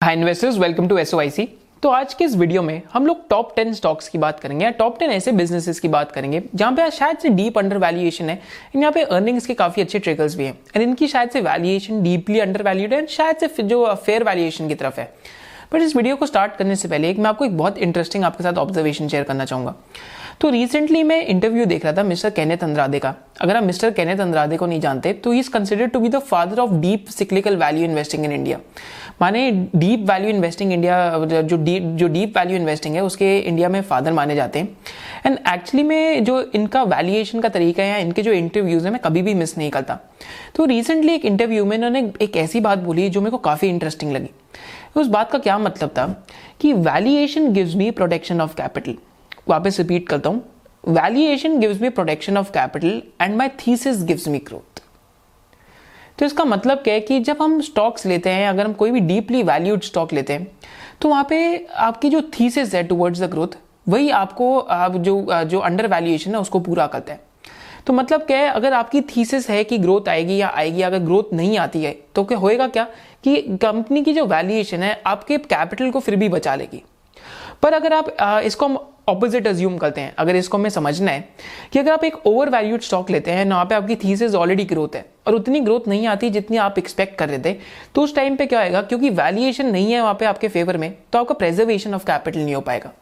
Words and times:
Hi 0.00 0.14
investors 0.14 0.58
welcome 0.58 0.86
to 0.88 0.96
S 0.98 1.10
तो 1.82 1.88
आज 1.88 2.12
के 2.14 2.24
इस 2.24 2.34
वीडियो 2.36 2.60
में 2.62 2.80
हम 2.92 3.06
लोग 3.06 3.28
टॉप 3.30 3.52
टेन 3.56 3.72
स्टॉक्स 3.74 4.08
की 4.08 4.18
बात 4.18 4.38
करेंगे 4.40 4.64
या 4.64 4.70
टॉप 4.78 4.98
टेन 4.98 5.10
ऐसे 5.10 5.32
बिजनेसेस 5.32 5.80
की 5.80 5.88
बात 5.88 6.12
करेंगे 6.12 6.42
जहाँ 6.54 6.72
पे 6.72 6.90
शायद 6.90 7.18
से 7.18 7.28
डीप 7.30 7.58
अंडर 7.58 7.78
वैल्यूएशन 7.78 8.30
है 8.30 8.34
एंड 8.34 8.82
यहाँ 8.82 8.92
पे 8.92 9.02
अर्निंग्स 9.02 9.46
के 9.46 9.54
काफ़ी 9.54 9.82
अच्छे 9.82 9.98
ट्रिकल्स 9.98 10.36
भी 10.36 10.44
हैं। 10.44 10.52
एंड 10.76 10.82
इनकी 10.82 11.06
शायद 11.08 11.30
से 11.30 11.40
वैल्यूएशन 11.40 12.02
डीपली 12.02 12.40
अंडर 12.40 12.62
वैल्यूड 12.62 12.94
है 12.94 13.06
शायद 13.08 13.48
से 13.48 13.62
जो 13.64 13.84
फेयर 13.96 14.24
वैल्यूएशन 14.24 14.68
की 14.68 14.74
तरफ़ 14.74 15.00
है। 15.00 15.12
बट 15.72 15.82
इस 15.82 15.94
वीडियो 15.96 16.16
को 16.16 16.26
स्टार्ट 16.26 16.56
करने 16.56 16.76
से 16.76 16.88
पहले 16.88 17.10
एक 17.10 17.18
मैं 17.18 17.28
आपको 17.30 17.44
एक 17.44 17.56
बहुत 17.58 17.78
इंटरेस्टिंग 17.80 18.24
आपके 18.24 18.44
साथ 18.44 18.58
ऑब्जर्वेशन 18.58 19.08
शेयर 19.08 19.24
करना 19.24 19.44
चाहूँगा। 19.44 19.74
तो 20.40 20.48
रिसेंटली 20.50 21.02
मैं 21.02 21.24
इंटरव्यू 21.26 21.64
देख 21.66 21.84
रहा 21.84 21.92
था 21.92 22.02
मिस्टर 22.02 22.30
कैनेथ 22.30 22.62
अंद्रादे 22.64 22.98
का। 22.98 23.14
अगर 23.40 23.56
आप 23.56 23.62
मिस्टर 23.62 23.90
कैनेथ 23.90 24.20
अंद्रादे 24.20 24.56
को 24.56 24.66
नहीं 24.66 24.80
जानते 24.80 25.12
तो 25.14 25.32
is 25.34 25.50
considered 25.50 25.90
to 25.90 26.00
be 26.00 26.08
the 26.08 26.18
father 26.20 26.58
of 26.58 26.70
deep 26.80 27.08
cyclical 27.08 27.56
value 27.56 27.84
investing 27.84 28.24
in 28.24 28.32
India 28.32 28.58
माने 29.20 29.50
डीप 29.76 30.06
वैल्यू 30.10 30.28
इन्वेस्टिंग 30.28 30.72
इंडिया 30.72 31.42
जो 31.42 31.56
डीप 31.56 31.82
जो 31.82 32.08
डीप 32.08 32.38
वैल्यू 32.38 32.56
इन्वेस्टिंग 32.56 32.94
है, 32.94 33.02
उसके 33.02 33.38
इंडिया 33.38 33.68
में 33.68 33.80
फादर 33.82 34.12
माने 34.12 34.34
जाते 34.34 34.58
हैं। 34.58 34.76
एंड 35.26 35.38
एक्चुअली 35.48 35.82
में 35.82 36.24
जो 36.24 36.40
इनका 36.54 36.82
वैल्यूएशन 36.84 37.40
का 37.40 37.48
तरीका 37.48 37.82
है 37.82 38.00
इनके 38.02 38.22
जो 38.22 38.32
इंटरव्यूज़ 38.32 38.84
है, 38.84 38.92
मैं 38.92 39.00
कभी 39.04 39.22
भी 39.22 39.34
मिस 39.34 39.56
नहीं 39.58 39.70
करता। 39.70 39.98
तो 40.56 40.64
रिसेंटली 40.64 41.14
एक 41.14 41.24
इंटरव्यू 41.24 41.64
में 41.64 41.76
इन्होंने 41.76 42.10
एक 42.22 42.36
ऐसी 42.36 42.60
बात 42.60 42.78
बोली 42.78 43.08
जो 43.08 43.20
मेरे 43.20 43.30
को 43.30 43.38
काफ़ी 43.40 43.68
इंटरेस्टिंग 43.68 44.12
लगी। 44.12 44.30
उस 44.96 45.06
बात 45.08 45.30
का 45.32 45.38
क्या 45.38 45.58
मतलब 45.58 45.90
था 45.90 46.06
कि 46.60 46.72
valuation 46.72 47.52
gives 47.52 47.74
me 47.74 47.90
protection 47.90 48.40
of 48.40 48.56
capital 48.56 48.96
वापस 49.50 49.78
रिपीट 49.78 50.08
करता 50.08 50.30
हूँ। 50.30 50.42
Valuation 50.84 51.58
gives 51.60 51.80
me 51.80 51.88
protection 51.90 52.36
of 52.36 52.50
capital 52.52 53.02
and 53.22 53.36
my 53.36 53.48
thesis 53.58 54.02
gives 54.04 54.28
me 54.28 54.38
growth 54.40 54.82
तो 56.18 56.26
इसका 56.26 56.44
मतलब 56.44 56.78
क्या 56.78 56.94
है 56.94 57.00
कि 57.00 57.18
जब 57.20 57.42
हम 57.42 57.60
स्टॉक्स 57.62 58.06
लेते 58.06 58.30
हैं, 58.30 58.48
अगर 58.48 58.64
हम 58.64 58.72
कोई 58.72 58.90
भी 58.90 59.00
डीपली 59.02 59.42
वैल्यूड 59.42 59.82
स्टॉक 59.82 60.12
लेते 60.12 60.32
हैं 60.32 60.46
तो 61.00 61.08
वहाँ 61.08 61.26
पे 61.28 61.66
आपकी 61.78 62.08
जो 62.10 62.20
थीसिस 62.32 62.74
है 62.74 62.82
टुवर्ड्स 62.84 63.20
द 63.20 63.30
ग्रोथ 63.30 63.56
वही 63.86 64.10
आपको, 64.10 64.58
आप 64.58 64.96
जो 64.96 65.44
जो 65.44 65.58
अंडर 65.60 65.86
वैल्यूएशन 65.86 66.30
है, 66.30 66.40
उसको 66.40 66.60
पूरा 66.60 66.86
करता 66.86 67.12
है। 67.12 67.20
तो 67.86 67.92
मतलब 67.92 68.22
क्या 68.22 68.38
है, 68.38 68.48
अगर 68.48 68.72
आपकी 68.72 69.00
थीसिस 69.06 69.48
है 69.50 69.62
कि 69.64 69.78
ग्रोथ 69.78 70.08
आएगी 70.08 70.36
या 70.36 70.48
आएगी, 70.50 70.82
अगर 70.82 70.98
ग्रोथ 71.00 71.32
नहीं 71.34 71.56
आती 71.58 71.82
है 71.82 71.92
तो 72.14 72.24
क्या 72.24 72.38
होएगा 72.38 72.66
क्या 72.68 72.86
कि 73.24 73.36
कंपनी 73.56 74.02
की 74.02 74.12
जो 74.12 74.26
वैल्यूएशन 74.26 74.82
है, 74.82 75.00
आपके 75.06 75.38
कैपिटल 75.38 75.90
को 75.90 76.00
फिर 76.00 76.16
भी 76.16 76.28
बचा 76.28 76.54
लेगी। 76.54 76.82
पर 77.62 77.72
अगर 77.72 77.92
आप 77.92 78.16
इसको 78.44 78.66
हम 78.66 78.78
ऑपोजिट 79.08 79.46
अज्यूम 79.46 79.76
करते 79.78 80.00
हैं, 80.00 80.14
अगर 80.18 80.36
इसको 80.36 80.58
हमें 80.58 80.70
समझना 80.70 81.10
है 81.10 81.28
कि 81.72 81.78
अगर 81.78 81.92
आप 81.92 82.04
एक 82.04 82.26
ओवर 82.26 82.48
वैल्यूड 82.50 82.80
स्टॉक 82.80 83.10
लेते 83.10 83.30
हैं, 83.30 83.44
वहाँ 83.44 83.64
पे 83.64 83.74
आपकी 83.74 83.96
थीसिस 83.96 84.34
ऑलरेडी 84.34 84.64
ग्रोथ 84.64 84.94
है 84.94 85.04
और 85.26 85.34
उतनी 85.34 85.60
ग्रोथ 85.60 85.88
नहीं 85.88 86.06
आती 86.06 86.30
जितनी 86.30 86.56
आप 86.58 86.78
एक्सपेक्ट 86.78 87.18
कर 87.18 87.28
रहे 87.28 87.38
थे 87.44 87.56
तो 87.94 88.02
उस 88.02 88.14
टाइम 88.14 88.36
पे 88.36 88.46
क्या 88.46 88.62
होगा 88.64 88.82
क्योंकि 88.82 89.10
वैल्यूएशन 89.10 89.66
नहीं 89.66 89.92
है 89.92 90.00
वहाँ 90.00 90.14
पे 90.14 90.26
आपके 90.26 90.48
फेवर 90.48 90.76
में 90.76 90.92
तो 91.12 91.18
आपका 91.18 91.34
प्रेजर्वेशन 91.34 91.94
ऑफ़ 91.94 92.04
कैपिटल 92.06 92.40
नहीं 92.40 92.54
हो 92.54 92.60
पाएगा। 92.60 92.92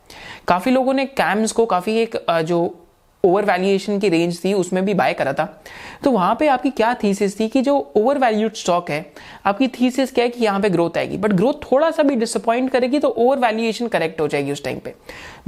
काफ़ी 0.49 0.73
लोगों 0.73 0.95
ने 0.95 1.05
कैम्स 1.07 1.53
को, 1.53 1.67
काफ़ी 1.67 1.99
एक 1.99 2.17
जो 2.31 2.88
ओवर 3.29 3.45
वैल्यूएशन 3.45 3.99
की 3.99 4.09
रेंज 4.09 4.39
थी, 4.45 4.53
उसमें 4.53 4.85
भी 4.85 4.95
बाय 4.95 5.13
करा 5.13 5.33
था। 5.33 5.45
तो 6.05 6.11
वहाँ 6.11 6.37
पे 6.41 6.47
आपकी 6.49 6.71
क्या 6.71 6.93
थीसिस 6.95 7.39
थी 7.41 7.49
कि 7.49 7.63
जो 7.63 7.77
ओवर 7.97 8.19
वैल्यूड 8.19 8.55
स्टॉक 8.55 8.91
है, 8.91 9.05
आपकी 9.47 9.69
थीसिस 9.71 10.13
क्या 10.13 10.25
है 10.25 10.31
कि 10.31 10.45
यहाँ 10.45 10.61
पे 10.61 10.69
ग्रोथ 10.71 10.99
आएगी। 10.99 11.17
बट 11.17 11.33
ग्रोथ 11.33 11.55
थोड़ा 11.63 11.91
सा 11.91 12.03
भी 12.03 12.17
डिसअपॉइंट 12.17 12.71
करेगी 12.71 12.99
तो 12.99 13.09
ओवर 13.09 13.39
वैल्यूएशन 13.39 13.89
करेक्ट 13.89 14.21
हो 14.21 14.29
जाएगी 14.29 14.53
उस 14.53 14.65
टाइम 14.65 14.79
पे। 14.79 14.95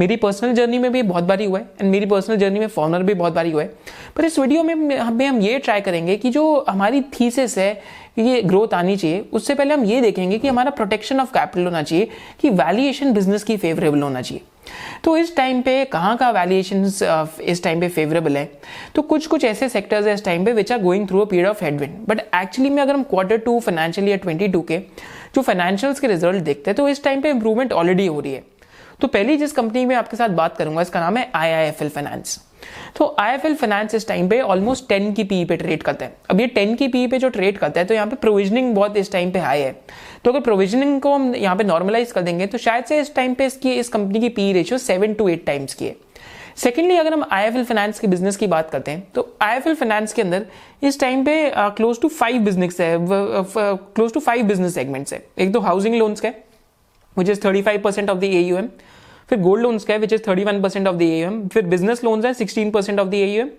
मेरी 0.01 0.17
पर्सनल 0.17 0.53
जर्नी 0.53 0.79
में 0.79 0.91
भी 0.93 1.03
बहुत 1.03 1.25
बारी 1.25 1.45
हुआ 1.45 1.59
है 1.59 1.69
एंड 1.81 1.91
मेरी 1.91 2.07
पर्सनल 2.07 2.37
जर्नी 2.37 2.61
में 2.61 2.67
फॉर्नर 2.67 3.03
भी 3.03 3.15
बहुत 3.15 3.33
बारी 3.33 3.51
हुआ 3.51 3.63
है। 3.63 3.73
पर 4.17 4.25
इस 4.25 4.39
वीडियो 4.39 4.63
में 4.63 4.97
हमें 4.97 5.27
हम 5.27 5.41
ये 5.41 5.59
ट्राई 5.59 5.81
करेंगे 5.81 6.17
कि 6.17 6.31
जो 6.31 6.65
हमारी 6.69 7.01
थीसिस 7.13 7.59
है, 7.59 7.73
ये 8.19 8.41
ग्रोथ 8.43 8.75
आनी 8.75 8.97
चाहिए। 8.97 9.25
उससे 9.33 9.55
पहले 9.55 9.75
हम 9.75 9.85
ये 9.85 10.01
देखेंगे 10.01 10.39
कि 10.39 10.49
हमारा 10.49 10.71
प्रोटेक्शन 10.71 11.21
ऑफ़ 11.21 11.31
कैपिटल 11.31 11.65
होना 11.65 11.83
चाहिए, 11.83 12.09
कि 12.41 12.51
वैल्यूएशन 12.51 13.13
बिज़नेस 13.13 13.45
की 13.45 13.57
फेवरेबल 13.57 14.03
होना 14.03 14.23
चाहिए। 14.23 14.43
तो 15.05 15.17
इस 15.17 15.35
टाइम 15.37 15.61
पे 15.63 15.85
कहाँ 15.85 16.17
का 16.17 16.31
वैल्यूएशन 16.31 16.85
इस 17.43 17.63
टाइम 17.65 17.81
पे 17.81 17.89
फेवरेबल 17.89 18.37
है? 18.37 18.45
तो 18.95 19.03
कुछ 19.03 19.27
कुछ 19.27 19.45
ऐसे 19.45 19.69
सेक्टर्स 19.69 20.07
है 20.07 20.15
इस 20.15 20.25
टाइम 20.25 20.45
पे 20.45 20.53
which 20.53 20.73
are 20.73 20.79
going 20.79 21.09
through 21.09 21.21
a 21.21 21.25
period 21.25 21.49
of 21.49 21.65
headwind 21.65 21.97
but 22.09 22.21
actually 22.35 22.71
में 22.71 22.83
अगर 22.83 22.95
हम 22.95 23.03
quarter 23.03 23.39
two 23.39 23.59
financial 23.61 24.09
year 24.09 24.19
twenty 24.19 24.49
के 24.69 24.79
जो 25.35 25.43
फाइनेंशियल्स 25.43 26.01
के 26.01 26.07
रिज़ल्ट 26.07 26.43
देखते 26.45 26.71
हैं 26.71 26.77
तो 26.77 26.89
इस 26.89 27.03
टाइम 27.05 27.21
पे 27.21 27.31
इंप्रूवमेंट 27.31 27.73
ऑलरेडी 27.73 28.07
हो 28.07 28.21
रही 28.21 28.33
है। 28.33 28.43
तो 29.01 29.09
पहली 29.09 29.37
जिस 29.37 29.53
कंपनी 29.53 29.85
में 29.85 29.95
आपके 29.97 30.17
साथ 30.17 30.29
बात 30.29 30.57
करूँगा, 30.57 30.83
इसका 30.83 31.01
नाम 31.01 31.17
है 31.17 31.31
I 31.35 31.51
I 31.51 31.67
F 31.67 31.83
L 31.85 31.91
finance 31.91 32.39
तो 32.97 33.15
आई 33.19 33.35
एफ़ 33.35 33.47
एल 33.47 33.55
फाइनेंस 33.55 33.95
इस 33.95 34.07
टाइम 34.09 34.29
पे 34.29 34.41
ऑलमोस्ट 34.43 34.89
टेन 34.89 35.13
की 35.13 35.25
पी 35.25 35.45
पे 35.45 35.57
ट्रेड 35.57 35.83
करता 35.83 36.07
है। 36.07 36.17
अब 36.31 36.41
ये 36.41 36.47
टेन 36.49 36.75
की 36.75 36.89
पी 36.89 37.07
पे 37.07 37.19
जो 37.19 37.29
ट्रेड 37.31 37.59
करता 37.59 37.81
है 37.81 37.87
तो 37.87 37.95
यहाँ 37.95 38.07
पे 38.07 38.17
प्रोविजनिंग 38.17 38.75
बहुत 38.75 38.97
इस 38.97 39.13
टाइम 39.13 39.31
पे 39.31 39.39
हाई 39.39 39.61
है। 39.61 39.73
तो 40.25 40.31
अगर 40.31 40.41
प्रोविजनिंग 40.41 41.01
को 41.01 41.15
हम 41.15 41.35
यहाँ 41.37 41.57
पे 41.57 41.65
नॉर्मलाइज 41.65 42.13
कर 42.13 42.23
देंगे 42.23 42.47
तो 42.47 42.59
शायद 42.59 42.85
से 42.85 43.01
इस 43.01 43.15
टाइम 43.15 43.35
पे 43.35 43.47
इसकी, 43.47 43.73
इस 43.73 43.89
कंपनी 43.89 44.21
की 44.21 44.29
P 44.31 44.53
ratio 44.53 44.79
seven 44.81 45.15
to 45.15 45.29
eight 45.29 45.45
times 45.47 45.75
की 45.75 45.85
है। 45.85 45.97
सेकेंडली 46.57 46.97
अगर 46.97 47.13
हम 47.13 47.25
आई 47.33 47.45
एफ़ 47.45 47.57
एल 47.57 47.65
फाइनेंस 47.65 47.99
के 48.01 48.07
बिज़नेस 48.07 48.37
की 48.37 48.47
बात 48.47 48.71
करते 48.71 48.91
हैं 48.91 49.03
तो 49.15 49.29
आई 49.43 49.57
एफ़ 49.57 49.69
एल 49.69 49.75
फाइनेंस 49.75 50.13
के 50.13 50.23
अंदर 50.23 50.47
इस 50.83 51.01
टाइम 51.01 51.25
पे 51.25 51.35
क्लोज 51.57 52.01
टू 52.01 52.09
फाइव 52.11 52.43
बिज़नेस 52.45 52.81
है 52.81 52.97
close 53.01 54.13
to 54.13 54.21
five 54.21 54.47
business 54.47 54.75
segments 54.75 55.13
है। 55.13 55.23
एक 55.39 55.53
तो 55.53 55.61
हाउसिंग 55.61 55.95
लोन्स 55.95 56.21
का 56.21 56.33
which 57.17 57.29
is 57.29 57.41
thirty 57.45 57.63
five 57.63 57.81
percent 57.83 58.11
of 58.11 58.19
the 58.19 58.25
A 58.25 58.41
U 58.41 58.57
M 58.59 58.69
फिर 59.31 59.39
गोल्ड 59.41 59.63
लोन्स 59.63 59.85
का 59.85 59.95
है 59.95 60.01
which 60.01 60.13
is 60.13 60.23
thirty 60.29 60.45
one 60.45 60.61
percent 60.63 60.87
of 60.89 60.97
the 60.97 61.03
M 61.03 61.47
फिर 61.49 61.67
business 61.67 62.05
loans 62.05 62.25
है 62.27 62.33
sixteen 62.35 62.71
percent 62.71 63.01
of 63.01 63.09
the 63.09 63.15
M 63.15 63.51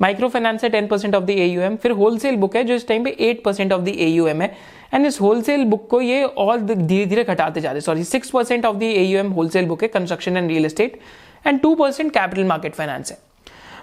microfinance 0.28 0.62
है 0.64 0.68
ten 0.70 0.86
percent 0.86 1.14
of 1.14 1.24
the 1.24 1.30
M 1.30 1.76
फिर 1.76 1.90
wholesale 1.92 2.36
book 2.36 2.56
है, 2.56 2.62
जो 2.64 2.74
इस 2.74 2.86
टाइम 2.88 3.04
पे 3.04 3.10
eight 3.20 3.42
percent 3.44 3.72
of 3.72 3.82
the 3.82 3.88
M 3.88 4.42
है. 4.42 4.54
एंड 4.94 5.06
इस 5.06 5.20
होलसेल 5.20 5.64
बुक 5.64 5.86
को 5.90 6.00
ये 6.00 6.22
और 6.24 6.60
धीरे 6.60 7.04
धीरे 7.06 7.24
घटाते 7.24 7.60
जा 7.60 7.72
रहे 7.72 7.80
sorry 7.80 8.04
six 8.04 8.30
percent 8.30 8.66
of 8.66 8.76
the 8.76 8.82
M 8.82 9.32
wholesale 9.32 9.66
book 9.66 9.82
है 9.82 9.88
construction 9.88 10.36
and 10.36 10.48
real 10.50 10.64
estate 10.64 10.98
and 11.46 11.60
two 11.60 11.74
percent 11.74 12.12
capital 12.12 12.44
market 12.44 12.74
finance 12.74 13.10
है. 13.10 13.18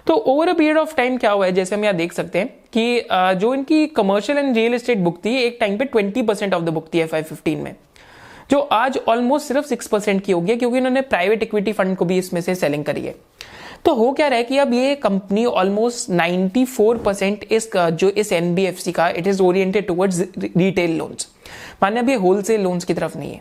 तो 0.06 0.14
over 0.14 0.48
a 0.48 0.52
period 0.54 0.76
of 0.78 0.94
time 0.96 1.16
क्या 1.18 1.30
हुआ 1.30 1.46
है, 1.46 1.52
जैसे 1.52 1.74
हम 1.74 1.84
यहाँ 1.84 1.96
देख 1.96 2.12
सकते 2.12 2.38
हैं 2.38 2.48
कि 2.76 3.38
जो 3.40 3.54
इनकी 3.54 3.86
commercial 3.96 4.38
and 4.38 4.54
real 4.56 4.74
estate 4.74 4.98
book 4.98 5.24
थी, 5.24 5.36
एक 5.36 5.56
टाइम 5.60 5.76
पे 5.78 5.84
twenty 5.84 6.22
percent 6.22 6.54
of 6.54 6.62
the 6.62 6.68
book 6.70 6.88
थी 6.94 6.98
एफ़ 6.98 7.14
आई 7.14 7.22
फिफ्टीन 7.22 7.58
में। 7.58 7.74
जो 8.50 8.58
आज 8.60 8.98
ऑलमोस्ट 9.08 9.48
सिर्फ़ 9.48 9.66
सिक्स 9.66 9.86
परसेंट 9.86 10.24
की 10.24 10.32
होगी, 10.32 10.56
क्योंकि 10.56 10.78
इन्होंने 10.78 11.00
प्राइवेट 11.02 11.42
इक्विटी 11.42 11.72
फंड 11.72 11.96
को 11.96 12.04
भी 12.04 12.18
इसमें 12.18 12.40
से 12.40 12.54
सेलिंग 12.54 12.84
करी 12.84 13.00
है। 13.00 13.14
तो 13.84 13.94
हो 13.94 14.10
क्या 14.12 14.28
रहा 14.28 14.38
है 14.38 14.44
कि 14.44 14.58
अब 14.58 14.72
ये 14.74 14.94
कंपनी 14.94 15.44
ऑलमोस्ट 15.44 16.10
94 16.10 16.98
परसेंट 17.04 17.44
इस, 17.44 17.70
जो 17.74 18.08
इस 18.10 18.32
एनबीएफसी 18.32 18.92
का 18.92 19.08
it 19.10 19.26
is 19.26 19.42
oriented 19.42 19.86
towards 19.86 20.20
retail 20.56 20.96
loans 20.98 21.28
माने 21.82 22.00
अब 22.00 22.08
ये 22.08 22.14
होलसेल 22.16 22.60
लोन्स 22.60 22.84
की 22.84 22.94
तरफ़ 22.94 23.18
नहीं 23.18 23.32
है। 23.32 23.40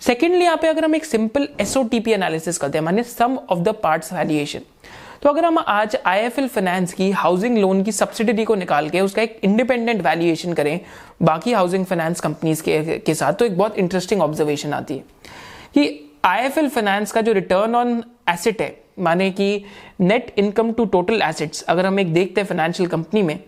सेकेंडली 0.00 0.44
यहाँ 0.44 0.56
पे 0.56 0.68
अगर 0.68 0.84
हम 0.84 0.94
एक 0.94 1.04
सिंपल 1.04 1.48
एसओटीपी 1.60 2.12
एनालिसिस 2.12 2.58
करते 2.58 2.78
हैं 2.78 2.84
माने 2.84 3.02
sum 3.02 3.38
of 3.50 3.58
the 3.58 3.74
parts 3.82 4.12
valuation 4.12 4.60
तो 5.22 5.28
अगर 5.28 5.44
हम 5.44 5.58
आज 5.58 5.96
आईएफएल 6.06 6.48
फाइनेंस 6.48 6.92
की 6.92 7.10
हाउसिंग 7.10 7.58
लोन 7.58 7.82
की 7.82 7.92
सब्सिडी 7.92 8.44
को 8.44 8.54
निकाल 8.54 8.90
के 8.90 9.00
उसका 9.00 9.22
एक 9.22 9.40
इंडिपेंडेंट 9.44 10.02
वैल्यूएशन 10.02 10.52
करें 10.52 10.80
बाकी 11.22 11.52
हाउसिंग 11.52 11.86
फाइनेंस 11.86 12.20
कंपनीज़ 12.20 12.62
के, 12.62 12.98
के 12.98 13.14
साथ 13.14 13.32
तो 13.32 13.44
एक 13.44 13.58
बहुत 13.58 13.78
इंटरेस्टिंग 13.78 14.22
ऑब्जर्वेशन 14.22 14.72
आती 14.72 14.94
है 14.94 15.04
कि 15.74 16.12
आईएफएल 16.24 16.68
फाइनेंस 16.68 17.12
का 17.12 17.20
जो 17.20 17.32
रिटर्न 17.32 17.74
ऑन 17.74 18.02
एसेट 18.28 18.62
है 18.62 18.76
माने 18.98 19.30
कि 19.30 19.64
net 20.00 20.34
income 20.38 20.72
to 20.72 20.84
total 20.84 21.22
assets 21.22 21.62
अगर 21.62 21.86
हम 21.86 22.00
एक 22.00 22.12
देखते 22.14 22.40
हैं 22.40 22.48
फाइनेंशियल 22.48 22.88
कंपनी 22.88 23.22
में 23.22 23.38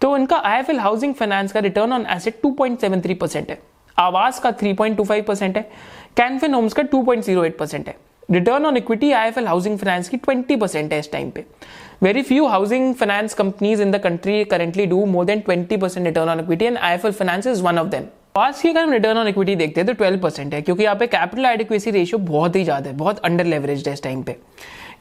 तो 0.00 0.16
इनका 0.16 0.36
आईएफएल 0.36 0.78
हाउसिंग 0.78 1.14
फाइनेंस 1.14 1.52
का 1.52 1.60
रिटर्न 1.60 1.92
ऑन 1.92 2.06
एसेट 2.10 2.40
2.73 2.46 3.14
परसेंट 3.14 3.50
है। 3.50 3.58
आवास 3.98 4.38
का 4.38 4.52
3.25 4.52 5.22
परसेंट 5.22 5.56
है। 5.56 5.62
कैनफिन 6.16 6.54
होम्स 6.54 6.72
का 6.72 6.82
2.08 6.82 7.58
परसेंट 7.58 7.88
है। 7.88 7.96
Return 8.30 8.66
on 8.66 8.76
equity 8.76 9.10
IFL 9.12 9.46
housing 9.46 9.78
finance 9.78 10.08
की 10.08 10.16
20 10.18 10.60
परसेंट 10.60 10.92
है 10.92 10.98
इस 10.98 11.10
टाइम 11.12 11.30
पे। 11.30 11.44
Very 12.02 12.22
few 12.22 12.46
housing 12.46 12.94
finance 12.94 13.34
companies 13.34 13.82
in 13.82 13.90
the 13.90 13.98
country 14.00 14.44
currently 14.46 14.86
do 14.86 15.04
more 15.06 15.24
than 15.24 15.42
20 15.48 15.80
percent 15.80 16.06
return 16.06 16.28
on 16.28 16.40
equity 16.40 16.64
and 16.64 16.78
IFL 16.78 17.12
finance 17.12 17.46
is 17.46 17.62
one 17.62 17.78
of 17.78 17.88
them 17.88 18.04
पास 18.34 18.60
की 18.62 18.68
अगर 18.68 18.80
हम 18.80 18.92
return 18.92 19.18
on 19.18 19.28
equity 19.28 19.54
देखते 19.56 19.80
हैं 19.80 19.86
तो 19.86 20.04
12 20.04 20.20
परसेंट 20.22 20.54
है 20.54 20.60
क्योंकि 20.62 20.82
यहाँ 20.82 20.96
पे 20.96 21.06
कैपिटल 21.06 21.46
एडिक्वेसी 21.46 21.90
रेशियो 21.90 22.18
बहुत 22.20 22.56
ही 22.56 22.64
ज़्यादा 22.64 22.90
है 22.90 22.96
बहुत 22.96 23.18
अंडर 23.18 23.44
लेवरेज 23.44 23.88
है 23.88 23.94
इस 23.94 24.02
टाइम 24.02 24.22
पे। 24.22 24.36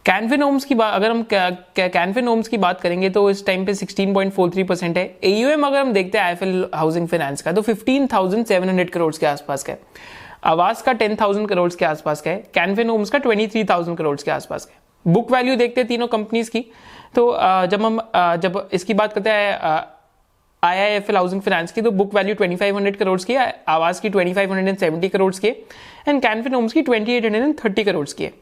कैनफिन 0.05 0.41
होम्स 0.41 0.65
की 0.65 0.75
बात 0.75 0.93
अगर 0.93 1.11
हम 1.11 1.25
कैनफिन 1.31 2.27
होम्स 2.27 2.47
की 2.47 2.57
बात 2.57 2.81
करेंगे 2.81 3.09
तो 3.09 3.29
इस 3.29 3.45
टाइम 3.45 3.65
पे 3.65 3.73
16.43 3.75 4.63
परसेंट 4.67 4.97
है। 4.97 5.03
एयूएम 5.23 5.65
अगर 5.67 5.79
हम 5.79 5.91
देखते 5.93 6.17
हैं 6.17 6.25
आईएफएल 6.25 6.65
हाउसिंग 6.75 7.07
फाइनेंस 7.07 7.41
का 7.41 7.51
तो 7.51 7.61
15,700 7.63 8.89
करोड़ 8.89 9.13
के 9.15 9.25
आसपास 9.25 9.63
का 9.63 9.73
है। 9.73 9.79
आवास 10.43 10.81
का 10.81 10.93
10,000 10.95 11.47
करोड़ 11.47 11.71
के 11.73 11.85
आसपास 11.85 12.21
का 12.21 12.31
है 12.31 12.43
कैनफिन 12.53 12.89
होम्स 12.89 13.09
का 13.09 13.19
23,000 13.19 13.95
करोड़ 13.97 14.17
के 14.17 14.31
आसपास 14.31 14.65
का 14.65 14.73
है। 14.73 15.13
बुक 15.13 15.31
वैल्यू 15.31 15.55
देखते 15.55 15.81
हैं 15.81 15.87
तीनों 15.87 16.07
कंपनीज़ 16.07 16.49
की। 16.51 16.65
तो 17.15 17.31
जब 17.67 17.81
हम 17.81 17.99
जब 18.13 18.69
इसकी 18.73 18.93
बात 18.93 19.13
करते 19.13 19.29
हैं 19.29 19.59
I 20.63 20.77
I 20.77 20.91
F 20.91 21.11
L 21.11 21.17
housing 21.17 21.41
finance 21.41 21.71
की 21.71 21.81
तो 21.81 21.91
बुक 21.91 22.15
वैल्यू 22.15 22.35
2500 22.35 22.95
करोड़ 22.95 23.19
की 23.21 23.35
आवास 23.35 23.99
की 23.99 24.09
2570 24.09 25.09
करोड़ 25.09 25.33
की 25.35 25.47
एंड 25.47 26.21
कैनफिन 26.21 26.53
होम्स 26.53 26.73
की 26.73 26.81
2830 26.83 27.83
करोड़ 27.85 28.07
की 28.07 28.23
है। 28.23 28.33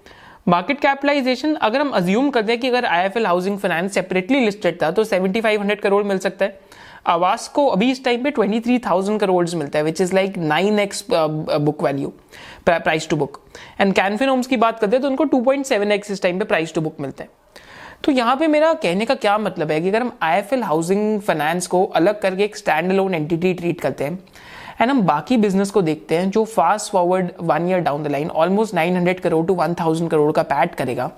मार्केट 0.48 0.80
कैपिटलाइजेशन 0.80 1.54
अगर 1.56 1.82
हम 1.82 1.90
अज्यूम 1.92 2.30
करते 2.30 2.52
हैं 2.52 2.62
कि 2.62 2.68
अगर 2.68 2.86
I 2.86 3.06
F 3.06 3.18
L 3.20 3.26
housing 3.26 3.58
finance 3.60 3.94
separately 3.94 4.40
listed 4.40 4.82
था 4.82 4.92
तो 4.92 5.04
7500 5.06 5.80
करोड़ 5.80 6.04
मिल 6.04 6.18
सकता 6.20 6.46
है। 6.46 6.60
आवास 7.08 7.48
को 7.48 7.66
अभी 7.68 7.92
इस 7.92 8.04
टाइम 8.06 8.24
पे 8.24 8.32
ट्वेंटी 8.32 8.60
थ्री 8.60 8.78
थाउज़ेंड 8.80 9.20
करोड़ 9.20 9.48
मिलता 9.56 9.80
है 9.80 9.86
which 9.86 10.02
is 10.02 10.14
like 10.16 10.38
nine 10.38 10.80
X 10.80 11.06
book 11.12 11.84
value 11.84 12.14
price 12.66 13.08
to 13.10 13.16
book 13.16 13.40
and 13.80 13.94
Can Fin 13.94 14.30
Homes 14.30 14.48
की 14.48 14.58
बात 14.58 14.80
करते 14.80 14.96
हैं 14.96 15.02
तो 15.02 15.10
उनको 15.10 15.24
टू 15.24 15.42
पॉइंट 15.42 15.66
सेवन 15.66 15.92
एक्स 15.92 16.12
इस 16.12 16.22
टाइम 16.22 16.40
पे 16.40 16.46
प्राइस 16.46 16.74
टू 16.74 16.82
बुक 16.82 17.00
मिलता 17.00 17.24
है। 17.24 17.30
तो 18.04 18.12
यहाँ 18.12 18.36
पे 18.36 18.48
मेरा 18.48 18.74
कहने 18.74 19.06
का 19.06 19.16
क्या 19.16 19.38
मतलब 19.38 19.72
है 19.72 19.80
कि 19.82 19.90
अगर 19.90 20.02
हम 20.02 20.12
आईएफएल 20.22 20.64
हाउसिंग 20.64 21.20
फाइनेंस 21.22 21.68
को 21.68 21.84
अलग 21.86 22.22
करके 22.22 22.44
एक 22.44 22.58
स्टैंड 22.58 22.92
लोन 22.92 23.16
एंटिटी 23.16 23.54
ट्रीट 23.54 23.82
करते 23.82 24.04
हैं 24.04 24.20
एंड 24.82 24.90
हम 24.90 25.02
बाकी 25.02 25.38
बिज़नेस 25.38 25.72
को 25.72 25.82
देखते 25.82 26.18
हैं 26.18 26.30
जो 26.32 26.44
fast 26.46 26.92
forward 26.92 27.32
one 27.42 27.70
year 27.70 27.80
down 27.80 28.04
the 28.04 28.08
line 28.08 28.30
almost 28.30 28.76
900 28.76 29.20
crore 29.20 29.46
to 29.46 29.56
1000 29.56 30.10
crore 30.10 30.32
का 30.32 30.44
पैट 30.44 30.76
करेगा 30.76 31.10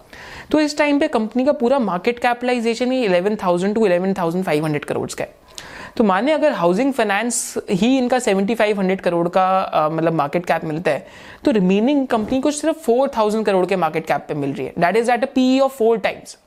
तो 0.52 0.60
इस 0.60 0.78
टाइम 0.78 1.00
पे 1.00 1.08
कंपनी 1.08 1.46
का 1.46 1.52
पूरा 1.52 1.80
मार्केट 1.80 2.20
कैपिटलाइजेशन 2.20 2.92
ही 2.92 3.08
11,000 3.08 3.76
टू 3.76 3.88
11,500 3.88 4.86
करोड़ 4.86 5.10
का 5.12 5.24
है। 5.24 5.49
तो 5.98 6.04
माने 6.04 6.32
अगर 6.32 6.52
हाउसिंग 6.52 6.94
फाइनेंस 6.94 7.56
ही 7.72 7.98
इनका 7.98 8.18
7500 8.18 9.00
करोड़ 9.02 9.28
का 9.28 9.90
मतलब 9.94 10.14
मार्केट 10.14 10.46
कैप 10.46 10.66
मिलता 10.66 10.92
है 10.92 11.08
तो 11.46 11.52
रिमेनिंग 11.52 12.06
कंपनी 12.08 12.42
को 12.42 12.52
सिर्फ़ 12.52 12.92
4000 12.92 13.46
करोड़ 13.46 13.66
के 13.66 13.76
मार्केट 13.76 14.08
कैप 14.08 14.26
पे 14.28 14.34
मिल 14.34 14.54
रही 14.54 14.66
है। 14.66 14.74
That 14.80 14.98
is 14.98 15.12
at 15.12 15.24
a 15.24 15.28
P 15.36 15.60
of 15.60 15.78
four 15.78 15.98
times 15.98 16.38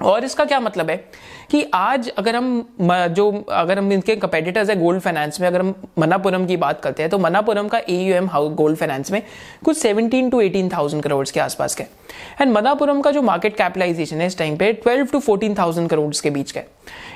और 0.00 0.24
इसका 0.24 0.44
क्या 0.44 0.58
मतलब 0.60 0.90
है? 0.90 0.96
कि 1.50 1.62
आज 1.74 2.08
अगर 2.08 2.36
हम 2.36 2.66
जो 3.10 3.30
अगर 3.50 3.78
हम 3.78 3.92
इनके 3.92 4.16
कंपेटिटर्स 4.16 4.70
है 4.70 4.76
गोल्ड 4.80 5.00
फाइनेंस 5.00 5.40
में 5.40 5.46
अगर 5.48 5.60
हम 5.60 5.74
मनापुरम 5.98 6.46
की 6.46 6.56
बात 6.56 6.80
करते 6.80 7.02
हैं 7.02 7.10
तो 7.10 7.18
मनापुरम 7.18 7.68
का 7.68 7.78
ए 7.78 8.20
गोल्ड 8.34 8.78
फाइनेंस 8.78 9.10
में 9.12 9.22
कुछ 9.64 9.82
17 9.82 10.30
टू 10.30 10.42
18,000 10.42 11.02
करोड़ 11.02 11.26
के 11.34 11.40
आसपास 11.40 11.74
के 11.74 11.82
एंड 12.40 12.52
मनापुरम 12.52 13.00
का 13.00 13.10
जो 13.10 13.22
मार्केट 13.22 13.56
कैपिटलाइजेशन 13.56 14.20
है 14.20 14.26
इस 14.26 14.38
टाइम 14.38 14.56
पे 14.56 14.72
12 14.86 15.12
टू 15.12 15.20
14,000 15.20 15.88
करोड़ 15.88 16.14
के 16.22 16.30
बीच 16.30 16.50
का 16.50 16.60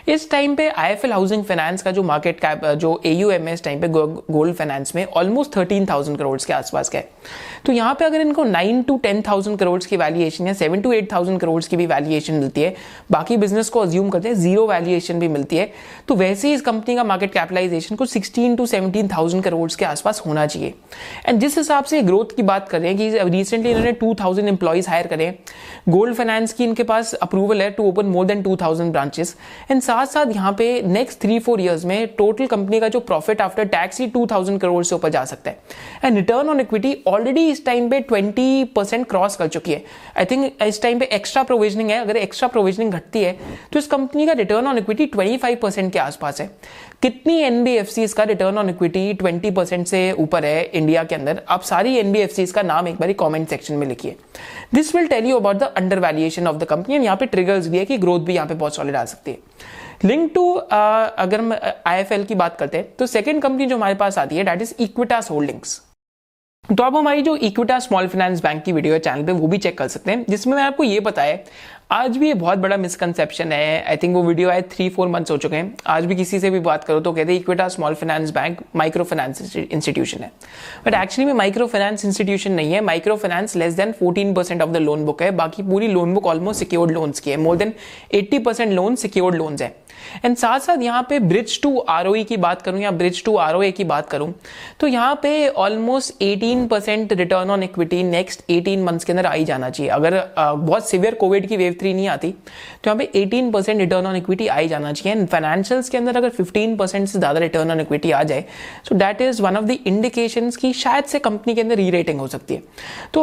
इस 0.08 0.30
टाइम 0.30 0.54
पे 0.54 0.68
आईएफएल 0.68 1.12
हाउसिंग 1.12 1.44
फाइनेंस 1.44 1.82
का 1.82 1.90
जो 1.90 2.02
मार्केट 2.02 2.40
कैप 2.40 2.64
जो 2.76 3.00
एयूएम 3.06 3.46
है 3.48 3.54
इस 3.54 3.62
टाइम 3.64 3.80
पे 3.80 3.88
गोल्ड 3.88 4.54
फाइनेंस 4.54 4.94
में 4.94 5.04
ऑलमोस्ट 5.06 5.52
13,000 5.52 6.16
करोड़ 6.18 6.40
के 6.46 6.52
आसपास 6.52 6.88
का 6.88 6.98
है। 6.98 7.08
तो 7.66 7.72
यहाँ 7.72 7.94
पे 7.94 8.04
अगर 8.04 8.20
इनको 8.20 8.44
9 8.44 8.82
टू 8.86 8.98
10,000 9.04 9.56
करोड़ 9.58 9.82
की 9.84 9.96
वैल्यूएशन 9.96 10.46
या 10.46 10.54
7 10.54 10.82
टू 10.82 10.92
8,000 10.92 11.38
करोड़ 11.40 11.62
की 11.64 11.76
भी 11.76 11.86
वैल्यूएशन 11.86 12.34
मिलती 12.34 12.62
है 12.62 12.74
बाकी 13.10 13.36
बिज़नेस 13.36 13.68
को 13.68 13.80
अज्यूम 13.80 14.08
करते 14.10 14.28
हैं 14.28 14.34
ज़ीरो 14.34 14.66
वैल्यूएशन 14.66 15.20
भी 15.20 15.28
मिलती 15.28 15.56
है 15.56 15.70
तो 16.08 16.14
वैसे 16.14 16.48
ही 16.48 16.54
इस 16.54 16.60
कंपनी 16.62 16.96
का 16.96 17.04
मार्केट 17.04 17.32
कैपिटलाइजेशन 17.32 17.96
को 17.96 18.06
16 18.06 18.56
टू 18.56 18.66
17,000 18.66 19.42
करोड़ 19.44 19.70
के 19.78 19.84
आसपास 19.84 20.22
होना 20.26 20.46
चाहिए। 20.46 20.74
एंड 21.26 21.40
जिस 21.40 21.58
हिसाब 21.58 21.84
से 21.84 22.02
ग्रोथ 22.02 22.36
की 22.36 22.42
बात 22.42 22.68
कर 22.68 22.80
रहे 22.80 22.88
हैं 22.88 22.98
कि 22.98 23.30
रिसेंटली 23.30 23.70
इन्होंने 23.70 23.92
2000 24.02 24.48
एम्प्लॉयज़ 24.48 24.88
हायर 24.88 25.06
करे 25.06 25.30
गोल्ड 25.88 26.14
फाइनेंस 26.14 26.52
की 26.52 26.64
इनके 26.64 26.82
पास 26.82 27.14
अप्रूवल 27.14 27.62
है 27.62 27.70
to 27.70 27.84
open 27.84 28.06
more 28.06 28.26
than 28.26 28.42
2000 28.42 28.90
branches 28.92 29.34
and 29.70 29.80
साथ 29.82 30.06
साथ 30.06 30.34
यहाँ 30.34 30.52
पे 30.52 30.66
नेक्स्ट 30.82 31.20
थ्री 31.20 31.38
फोर 31.38 31.60
ईयर्स 31.60 31.84
में 31.84 32.06
टोटल 32.18 32.46
कंपनी 32.46 32.80
का 32.80 32.88
जो 32.88 33.00
प्रॉफिट 33.02 33.40
आफ्टर 33.40 33.64
टैक्स 33.66 34.00
ही 34.00 34.06
टू 34.06 34.26
थाउज़ेंड 34.26 34.60
करोड़ 34.60 34.82
से 34.84 34.94
ऊपर 34.94 35.08
जा 35.08 35.24
सकता 35.24 35.50
है। 35.50 35.58
And 36.04 36.16
return 36.16 36.48
on 36.48 36.60
equity 36.60 36.96
already 37.06 37.46
इस 37.50 37.64
टाइम 37.66 37.88
पे 37.90 38.00
ट्वेंटी 38.02 38.64
परसेंट 38.76 39.06
क्रॉस 39.08 39.36
कर 39.36 39.48
चुकी 39.48 39.72
है। 39.72 39.82
आई 40.18 40.24
थिंक 40.24 40.62
इस 40.62 40.82
टाइम 40.82 40.98
पे 40.98 41.08
एक्स्ट्रा 41.12 41.42
प्रोविजनिंग 41.42 41.90
है। 41.90 41.98
अगर 41.98 42.16
एक्स्ट्रा 42.16 42.48
प्रोविजनिंग 42.48 42.92
घटती 42.92 43.22
है 43.22 43.36
तो 43.72 43.78
इस 43.78 43.86
कंपनी 43.86 44.26
का 44.26 44.32
return 44.34 44.66
on 44.66 44.78
equity 44.78 45.06
twenty 45.06 45.36
five 45.36 45.58
percent 45.62 45.92
के 45.92 45.98
आसपास 45.98 46.40
है। 46.40 46.50
कितनी 47.02 47.38
एनबीएफसी 47.42 48.06
का 48.08 48.22
return 48.24 48.58
on 48.58 48.68
equity 48.70 49.12
twenty 49.14 49.50
percent 49.50 49.86
से 49.86 50.00
ऊपर 50.12 50.44
है 50.44 50.62
इंडिया 50.64 51.02
के 51.04 51.14
अंदर? 51.14 51.40
आप 51.48 51.62
सारी 51.62 51.96
एनबीएफसी 51.96 52.46
का 52.46 52.62
नाम 52.62 52.88
एक 52.88 52.96
बार 52.96 53.12
कॉमेंट 53.12 53.48
सेक्शन 53.48 53.74
में 53.74 53.86
लिखिए। 53.86 54.16
This 54.74 54.94
will 54.94 55.06
tell 55.06 55.26
you 55.26 55.36
about 55.36 55.56
the 55.56 55.62
under 55.76 55.98
valuation 55.98 56.46
of 56.46 56.56
the 56.56 56.64
company 56.64 56.94
and 56.94 57.04
यहाँ 57.04 57.16
पे 57.16 57.26
ट्रिगर्स 57.26 57.68
भी 57.68 57.78
है 57.78 57.84
कि 57.84 57.98
ग्रोथ 57.98 58.20
भी 58.20 58.34
यहाँ 58.34 58.46
पे 58.46 58.54
बहुत 58.54 58.76
सॉलिड 58.76 58.96
आ 58.96 59.04
सकती 59.04 59.30
है 59.30 59.38
लिंक 60.04 60.30
टू 60.34 60.52
अगर 60.52 61.40
हम 61.40 61.52
आई 61.86 62.24
की 62.24 62.34
बात 62.34 62.56
करते 62.58 62.78
हैं 62.78 62.94
तो 62.98 63.06
सेकेंड 63.06 63.42
कंपनी 63.42 63.66
जो 63.66 63.76
हमारे 63.76 63.94
पास 63.94 64.18
आती 64.18 64.36
है 64.36 64.44
डेट 64.44 64.62
इज़ 64.62 64.74
इक्विटास 64.80 65.30
होल्डिंग्स 65.30 65.80
तो 66.64 66.82
आप 66.82 66.96
हमारी 66.96 67.22
जो 67.22 67.34
इक्विटा 67.36 67.78
स्मॉल 67.78 68.06
फाइनेंस 68.08 68.42
बैंक 68.42 68.62
की 68.64 68.72
वीडियो 68.72 68.94
है 68.94 68.98
चैनल 69.00 69.24
पे, 69.26 69.32
वो 69.32 69.46
भी 69.48 69.58
चेक 69.58 69.76
कर 69.78 69.88
सकते 69.88 70.10
हैं, 70.10 70.24
जिसमें 70.30 70.54
मैं 70.56 70.62
आपको 70.62 70.84
ये 70.84 71.00
बताया 71.00 71.38
आज 71.92 72.16
भी 72.16 72.26
ये 72.26 72.34
बहुत 72.34 72.58
बड़ा 72.58 72.76
मिसकनसेप्शन 72.76 73.50
है। 73.52 73.82
आई 73.82 73.96
थिंक 74.02 74.14
वो 74.14 74.22
वीडियो 74.24 74.50
आए 74.50 74.60
थ्री 74.72 74.88
फोर 74.88 75.08
मंथ्स 75.08 75.30
हो 75.30 75.36
चुके 75.36 75.56
हैं। 75.56 75.74
आज 75.86 76.04
भी 76.06 76.16
किसी 76.16 76.38
से 76.40 76.50
भी 76.50 76.60
बात 76.60 76.84
करो 76.84 77.00
तो 77.00 77.12
कहते 77.12 77.32
हैं 77.32 77.40
Equitas 77.40 77.66
small 77.68 77.94
finance 77.94 78.30
bank 78.30 78.60
micro 78.76 79.04
finance 79.04 79.56
institution 79.56 80.22
है। 80.22 80.30
बट 80.86 80.94
एक्चुअली 80.94 81.26
में 81.26 81.32
माइक्रो 81.38 81.66
फाइनेंस 81.66 82.04
इंस्टीट्यूशन 82.04 82.52
नहीं 82.52 82.72
है। 82.72 82.80
Micro 82.80 83.16
finance 83.16 83.56
less 83.56 83.74
than 83.74 83.92
fourteen 83.92 84.32
percent 84.34 84.62
of 84.62 84.70
the 84.70 84.76
loan 84.78 85.04
book 85.04 85.22
है। 85.22 85.30
बाकी 85.32 85.62
पूरी 85.62 85.88
loan 85.88 86.14
book 86.14 86.26
almost 86.26 86.58
secured 86.58 86.92
loans 86.92 87.20
की 87.20 87.30
है। 87.30 87.36
More 87.36 87.56
than 87.56 87.72
eighty 88.14 88.38
percent 88.38 88.72
loan 88.72 88.96
secured 88.96 89.36
loans 89.36 89.62
है। 89.62 89.74
एंड 90.24 90.36
साथ 90.36 90.60
साथ 90.60 90.78
यहाँ 90.82 91.02
पे 91.10 91.18
ब्रिज 91.20 91.60
टू 91.62 91.78
आर 91.80 92.06
की 92.24 92.36
बात 92.36 92.62
करूँ 92.62 92.80
या 92.80 92.90
ब्रिज 92.90 93.22
टू 93.24 93.36
आरओए 93.36 93.70
की 93.72 93.84
बात 93.84 94.08
करूँ 94.10 94.32
तो 94.80 94.86
यहाँ 94.86 95.14
पे 95.22 95.48
almost 95.48 96.22
18 96.22 96.66
percent 96.68 97.12
return 97.12 97.50
on 97.50 97.62
equity 97.62 98.02
next 98.02 98.42
18 98.50 98.82
months 98.84 99.04
के 99.04 99.12
अंदर 99.12 99.26
आई 99.26 99.44
जाना 99.44 99.70
चाहिए। 99.70 99.90
अगर 99.92 100.18
बहुत 100.38 100.88
सिवियर 100.88 101.14
कोविड 101.14 101.46
की 101.48 101.56
वेव 101.56 101.76
थ्री 101.82 101.94
नहीं 101.94 102.08
आती 102.08 102.30
तो 102.30 102.90
यहाँ 102.90 102.96
पे 102.96 103.10
18 103.16 103.52
परसेंट 103.52 103.80
रिटर्न 103.80 104.06
ऑन 104.06 104.16
इक्विटी 104.16 104.46
आई 104.48 104.68
जाना 104.68 104.92
चाहिए। 104.92 105.18
एंड 105.18 105.28
फाइनेंशियल्स 105.28 105.88
के 105.88 105.98
अंदर 105.98 106.16
अगर 106.16 106.30
15 106.32 106.78
परसेंट 106.78 107.08
से 107.08 107.18
ज़्यादा 107.18 107.40
रिटर्न 107.40 107.70
ऑन 107.70 107.80
इक्विटी 107.80 108.10
आ 108.12 108.22
जाए 108.24 108.44
so 108.88 108.94
that 108.96 109.20
is 109.22 109.42
one 109.42 109.56
of 109.56 109.64
the 109.64 109.78
indication 109.86 110.50
की 110.52 110.72
शायद 110.74 111.04
से 111.04 111.18
कंपनी 111.20 111.54
के 111.54 111.60
अंदर 111.60 111.76
री 111.76 111.90
रेटिंग 111.90 112.20
हो 112.20 112.26
सकती 112.28 112.54
है। 112.54 112.62
तो 113.14 113.22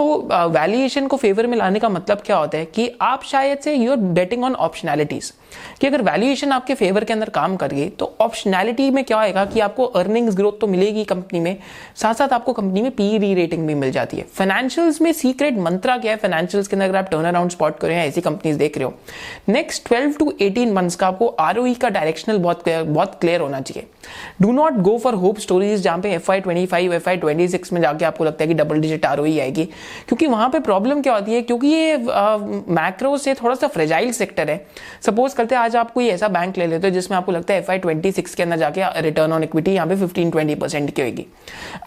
वैल्यूएशन 0.49 1.07
को 1.07 1.17
फेवर 1.17 1.47
में 1.47 1.57
लाने 1.57 1.79
का 1.79 1.89
मतलब 1.89 2.21
क्या 2.21 2.37
होता 2.37 2.57
है 2.57 2.65
कि 2.67 2.91
आप 3.01 3.23
शायद 3.25 3.59
से 3.59 3.73
you 3.75 3.91
are 3.91 3.97
betting 3.97 4.43
on 4.43 4.55
optionalities 4.61 5.33
कि 5.81 5.87
अगर 5.87 6.01
वैल्यूएशन 6.01 6.51
आपके 6.51 6.73
फेवर 6.75 7.03
के 7.03 7.13
अंदर 7.13 7.29
काम 7.29 7.55
कर 7.55 7.73
गई 7.73 7.87
तो 7.89 8.13
ऑप्शनैलिटी 8.21 8.89
में 8.91 9.03
क्या 9.03 9.17
आएगा 9.17 9.45
कि 9.45 9.59
आपको 9.59 9.85
अर्निंग्स 9.85 10.35
ग्रोथ 10.35 10.59
तो 10.61 10.67
मिलेगी 10.67 11.03
कंपनी 11.05 11.39
में 11.39 11.57
साथ 11.95 12.13
साथ 12.13 12.33
आपको 12.33 12.53
कंपनी 12.53 12.81
में 12.81 12.91
पी 12.91 13.17
री 13.17 13.33
रेटिंग 13.33 13.67
भी 13.67 13.75
मिल 13.75 13.91
जाती 13.91 14.17
है। 14.17 14.23
फाइनेंशियल्स 14.33 15.01
में 15.01 15.11
सीक्रेट 15.13 15.57
मंत्रा 15.59 15.97
क्या 15.97 16.11
है? 16.11 16.17
फाइनेंशियल्स 16.17 16.67
के 16.67 16.75
अंदर 16.75 16.85
अगर 16.85 16.97
आप 16.97 17.09
टर्न 17.11 17.25
अराउंड 17.25 17.51
स्पॉट 17.51 17.77
करें 17.79 17.95
ऐसी 17.97 18.21
कंपनीज़ 18.21 18.57
देख 18.57 18.77
रहे 18.77 18.85
हो। 18.85 18.93
Next 19.49 19.87
twelve 19.87 20.13
to 20.19 20.33
eighteen 20.41 20.73
months 20.73 20.95
का 20.95 21.07
आपको 21.07 21.27
आर 21.27 21.59
e 21.59 21.75
का 21.77 21.89
डायरेक्शनल 21.89 22.37
बहुत 22.37 22.69
बहुत 22.69 23.17
क्लियर 23.21 23.41
होना 23.41 23.59
चाहिए। 23.61 23.87
Do 24.41 24.51
not 24.51 24.73
go 24.81 24.97
for 24.97 25.13
hope 25.13 25.39
stories 25.39 25.81
जहाँ 25.81 25.99
पे 25.99 26.11
F 26.13 26.31
I 26.31 26.39
twenty 26.39 26.65
five 26.65 26.93
F 26.93 27.09
I 27.09 27.17
twenty 27.17 27.47
six 27.47 27.73
में 27.73 27.81
जाके 27.81 28.05
आपको 28.05 28.23
लगता 28.23 28.43
है 28.43 28.47
कि 28.47 28.53
डबल 28.53 28.79
डिजिट 28.81 29.05
आर 29.05 29.19
आएगी। 29.19 29.65
क्योंकि 29.65 30.27
वहाँ 30.27 30.49
पे 30.49 30.59
प्रॉब्लम 30.59 31.01
क्या 31.01 31.13
होती 31.13 31.33
है? 31.33 31.41
क्योंकि 31.41 31.67
ये 31.67 31.97
मैक्रो 32.73 33.17
से 33.17 33.33
थोड़ा 33.33 33.55
सा 33.55 33.67
फ्रेजाइल 33.67 34.11
सेक्टर 34.13 34.49
है। 34.49 34.65
सपोज़ 35.05 35.35
करते 35.39 35.55
हैं, 35.55 35.61
आज 35.61 35.75
आप 35.75 35.91
कोई 35.91 36.07
ऐसा 36.09 36.27
बैंक 36.27 36.57
ले 36.57 36.67
लेते 36.67 36.87
हो 36.87 36.93
जिसमें 36.93 37.17
आपको 37.17 37.31
लगता 37.31 37.53
है 37.53 37.59
एफ़ 37.59 37.71
आई 37.71 37.77
ट्वेंटी 37.79 38.11
सिक्स 38.11 38.35
के 38.35 38.43
अंदर 38.43 38.57
जाके 38.57 39.01
रिटर्न 39.01 39.33
ऑन 39.33 39.43
इक्विटी 39.43 39.71
यहाँ 39.71 39.87
पे 39.87 39.95
फिफ्टीन 39.97 40.31
ट्वेंटी 40.31 40.55
परसेंट 40.55 40.89
की 40.89 41.01
होगी 41.01 41.25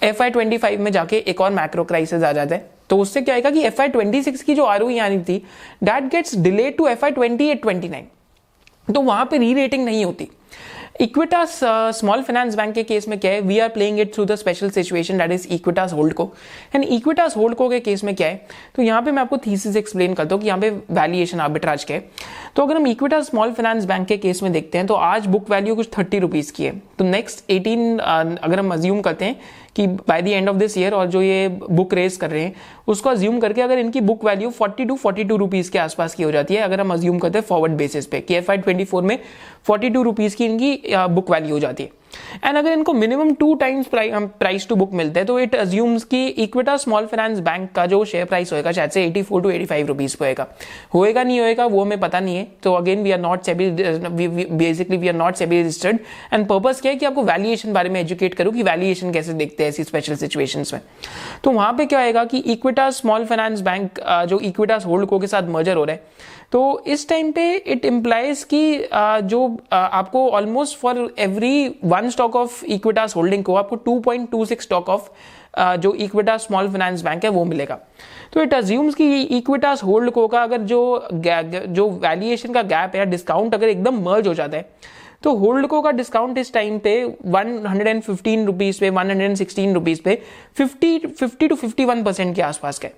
एफ़ 0.02 0.22
आई 0.22 0.30
ट्वेंटी 0.30 0.58
फाइव 0.58 0.80
में 0.80 0.90
जाके 0.92 1.16
एक 1.18 1.40
और 1.40 1.50
मैक्रो 1.52 1.84
क्राइसिस 1.84 2.22
आ 2.22 2.32
जाता 2.32 2.54
है। 2.54 2.70
तो 2.90 2.98
उससे 2.98 3.20
क्या 3.22 3.34
आएगा 3.34 3.50
कि 3.50 3.64
एफ़ 3.64 3.80
आई 3.82 3.88
ट्वेंटी 3.88 4.22
सिक्स 4.22 4.42
की 4.42 4.54
जो 4.54 4.64
आर 4.64 4.82
आनी 4.82 5.18
थी 5.20 5.38
that 5.84 6.08
gets 6.12 6.36
delay 6.38 6.70
to 6.70 6.86
F 6.88 7.04
I 7.04 7.10
twenty 7.10 7.48
eight 7.48 7.62
twenty 7.62 7.88
nine 7.88 8.06
तो 8.88 9.00
वहाँ 9.00 9.24
पर 9.24 9.38
री 9.38 9.52
रेटिंग 9.54 9.84
नहीं 9.84 10.04
होती। 10.04 10.28
इक्विटास 11.02 11.58
स्मॉल 11.96 12.20
फाइनेंस 12.22 12.54
बैंक 12.56 12.74
के 12.74 12.82
केस 12.82 13.06
में 13.08 13.18
क्या 13.20 13.30
है? 13.30 13.40
We 13.40 13.58
are 13.58 13.68
playing 13.68 13.98
it 14.00 14.12
through 14.14 14.24
the 14.24 14.34
special 14.34 14.70
situation 14.70 15.18
that 15.18 15.32
is 15.32 15.46
Equitas 15.52 15.92
holdco. 16.14 16.28
And 16.74 16.84
Equitas 16.84 17.36
holdco 17.56 17.68
के 17.68 17.80
केस 17.80 18.04
में 18.04 18.14
क्या 18.16 18.28
है? 18.28 18.46
तो 18.76 18.82
यहाँ 18.82 19.02
पे 19.02 19.12
मैं 19.12 19.22
आपको 19.22 19.38
थीसिस 19.46 19.76
एक्सप्लेन 19.76 20.14
करता 20.14 20.34
हूँ 20.34 20.42
कि 20.42 20.48
यहाँ 20.48 20.60
पे 20.60 20.70
वैल्यूएशन 20.70 21.40
आर्बिट्राज 21.40 21.84
के 21.84 21.98
तो 22.56 22.62
अगर 22.62 22.76
हम 22.76 22.86
इक्विटास 22.86 23.26
स्मॉल 23.26 23.52
फाइनेंस 23.52 23.84
बैंक 23.84 24.06
के 24.08 24.16
केस 24.16 24.42
में 24.42 24.52
देखते 24.52 24.78
हैं 24.78 24.86
तो 24.86 24.94
आज 24.94 25.26
बुक 25.26 25.50
वैल्यू 25.50 25.74
कुछ 25.74 25.88
थर्टी 25.98 26.18
रुपीज़ 26.18 26.52
की 26.52 26.64
है. 26.64 26.72
तो 26.98 27.04
नेक्स्ट 27.04 27.50
एटीन 27.50 27.96
uh, 27.96 28.38
अगर 28.38 28.58
हम 28.58 28.72
अज्यूम 28.72 29.00
करते 29.00 29.24
हैं 29.24 29.36
कि 29.76 29.86
by 29.86 30.22
the 30.22 30.28
end 30.28 30.48
of 30.48 30.56
this 30.56 30.76
year 30.78 30.94
और 30.94 31.06
जो 31.06 31.22
ये 31.22 31.48
बुक 31.48 31.94
रेस 31.94 32.16
कर 32.16 32.30
रहे 32.30 32.42
हैं, 32.42 32.54
उसको 32.88 33.10
अज्यूम 33.10 33.38
करके 33.40 33.62
अगर 33.62 33.78
इनकी 33.78 34.00
book 34.02 34.24
value 34.24 34.50
40 34.52 34.86
to 34.88 34.96
forty 34.96 35.24
two 35.24 35.36
rupees 35.36 35.70
के 35.70 35.78
आसपास 35.78 36.14
की 36.14 36.22
हो 36.22 36.30
जाती 36.32 36.54
है, 36.54 36.60
अगर 36.60 36.80
हम 36.80 36.92
अज्यूम 36.92 37.18
करते 37.18 37.38
हैं 37.38 37.44
फॉरवर्ड 37.46 37.72
बेसिस 37.72 38.06
पे, 38.06 38.20
के 38.20 38.34
एफ़ 38.34 38.50
आई 38.50 38.58
ट्वेंटी 38.58 38.84
फोर 38.84 39.02
में 39.02 39.18
फोर्टी 39.64 39.90
टू 39.90 40.02
रुपीज़ 40.02 40.36
की 40.36 40.44
इनकी 40.44 40.80
बुक 40.88 41.30
वैल्यू 41.30 41.52
हो 41.52 41.58
जाती 41.60 41.82
है। 41.82 41.90
एंड 42.44 42.56
अगर 42.56 42.72
इनको 42.72 42.92
minimum 42.92 43.32
two 43.34 43.54
times 43.54 43.86
price 43.92 44.68
to 44.68 44.76
book 44.76 44.92
मिलते 44.92 45.20
हैं 45.20 45.26
तो 45.26 45.38
इट 45.40 45.54
अज्यूम्स 45.56 46.04
की 46.04 46.26
इक्विटा 46.26 46.76
स्मॉल 46.76 47.06
फाइनेंस 47.06 47.38
बैंक 47.40 47.70
का 47.72 47.86
जो 47.86 48.04
शेयर 48.04 48.24
प्राइस 48.24 48.52
होएगा, 48.52 48.72
शायद 48.72 48.90
से 48.90 49.06
84 49.06 49.40
टू 49.42 49.50
85 49.50 49.86
रुपीस 49.88 50.16
होएगा। 50.20 50.46
होएगा 50.94 51.22
नहीं 51.22 51.40
होएगा, 51.40 51.66
वो 51.66 51.82
हमें 51.82 52.00
पता 52.00 52.20
नहीं 52.20 52.36
है। 52.36 52.46
तो 52.62 52.72
again 52.74 53.02
we 53.02 53.10
are 53.10 53.20
not 53.20 53.42
SEBI 53.42 53.70
basically 53.70 54.96
we 54.96 55.08
are 55.08 55.14
not 55.14 55.34
SEBI 55.34 55.60
registered 55.60 55.98
and 56.32 56.46
purpose 56.46 56.80
क्या 56.80 56.92
है 56.92 56.98
कि 56.98 57.06
आपको 57.06 57.22
वैल्यूएशन 57.24 57.72
बारे 57.72 57.88
में 57.88 58.00
एजुकेट 58.00 58.34
करूँ 58.34 58.52
कि 58.52 58.62
वैल्यूएशन 58.62 59.12
कैसे 59.12 59.32
देखते 59.34 59.62
हैं 59.62 59.68
ऐसी 59.68 59.84
स्पेशल 59.84 60.16
सिचुएशन 60.16 60.64
में। 60.72 60.80
तो 61.44 61.50
वहाँ 61.50 61.72
पर 61.72 61.84
क्या 61.84 61.98
आएगा 61.98 62.24
कि 62.24 62.38
इक्विटा 62.38 62.90
स्मॉल 62.92 63.24
फाइनेंस 63.26 63.60
बैंक 63.60 64.00
जो 64.28 64.38
इक्विटास 64.40 64.86
होल्ड 64.86 65.06
को 65.06 65.18
के 65.18 65.26
साथ 65.26 65.48
मर्जर 65.48 65.76
हो 65.76 65.84
रहा 65.84 65.94
है 65.94 66.30
तो 66.52 66.82
इस 66.86 67.08
टाइम 67.08 67.30
पे 67.32 67.54
इट 67.56 67.84
इम्प्लाइज 67.84 68.42
कि 68.44 68.88
जो 69.24 69.44
आपको 69.72 70.28
almost 70.30 70.78
for 70.78 70.98
every 71.18 71.68
one 71.84 72.08
stock 72.10 72.36
of 72.36 72.64
Equitas 72.64 73.16
holding 73.16 73.44
को 73.44 73.54
आपको 73.54 73.76
2.26 73.88 74.60
स्टॉक 74.62 74.88
ऑफ़ 74.88 75.08
जो 75.80 75.92
इक्विटा 75.94 76.36
स्मॉल 76.38 76.68
फाइनेंस 76.68 77.02
बैंक 77.02 77.24
है, 77.24 77.30
वो 77.30 77.44
मिलेगा। 77.44 77.78
तो 78.32 78.42
इट 78.42 78.54
अज्यूम्स 78.54 78.94
कि 78.94 79.22
इक्विटास 79.22 79.82
होल्ड 79.84 80.10
को 80.10 80.26
का 80.28 80.42
अगर 80.42 80.60
जो 80.62 81.08
जो 81.14 81.88
वैल्यूएशन 81.90 82.52
का 82.52 82.62
गैप 82.62 82.96
है 82.96 83.06
डिस्काउंट 83.06 83.54
अगर 83.54 83.68
एकदम 83.68 84.02
मर्ज 84.04 84.28
हो 84.28 84.34
जाता 84.34 84.56
है 84.56 84.70
तो 85.22 85.34
होल्ड 85.36 85.66
को 85.66 85.80
का 85.82 85.90
डिस्काउंट 85.90 86.38
इस 86.38 86.52
टाइम 86.52 86.78
पे 86.78 87.02
one 87.04 87.58
hundred 87.66 87.88
and 87.88 88.02
fifteen 88.02 88.44
rupees 88.46 88.80
पे 88.80 88.90
one 88.90 89.10
hundred 89.10 89.28
and 89.28 89.36
sixteen 89.36 89.74
rupees 89.74 90.00
पे 90.04 90.20
fifty 90.56 90.98
fifty 90.98 91.48
to 91.48 91.54
fifty 91.54 91.84
one 91.84 92.02
percent 92.04 92.34
के 92.36 92.42
आसपास 92.42 92.78
का 92.78 92.88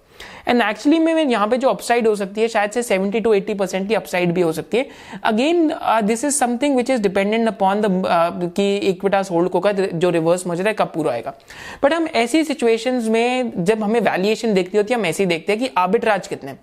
एंड 0.49 0.63
एक्चुअली 0.63 0.99
में 0.99 1.25
यहाँ 1.25 1.47
पे 1.49 1.57
जो 1.57 1.69
अपसाइड 1.69 2.07
हो 2.09 2.15
सकती 2.17 2.41
है, 2.41 2.49
शायद 2.49 2.71
से 2.71 2.83
सेवेंटी 2.83 3.21
टू 3.21 3.33
एट्टी 3.35 3.55
परसेंट 3.55 3.89
की 3.89 3.95
अपसाइड 3.95 4.33
भी 4.33 4.41
हो 4.41 4.53
सकती 4.53 4.79
है। 4.79 4.87
Again 5.25 5.73
this 6.03 6.25
is 6.25 6.35
something 6.35 6.77
which 6.77 6.91
is 6.91 7.03
dependent 7.03 7.49
upon 7.49 7.81
the 7.81 8.53
की 8.57 8.77
इक्विटास 8.79 9.31
होल्ड 9.31 9.51
को 9.51 9.61
का 9.61 9.73
जो 9.73 10.11
रिवर्स 10.11 10.47
मजर 10.47 10.69
है, 10.69 10.75
कब 10.75 10.91
पूरा 10.95 11.13
आएगा 11.13 11.35
बट 11.83 11.93
हम 11.93 12.07
ऐसी 12.17 12.45
सिचुएशंस 12.45 13.09
में, 13.09 13.65
जब 13.65 13.83
हमें 13.83 14.01
वैल्यूएशन 14.01 14.55
देखती 14.55 14.79
होती 14.79 14.95
है, 14.95 15.01
हम 15.01 15.07
ऐसे 15.07 15.27
देखते 15.27 15.53
हैं 15.53 15.61
कि 15.61 15.71
आर्बिट्राज 15.79 16.27
कितने 16.27 16.55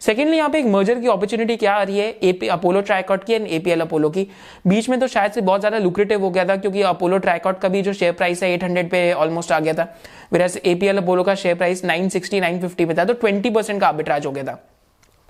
सेकेंडली 0.00 0.36
यहाँ 0.36 0.50
पे 0.50 0.58
एक 0.58 0.66
मर्जर 0.66 1.00
की 1.00 1.06
अपॉर्चुनिटी 1.08 1.56
क्या 1.56 1.72
आ 1.74 1.82
रही 1.82 1.98
है? 1.98 2.08
एपी 2.22 2.48
अपोलो 2.48 2.80
ट्राइकॉट 2.80 3.24
की 3.24 3.32
एंड 3.32 3.46
एपीएल 3.48 3.80
अपोलो 3.80 4.10
की। 4.10 4.26
बीच 4.66 4.88
में 4.88 4.98
तो 5.00 5.06
शायद 5.06 5.32
से 5.32 5.40
बहुत 5.40 5.60
ज़्यादा 5.60 5.78
लुक्रेटिव 5.78 6.20
हो 6.20 6.30
गया 6.30 6.44
था 6.44 6.56
क्योंकि 6.56 6.82
अपोलो 6.84 7.18
ट्राइकॉट 7.18 7.58
का 7.60 7.68
भी 7.68 7.82
जो 7.82 7.92
शेयर 7.92 8.12
प्राइस 8.12 8.42
है 8.42 8.58
800 8.58 8.88
पे 8.90 9.12
ऑलमोस्ट 9.14 9.52
आ 9.52 9.60
गया 9.60 9.74
था। 9.74 9.92
वेराज 10.32 10.60
एपीएल 10.64 10.98
अपोलो 10.98 11.22
का 11.22 11.34
share 11.34 11.56
price 11.56 11.84
nine 11.84 12.08
sixty 12.08 12.40
nine 12.40 12.60
fifty 12.60 12.84
में 12.84 12.96
था 12.98 13.04
तो 13.04 13.14
20 13.24 13.54
परसेंट 13.54 13.80
का 13.80 13.86
आर्बिट्राज 13.88 14.26
हो 14.26 14.32
गया 14.32 14.44
था। 14.44 14.60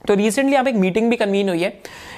तो 0.05 0.15
रिसेंटली 0.15 0.53
यहाँ 0.53 0.65
पे 0.65 0.71
एक 0.71 0.77
मीटिंग 0.77 1.09
भी 1.11 1.17
कन्वीन 1.17 1.49
हुई 1.49 1.63
है 1.63 1.69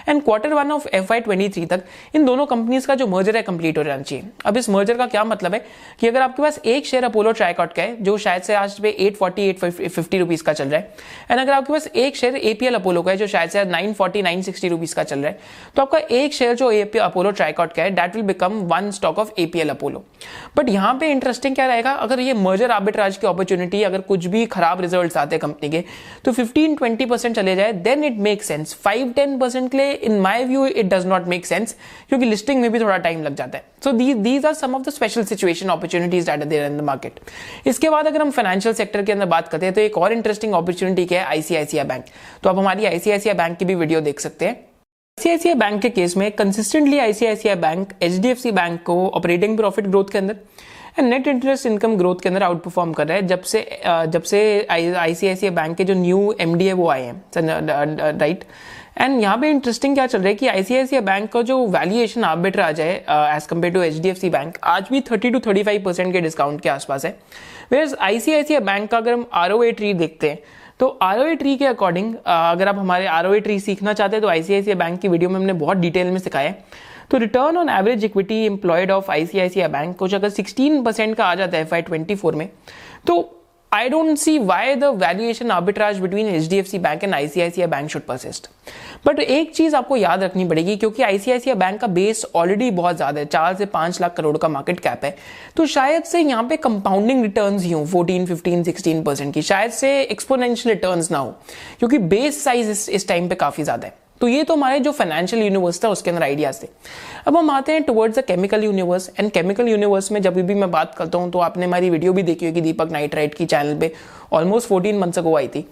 and 0.08 0.22
quarter 0.24 0.52
one 0.54 0.70
of 0.72 0.86
F 0.88 1.12
I 1.12 1.20
twenty 1.20 1.48
three 1.48 1.64
तक 1.66 1.82
इन 2.14 2.24
दोनों 2.24 2.44
कंपनीज़ 2.46 2.86
का 2.86 2.94
जो 2.94 3.06
मर्जर 3.06 3.36
है 3.36 3.42
कंप्लीट 3.42 3.78
हो 3.78 3.82
जाना 3.84 4.02
चाहिए 4.02 4.24
अब 4.46 4.56
इस 4.56 4.68
मर्जर 4.70 4.96
का 4.98 5.06
क्या 5.06 5.24
मतलब 5.24 5.54
है 5.54 5.64
कि 6.00 6.08
अगर 6.08 6.22
आपके 6.22 6.42
पास 6.42 6.60
एक 6.64 6.86
शेयर 6.86 7.04
अपोलो 7.04 7.32
ट्राइकॉट 7.32 7.72
का 7.72 7.82
है, 7.82 7.96
जो 8.02 8.16
शायद 8.18 8.42
से 8.42 8.54
आज 8.54 8.78
पे 8.80 8.90
eight 9.00 9.16
forty 9.16 9.48
eight 9.48 9.58
fifty 9.58 10.18
rupees 10.18 10.42
का 10.42 10.52
चल 10.52 10.68
रहा 10.68 10.80
है 10.80 10.94
एंड 11.30 11.40
अगर 11.40 11.52
आपके 11.52 11.72
पास 11.72 11.86
एक 11.86 12.16
शेयर 12.16 12.36
एपीएल 12.36 12.74
अपोलो 12.74 13.02
का 13.02 13.10
है, 13.10 13.16
जो 13.16 13.26
शायद 13.26 13.50
से 13.50 13.64
nine 13.66 13.92
forty 13.92 14.22
nine 14.22 14.42
sixty 14.42 14.68
rupees 14.68 14.94
का 14.94 15.02
चल 15.02 15.18
रहा 15.18 15.30
है 15.30 15.38
तो 15.76 15.82
आपका 15.82 15.98
एक 15.98 16.34
शेयर 16.34 16.54
जो 16.56 16.70
अपोलो 17.00 17.30
ट्राइकॉट 17.32 17.72
का 17.72 17.82
है 17.82 17.90
that 17.90 18.16
will 18.16 18.24
become 18.24 18.60
one 18.72 18.90
stock 18.90 19.18
of 19.18 19.32
APL 19.38 19.70
Apollo 19.70 20.04
but 20.56 20.68
यहाँ 20.68 20.94
पे 21.00 21.10
इंटरेस्टिंग 21.10 21.54
क्या 21.54 21.66
रहेगा, 21.66 21.92
अगर 21.92 22.20
ये 22.20 22.34
मर्जर 22.36 22.70
आर्बिट्राज 22.70 23.16
की 23.16 23.26
अपॉर्चुनिटी 23.26 23.82
अगर 23.82 24.00
कुछ 24.02 24.26
भी 24.26 24.46
खराब 24.48 24.80
रिज़ल्ट 24.80 25.16
आते 25.16 25.36
हैं 25.36 25.40
कंपनी 25.40 25.68
के 25.70 25.84
तो 26.24 26.32
फिफ्टीन 26.32 26.74
ट्वेंटी 26.76 27.04
परसेंट 27.06 27.34
चले 27.36 27.56
जाए 27.56 27.69
then 27.72 28.04
it 28.04 28.16
makes 28.18 28.46
sense 28.46 28.74
five 28.74 29.12
ten 29.16 29.38
percent 29.38 29.70
के 29.70 29.76
लिए 29.76 29.92
in 29.92 30.18
my 30.20 30.44
view 30.44 30.66
it 30.66 30.86
does 30.86 31.06
not 31.06 31.26
make 31.28 31.46
sense 31.46 31.74
क्योंकि 32.08 32.26
लिस्टिंग 32.26 32.60
में 32.62 32.70
भी 32.72 32.80
थोड़ा 32.80 32.96
टाइम 32.98 33.22
लग 33.22 33.34
जाता 33.34 33.58
है। 33.58 33.64
So 33.84 33.92
these 33.92 34.46
are 34.46 34.54
some 34.54 34.74
of 34.74 34.82
the 34.82 34.90
special 34.90 35.24
situation 35.24 35.68
opportunities 35.68 36.26
that 36.26 36.44
there 36.44 36.64
in 36.64 36.78
the 36.78 36.80
market 36.82 37.20
इसके 37.66 37.90
बाद 37.90 38.06
अगर 38.06 38.20
हम 38.20 38.30
फाइनेंशियल 38.30 38.74
सेक्टर 38.74 39.02
के 39.02 39.12
अंदर 39.12 39.26
बात 39.26 39.48
करते 39.48 39.66
हैं 39.66 39.74
तो 39.74 39.80
एक 39.80 39.98
और 39.98 40.12
इंटरेस्टिंग 40.12 40.52
अपॉर्चुनिटी 40.54 41.04
क्या 41.06 41.20
है? 41.20 41.26
आईसीआईसीआई 41.26 41.84
बैंक 41.84 42.04
तो 42.42 42.50
आप 42.50 42.58
हमारी 42.58 42.84
आईसीआईसीआई 42.86 43.34
बैंक 43.34 43.58
की 43.58 43.64
भी 43.64 43.74
वीडियो 43.74 44.00
देख 44.00 44.20
सकते 44.20 44.44
हैं। 44.44 44.54
आईसीआईसीआई 44.54 45.54
बैंक 45.54 45.80
के 45.82 45.88
केस 45.90 46.16
में 46.16 46.30
consistently 46.32 46.98
ICICI 46.98 47.54
bank 47.56 47.92
H 48.02 48.46
bank 48.46 48.82
को 48.82 49.06
ऑपरेटिंग 49.08 49.56
प्रॉफिट 49.56 49.86
ग्रोथ 49.86 50.12
के 50.12 50.18
अंदर 50.18 50.36
and 50.98 51.08
net 51.08 51.26
interest 51.28 51.66
income 51.66 51.96
growth 51.96 52.20
के 52.22 52.28
अंदर 52.28 52.42
आउट 52.42 52.62
परफॉर्म 52.62 52.92
कर 52.92 53.06
रहा 53.06 53.16
है। 53.16 53.26
जब 53.26 53.42
से 53.42 53.66
जब 53.84 54.22
से 54.22 54.66
आईसीआईसीआई 54.70 55.50
बैंक 55.50 55.76
के 55.76 55.84
जो 55.84 55.94
न्यू 55.94 56.34
एमडी 56.40 56.66
है, 56.66 56.72
वो 56.72 56.88
आए 56.88 57.02
हैं। 57.02 58.18
राइट 58.18 58.44
एंड 58.98 59.20
यहाँ 59.22 59.36
पे 59.38 59.50
इंटरेस्टिंग 59.50 59.94
क्या 59.94 60.06
चल 60.06 60.18
रहा 60.18 60.28
है 60.28 60.34
कि 60.34 60.46
आईसीआईसीआई 60.48 61.02
बैंक 61.02 61.30
का 61.32 61.42
जो 61.42 61.66
वैल्यूएशन 61.68 62.24
आप 62.24 62.38
बेटर 62.38 62.60
आ 62.60 62.70
जाए 62.72 62.94
as 63.36 63.46
compared 63.46 63.74
to 63.74 63.82
H 63.82 63.98
D 63.98 64.08
F 64.08 64.18
C 64.18 64.30
bank 64.30 64.58
आज 64.64 64.88
भी 64.92 65.00
thirty 65.10 65.30
to 65.30 65.40
thirty 65.40 65.62
five 65.62 65.82
percent 65.84 66.12
के 66.12 66.20
डिस्काउंट 66.20 66.60
के 66.60 66.68
आसपास 66.68 67.04
है। 67.04 67.16
वेयर 67.72 67.96
आईसीआईसीआई 68.00 68.60
बैंक 68.60 68.90
का 68.90 68.98
अगर 68.98 69.12
हम 69.12 69.26
आर 69.32 69.52
ओ 69.52 69.62
ए 69.62 69.70
ट्री 69.72 69.92
देखते 69.94 70.30
हैं 70.30 70.38
तो 70.80 70.86
आर 71.02 71.18
ओ 71.20 71.24
ए 71.24 71.34
ट्री 71.36 71.56
के 71.56 71.66
अकॉर्डिंग 71.66 72.14
अगर 72.26 72.68
आप 72.68 72.78
हमारे 72.78 73.06
आर 73.08 73.26
ओ 73.26 73.32
ए 73.34 73.40
ट्री 73.40 73.58
सीखना 73.60 73.92
चाहते 73.92 74.16
हैं 74.16 74.22
तो 74.22 74.28
आईसीआईसीआई 74.28 74.76
बैंक 74.76 75.00
की 75.00 75.08
वीडियो 75.08 75.30
में 75.30 75.36
हमने 75.36 75.52
बहुत 75.54 75.76
डिटेल 75.76 76.10
में 76.10 76.18
सिखाया 76.18 76.48
है। 76.48 76.88
तो 77.10 77.18
return 77.18 77.56
on 77.56 77.68
average 77.68 78.04
equity 78.04 78.44
employed 78.46 78.90
of 78.90 79.10
ICICI 79.10 79.68
bank 79.68 79.96
कुछ 79.96 80.14
अगर 80.14 80.30
16 80.30 80.84
परसेंट 80.84 81.16
का 81.16 81.24
आ 81.24 81.34
जाता 81.34 81.56
है 81.56 81.62
एफ़ 81.62 81.74
ट्वेंटी 81.76 82.14
फोर 82.14 82.34
में 82.34 82.48
तो 83.06 83.20
I 83.72 83.88
don't 83.88 84.16
see 84.18 84.38
why 84.38 84.74
the 84.74 84.84
valuation 84.94 85.50
arbitrage 85.50 85.98
between 85.98 86.26
H 86.26 86.48
D 86.48 86.56
F 86.56 86.66
C 86.66 86.78
bank 86.78 87.04
and 87.04 87.14
ICICI 87.14 87.66
bank 87.66 87.90
should 87.90 88.02
persist 88.02 88.48
but 89.06 89.18
एक 89.20 89.54
चीज़ 89.54 89.76
आपको 89.76 89.96
याद 89.96 90.22
रखनी 90.22 90.44
पड़ेगी 90.48 90.76
क्योंकि 90.76 91.02
आईसीआईसीआई 91.02 91.56
बैंक 91.56 91.80
का 91.80 91.86
बेस 91.88 92.24
ऑलरेडी 92.34 92.70
बहुत 92.70 92.96
ज़्यादा 92.96 93.20
है 93.20 93.26
चार 93.26 93.54
से 93.56 93.66
पाँच 93.66 94.00
लाख 94.00 94.16
करोड़ 94.16 94.36
का 94.38 94.48
मार्केट 94.48 94.80
कैप 94.80 95.04
है। 95.04 95.14
तो 95.56 95.66
शायद 95.66 96.02
से 96.02 96.20
यहाँ 96.20 96.44
पे 96.48 96.56
कंपाउंडिंग 96.56 97.22
रिटर्न 97.22 97.58
ही 97.58 97.72
हो 97.72 97.84
फोर्टीन 97.86 98.26
फिफ्टीन 98.26 98.62
सिक्सटीन 98.64 99.02
परसेंट 99.02 99.32
की 99.34 99.42
शायद 99.42 99.70
से 99.70 100.00
एक्सपोनेंशियल 100.02 100.74
रिटर्न 100.74 101.06
ना 101.12 101.18
हो 101.18 101.30
क्योंकि 101.78 101.98
बेस 101.98 102.44
साइज़ 102.44 102.70
इस, 102.70 102.88
इस 102.88 103.08
टाइम 103.08 103.28
पे 103.28 103.34
काफ़ी 103.34 103.64
ज़्यादा 103.64 103.86
है। 103.86 103.94
तो 104.20 104.28
ये 104.28 104.42
तो 104.44 104.54
हमारे 104.54 104.78
जो 104.80 104.92
फाइनेंशियल 104.92 105.42
यूनिवर्स 105.42 105.82
था, 105.84 105.88
उसके 105.88 106.10
अंदर 106.10 106.22
आइडियाज़ 106.22 106.62
थे। 106.62 106.68
अब 107.26 107.36
हम 107.36 107.50
आते 107.50 107.72
हैं 107.72 107.82
towards 107.82 108.18
the 108.18 108.24
chemical 108.24 108.64
universe 108.64 109.10
and 109.18 109.30
chemical 109.30 109.68
universe 109.68 110.10
में 110.12 110.20
जब 110.22 110.34
भी 110.36 110.54
मैं 110.54 110.70
बात 110.70 110.94
करता 110.94 111.18
हूँ 111.18 111.30
तो 111.30 111.38
आपने 111.38 111.64
हमारी 111.64 111.90
वीडियो 111.90 112.12
भी 112.12 112.22
देखी 112.22 112.46
होगी 112.46 112.60
दीपक 112.60 112.92
नाइट्राइट 112.92 113.34
की 113.34 113.46
चैनल 113.46 113.78
पे। 113.80 113.92
ऑलमोस्ट 114.32 114.68
फोर्टीन 114.68 114.98
मंथ्स 114.98 115.18
अगो 115.18 115.36
आई 115.36 115.48
थी। 115.48 115.66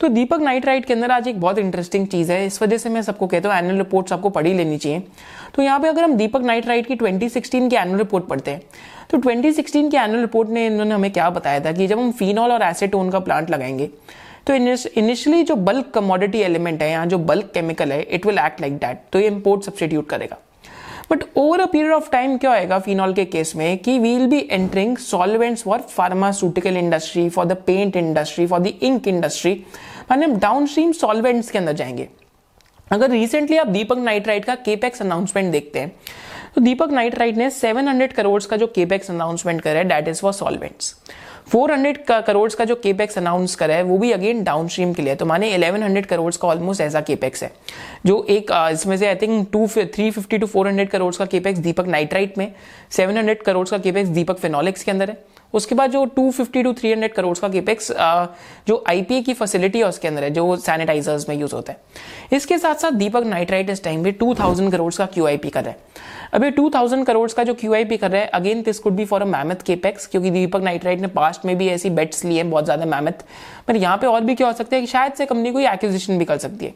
तो 0.00 0.08
दीपक 0.08 0.40
नाइट्राइट 0.40 0.84
के 0.84 0.92
अंदर 0.92 1.10
आज 1.10 1.26
एक 1.28 1.40
बहुत 1.40 1.58
इंटरेस्टिंग 1.58 2.06
चीज़ 2.06 2.30
है। 2.32 2.44
इस 2.46 2.60
वजह 2.62 2.78
से 2.78 2.88
मैं 2.88 3.02
सबको 3.02 3.26
कहता 3.26 3.48
हूँ 3.48 3.56
एनुअल 3.58 3.78
रिपोर्ट्स 3.78 4.12
आपको 4.12 4.28
पढ़ी 4.30 4.52
लेनी 4.54 4.78
चाहिए। 4.78 5.02
तो 5.54 5.62
यहाँ 5.62 5.80
पे 5.80 5.88
अगर 5.88 6.04
हम 6.04 6.14
दीपक 6.16 6.42
नाइट्राइट 6.42 6.86
की 6.86 6.96
2016 6.96 7.68
की 7.70 7.76
एनुअल 7.76 7.98
रिपोर्ट 7.98 8.24
पढ़ते 8.24 8.50
हैं 8.50 8.62
तो 9.10 9.18
2016 9.18 9.90
की 9.90 9.96
एनुअल 9.96 10.20
रिपोर्ट 10.20 10.48
ने 10.48 10.66
इन्होंने 10.66 10.94
हमें 10.94 11.10
क्या 11.12 11.28
बताया 11.30 11.60
था 11.60 11.72
कि 11.72 11.86
जब 11.86 11.98
हम 11.98 12.10
फिनॉल 12.12 12.52
और 12.52 12.62
एसेटोन 12.62 13.10
का 13.10 13.18
प्लांट 13.18 13.50
लगाएँगे 13.50 13.90
तो 14.46 14.54
इनिशियली 14.54 15.42
जो 15.42 15.54
बल्क 15.56 15.90
कमोडिटी 15.94 16.40
एलिमेंट 16.40 16.82
है 16.82 16.90
यहाँ 16.90 17.06
जो 17.06 17.18
बल्क 17.20 17.50
केमिकल 17.54 17.92
है 17.92 18.02
it 18.02 18.26
will 18.26 18.38
act 18.38 18.60
like 18.60 18.78
that 18.78 19.02
तो 19.12 19.18
ये 19.18 19.26
इम्पोर्ट 19.26 19.64
सब्सटीट्यूट 19.64 20.08
करेगा। 20.08 20.38
But 21.10 21.24
over 21.36 21.60
a 21.60 21.66
period 21.66 21.92
of 21.92 22.10
time 22.10 22.36
क्या 22.38 22.50
होएगा 22.50 22.78
फिनॉल 22.78 23.12
के 23.14 23.24
केस 23.24 23.54
में 23.56 23.78
कि 23.78 23.98
we'll 23.98 24.26
be 24.26 24.38
entering 24.50 24.96
solvents 24.98 25.62
for 25.62 25.80
pharmaceutical 25.90 26.76
industry 26.76 27.28
for 27.28 27.46
the 27.46 27.56
paint 27.66 27.96
industry 27.96 28.46
for 28.46 28.60
the 28.60 28.72
ink 28.82 29.08
industry 29.08 29.52
माने 30.10 30.26
डाउन 30.38 30.66
स्ट्रीम 30.66 30.92
सॉल्वेंट्स 30.92 31.50
के 31.50 31.58
अंदर 31.58 31.72
जाएँगे। 31.72 32.08
अगर 32.92 33.10
रिसेंटली 33.10 33.56
आप 33.56 33.66
दीपक 33.66 33.98
नाइट्राइट 33.98 34.44
का 34.44 34.54
केपेक्स 34.54 35.02
अनाउंसमेंट 35.02 35.50
देखते 35.52 35.80
हैं 35.80 35.92
तो 36.54 36.60
दीपक 36.60 36.90
नाइट्राइट 36.90 37.36
ने 37.36 37.50
700 37.50 38.12
करोड़ 38.12 38.42
का 38.50 38.56
जो 38.56 38.66
केपेक्स 38.66 39.10
अनाउंसमेंट 39.10 39.60
करा 39.60 39.78
है 39.78 39.84
दैट 39.88 40.08
इज़ 40.08 40.20
फॉर 40.20 40.32
सॉल्वेंट्स 40.32 40.94
400 41.52 41.96
का 42.08 42.20
करोड़ 42.20 42.50
का 42.54 42.64
जो 42.64 42.74
केपेक्स 42.76 43.18
अनाउंस 43.18 43.54
करा 43.54 43.74
है, 43.74 43.82
वो 43.82 43.96
भी 43.98 44.10
अगेन 44.12 44.42
डाउन 44.44 44.68
स्ट्रीम 44.68 44.92
के 44.92 45.02
लिए 45.02 45.14
तो 45.14 45.26
माने 45.26 45.50
1100 45.50 46.06
करोड़ 46.06 46.34
का 46.36 46.48
ऑलमोस्ट 46.48 46.80
ऐसा 46.80 47.00
केपेक्स 47.00 47.42
है। 47.42 47.50
जो 48.06 48.24
एक 48.30 48.50
इसमें 48.72 48.96
से 48.96 49.06
I 49.06 49.14
think 49.16 49.48
two 49.52 49.66
three 49.68 50.10
fifty 50.10 50.38
to 50.38 50.46
four 50.46 50.68
hundred 50.68 50.90
crore 50.90 51.14
का 51.16 51.24
केपेक्स 51.26 51.58
दीपक 51.58 51.86
नाइट्राइट 51.88 52.38
में 52.38 52.52
700 52.92 53.42
करोड़ 53.46 53.68
का 53.68 53.78
केपेक्स 53.78 54.08
दीपक 54.10 54.38
फिनोलिक्स 54.38 54.84
के 54.84 54.90
अंदर 54.90 55.10
है। 55.10 55.16
उसके 55.54 55.74
बाद 55.74 55.90
जो 55.90 56.04
250 56.08 56.62
टू 56.62 56.72
300 56.74 57.12
करोड़ 57.12 57.36
का 57.38 57.48
केपेक्स 57.48 57.90
जो 58.68 58.82
आईपीए 58.88 59.20
की 59.22 59.34
फैसिलिटी 59.34 59.78
है 59.78 59.84
उसके 59.84 60.08
अंदर 60.08 60.24
है, 60.24 60.30
जो 60.30 60.56
सैनिटाइजर्स 60.58 61.28
में 61.28 61.36
यूज़ 61.36 61.54
होता 61.54 61.72
है। 61.72 61.78
इसके 62.32 62.58
साथ 62.58 62.74
साथ 62.76 62.92
दीपक 62.92 63.24
नाइट्राइट 63.26 63.70
इस 63.70 63.84
टाइम 63.84 64.04
पे 64.04 64.12
2000 64.14 64.70
करोड़ 64.72 64.92
का 64.94 65.06
क्यू 65.06 65.26
आई 65.26 65.36
पी 65.36 65.50
कर 65.50 65.64
रहा 65.64 65.70
है। 65.70 66.08
अभी 66.34 66.50
2000 66.52 67.04
करोड़ 67.04 67.30
का 67.32 67.44
जो 67.44 67.54
क्यू 67.54 67.72
आई 67.74 67.84
पी 67.84 67.96
कर 67.96 68.10
रहा 68.10 68.20
है 68.20 68.26
again 68.28 68.62
this 68.62 68.78
could 68.78 68.92
be 68.92 69.04
for 69.04 69.22
a 69.22 69.24
mammoth 69.26 69.62
capex 69.66 70.06
क्योंकि 70.06 70.30
दीपक 70.30 70.60
नाइट्राइट 70.62 71.00
ने 71.00 71.06
पास्ट 71.10 71.44
में 71.44 71.56
भी 71.58 71.68
ऐसी 71.68 71.90
बेट्स 71.90 72.24
लिए 72.24 72.44
बहुत 72.44 72.64
ज़्यादा 72.64 72.84
मैमथ 72.86 73.24
पर 73.68 73.76
यहाँ 73.76 73.96
पे 73.98 74.06
और 74.06 74.20
भी 74.20 74.34
क्या 74.34 74.46
हो 74.46 74.52
सकता 74.52 74.76
है 74.76 74.80
कि 74.82 74.86
शायद 74.88 75.12
से 75.12 75.26
कंपनी 75.26 75.52
कोई 75.52 75.66
एक्विजिशन 75.66 76.18
भी 76.18 76.24
कर 76.24 76.38
सकती 76.38 76.66
है। 76.66 76.74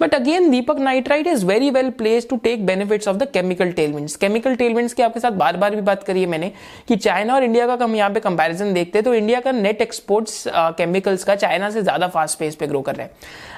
But 0.00 0.14
again 0.14 0.50
Deepak 0.50 0.78
Nitrite 0.80 1.26
is 1.26 1.44
very 1.46 1.70
well 1.70 1.90
place 1.98 2.28
to 2.30 2.36
take 2.44 2.64
benefits 2.66 3.08
of 3.08 3.16
the 3.16 3.28
chemical 3.32 3.72
tailwinds 3.72 4.16
chemical 4.16 4.54
tailwinds 4.56 4.94
की 4.94 5.02
आपके 5.02 5.20
साथ 5.20 5.32
बार 5.32 5.56
बार 5.56 5.74
भी 5.74 5.80
बात 5.82 6.02
करी 6.02 6.20
है 6.20 6.26
मैंने 6.26 6.50
कि 6.88 6.96
चाइना 6.96 7.34
और 7.34 7.44
इंडिया 7.44 7.66
का 7.66 7.76
हम 7.84 7.94
यहाँ 7.96 8.10
पे 8.10 8.20
कंपैरिजन 8.20 8.72
देखते 8.74 8.98
हैं 8.98 9.04
तो 9.04 9.14
इंडिया 9.14 9.40
का 9.40 9.52
नेट 9.52 9.82
एक्सपोर्ट्स 9.82 10.44
केमिकल्स 10.50 11.24
का 11.24 11.34
चाइना 11.36 11.70
से 11.70 11.82
ज़्यादा 11.82 12.08
फास्ट 12.08 12.38
पेस 12.38 12.54
पे 12.54 12.66
ग्रो 12.66 12.80
कर 12.80 12.96
रहे 12.96 13.06
हैं। 13.06 13.12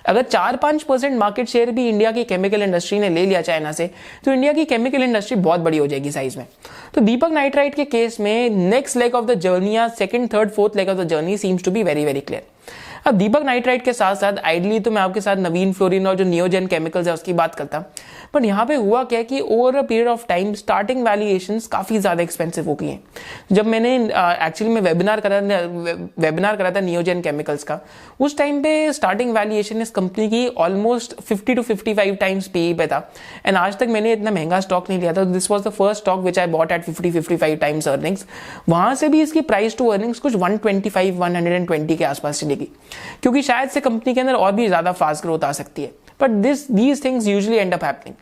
अगर 0.06 0.22
चार 0.22 0.56
पाँच 0.56 0.82
परसेंट 0.82 1.18
मार्केट 1.18 1.48
शेयर 1.48 1.70
भी 1.70 1.88
इंडिया 1.88 2.12
की 2.12 2.24
केमिकल 2.24 2.62
इंडस्ट्री 2.62 2.98
ने 2.98 3.08
ले 3.08 3.24
लिया 3.26 3.40
चाइना 3.42 3.72
से 3.72 3.90
तो 4.24 4.32
इंडिया 4.32 4.52
की 4.52 4.64
केमिकल 4.64 5.02
इंडस्ट्री 5.02 5.36
बहुत 5.38 5.60
बड़ी 5.60 5.78
हो 5.78 5.86
जाएगी 5.86 6.10
साइज़ 6.12 6.38
में। 6.38 6.46
तो 6.94 7.00
दीपक 7.00 7.30
नाइट्राइट 7.32 7.74
के 7.74 7.84
केस 7.86 8.18
में 8.20 8.50
next 8.50 8.96
leg 8.96 9.14
of 9.14 9.24
the 9.26 9.34
journey 9.40 9.76
या 9.76 9.88
second 9.98 10.32
third 10.34 10.50
fourth 10.50 10.76
leg 10.76 10.88
of 10.88 10.98
the 10.98 11.08
journey 11.08 11.36
seems 11.38 11.64
to 11.64 11.70
be 11.70 11.82
very 11.82 12.04
very 12.04 12.20
clear 12.22 12.52
अब 13.04 13.14
दीपक 13.14 13.42
नाइट्राइट 13.42 13.82
के 13.84 13.92
साथ 13.92 14.14
साथ 14.16 14.38
आइडली 14.44 14.78
तो 14.80 14.90
मैं 14.90 15.00
आपके 15.02 15.20
साथ 15.20 15.36
नवीन 15.36 15.72
फ्लोरिन 15.72 16.06
और 16.06 16.14
जो 16.16 16.24
नियोजन 16.24 16.66
केमिकल्स 16.66 17.06
है, 17.06 17.14
उसकी 17.14 17.32
बात 17.32 17.54
करता 17.54 17.84
पर 18.34 18.44
यहाँ 18.44 18.66
पे 18.66 18.74
हुआ 18.76 19.02
क्या 19.04 19.22
कि 19.22 19.40
over 19.40 19.76
a 19.76 19.82
period 19.84 20.08
of 20.08 20.26
time 20.28 20.52
starting 20.54 21.04
valuation 21.04 21.60
काफ़ी 21.72 21.98
ज़्यादा 21.98 22.22
एक्सपेंसिव 22.22 22.68
हो 22.68 22.74
गई 22.74 22.86
हैं। 22.86 23.02
जब 23.52 23.66
मैंने 23.66 23.94
एक्चुअली 23.96 24.68
uh, 24.68 24.74
में 24.74 24.80
वेबिनार 24.82 25.20
करा 25.20 25.38
वेबिनार 26.18 26.56
करा 26.56 26.70
था 26.70 26.80
नियोजन 26.80 27.20
केमिकल्स 27.20 27.64
का 27.64 27.78
उस 28.20 28.36
टाइम 28.38 28.62
पे 28.62 28.92
स्टार्टिंग 28.92 29.32
वैल्यूएशन 29.34 29.82
इस 29.82 29.90
कंपनी 29.92 30.28
की 30.28 30.46
ऑलमोस्ट 30.58 31.14
50 31.22 31.54
टू 31.56 31.62
55 31.64 32.16
टाइम्स 32.20 32.48
पी 32.48 32.72
पे 32.74 32.86
था। 32.86 32.98
एंड 33.46 33.56
आज 33.56 33.78
तक 33.78 33.88
मैंने 33.88 34.12
इतना 34.12 34.30
महँगा 34.30 34.60
स्टॉक 34.60 34.90
नहीं 34.90 35.00
लिया 35.00 35.12
था। 35.12 35.24
This 35.26 35.50
was 35.50 35.62
the 35.64 35.70
first 35.70 36.02
stock 36.02 36.20
which 36.20 36.38
I 36.38 36.46
bought 36.48 36.72
at 36.72 36.84
50 36.84 37.12
55 37.18 37.58
times 37.60 37.88
earnings 37.88 38.26
वहाँ 38.68 38.94
से 38.94 39.08
भी 39.08 39.22
इसकी 39.22 39.40
प्राइस 39.44 39.76
टू 39.78 39.88
अर्निंग्स 39.88 40.18
कुछ 40.18 40.36
125 40.36 41.18
120 41.20 41.96
के 41.96 42.04
आसपास 42.04 42.40
चलेगी 42.40 42.68
क्योंकि 43.22 43.42
शायद 43.42 43.70
से 43.70 43.80
कंपनी 43.80 44.14
के 44.14 44.20
अंदर 44.20 44.34
और 44.34 44.52
भी 44.52 44.66
ज़्यादा 44.68 44.92
फास्ट 44.94 45.22
ग्रोथ 45.22 45.44
आ 45.44 45.52
सकती 45.52 45.82
है। 45.82 46.03
But 46.20 46.30
this 46.42 46.70
these 46.72 47.04
things 47.04 47.26
usually 47.26 47.56
end 47.56 47.74
up 47.74 47.84
happening 47.84 48.14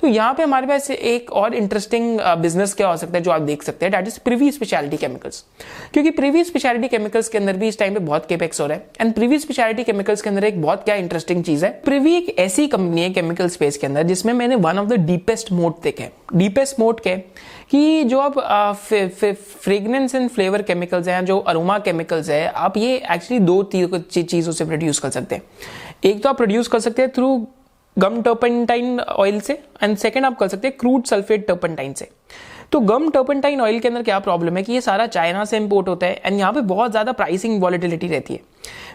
तो 0.00 0.08
यहाँ 0.08 0.34
पे 0.34 0.42
हमारे 0.42 0.66
पास 0.66 0.90
एक 0.90 1.30
और 1.32 1.54
इंटरेस्टिंग 1.54 2.20
बिज़नेस 2.40 2.70
uh, 2.70 2.76
क्या 2.76 2.88
हो 2.88 2.96
सकता 2.96 3.16
है 3.18 3.22
जो 3.24 3.30
आप 3.30 3.42
देख 3.42 3.62
सकते 3.62 3.86
हैं 3.86 3.92
that 3.92 4.06
is 4.08 4.18
Privi 4.24 4.50
speciality 4.52 4.96
chemicals 4.96 5.44
क्योंकि 5.92 6.10
प्रीवी 6.10 6.44
स्पेशलिटी 6.44 6.88
केमिकल्स 6.88 7.28
के 7.28 7.38
अंदर 7.38 7.56
भी 7.56 7.68
इस 7.68 7.78
टाइम 7.78 7.94
पे 7.94 8.00
बहुत 8.00 8.26
केपेक्स 8.26 8.60
हो 8.60 8.66
रहा 8.66 8.76
है। 8.76 8.86
एंड 9.00 9.12
प्रीवी 9.14 9.38
स्पेशलिटी 9.38 9.84
केमिकल्स 9.84 10.22
के 10.22 10.30
अंदर 10.30 10.44
एक 10.44 10.62
बहुत 10.62 10.84
क्या 10.84 10.94
इंटरेस्टिंग 10.94 11.44
चीज़ 11.44 11.64
है। 11.64 11.70
प्रीवी 11.84 12.14
एक 12.14 12.38
ऐसी 12.38 12.66
कंपनी 12.68 13.02
है 13.02 13.10
केमिकल 13.10 13.48
स्पेस 13.48 13.76
के 13.76 13.86
अंदर 13.86 14.02
जिसमें 14.02 14.32
मैंने 14.34 14.56
one 14.56 14.78
of 14.78 14.88
the 14.88 15.00
deepest 15.06 15.52
moat 15.52 15.74
देखे 15.82 16.08
डीपेस्ट 16.34 16.80
मोड 16.80 17.00
के 17.00 17.16
कि 17.70 18.04
जो 18.04 18.18
आप 18.18 18.38
फ्रेग्रेंस 18.82 20.14
एंड 20.14 20.28
फ्लेवर 20.30 20.62
केमिकल्स 20.62 21.08
हैं 21.08 21.24
जो 21.24 21.38
अरोमा 21.38 21.78
केमिकल्स 21.78 22.30
है 22.30 22.46
आप 22.46 22.76
ये 22.76 22.96
एक्चुअली 23.10 23.38
दो 23.44 23.62
चीज़ों 23.72 24.52
से 24.52 24.64
प्रोड्यूस 24.64 24.98
कर 24.98 25.10
सकते 25.10 25.34
हैं। 25.34 25.42
एक 26.02 26.22
तो 26.22 26.28
आप 26.28 26.36
प्रोड्यूस 26.36 26.68
कर 26.68 26.80
सकते 26.80 27.02
हैं 27.02 27.10
थ्रू 27.12 27.46
गम 27.96 28.20
टर्पेंटाइन 28.22 29.00
ऑयल 29.00 29.40
से 29.40 29.52
एंड 29.82 29.96
सेकेंड 29.98 30.26
आप 30.26 30.38
कर 30.38 30.48
सकते 30.48 30.68
हैं 30.68 30.76
क्रूड 30.76 31.04
सल्फेट 31.04 31.46
टर्पेंटाइन 31.46 31.92
से। 31.92 32.08
तो 32.72 32.80
गम 32.80 33.10
टर्पेंटाइन 33.10 33.60
ऑयल 33.60 33.78
के 33.80 33.88
अंदर 33.88 34.02
क्या 34.02 34.18
प्रॉब्लम 34.18 34.56
है 34.56 34.62
कि 34.62 34.72
ये 34.72 34.80
सारा 34.80 35.06
चाइना 35.08 35.44
से 35.44 35.56
इंपोर्ट 35.56 35.88
होता 35.88 36.06
है 36.06 36.20
एंड 36.24 36.38
यहाँ 36.38 36.52
पे 36.52 36.60
बहुत 36.62 36.90
ज़्यादा 36.90 37.12
प्राइसिंग 37.12 37.60
वॉलिटिलिटी 37.62 38.08
रहती 38.08 38.34
है। 38.34 38.40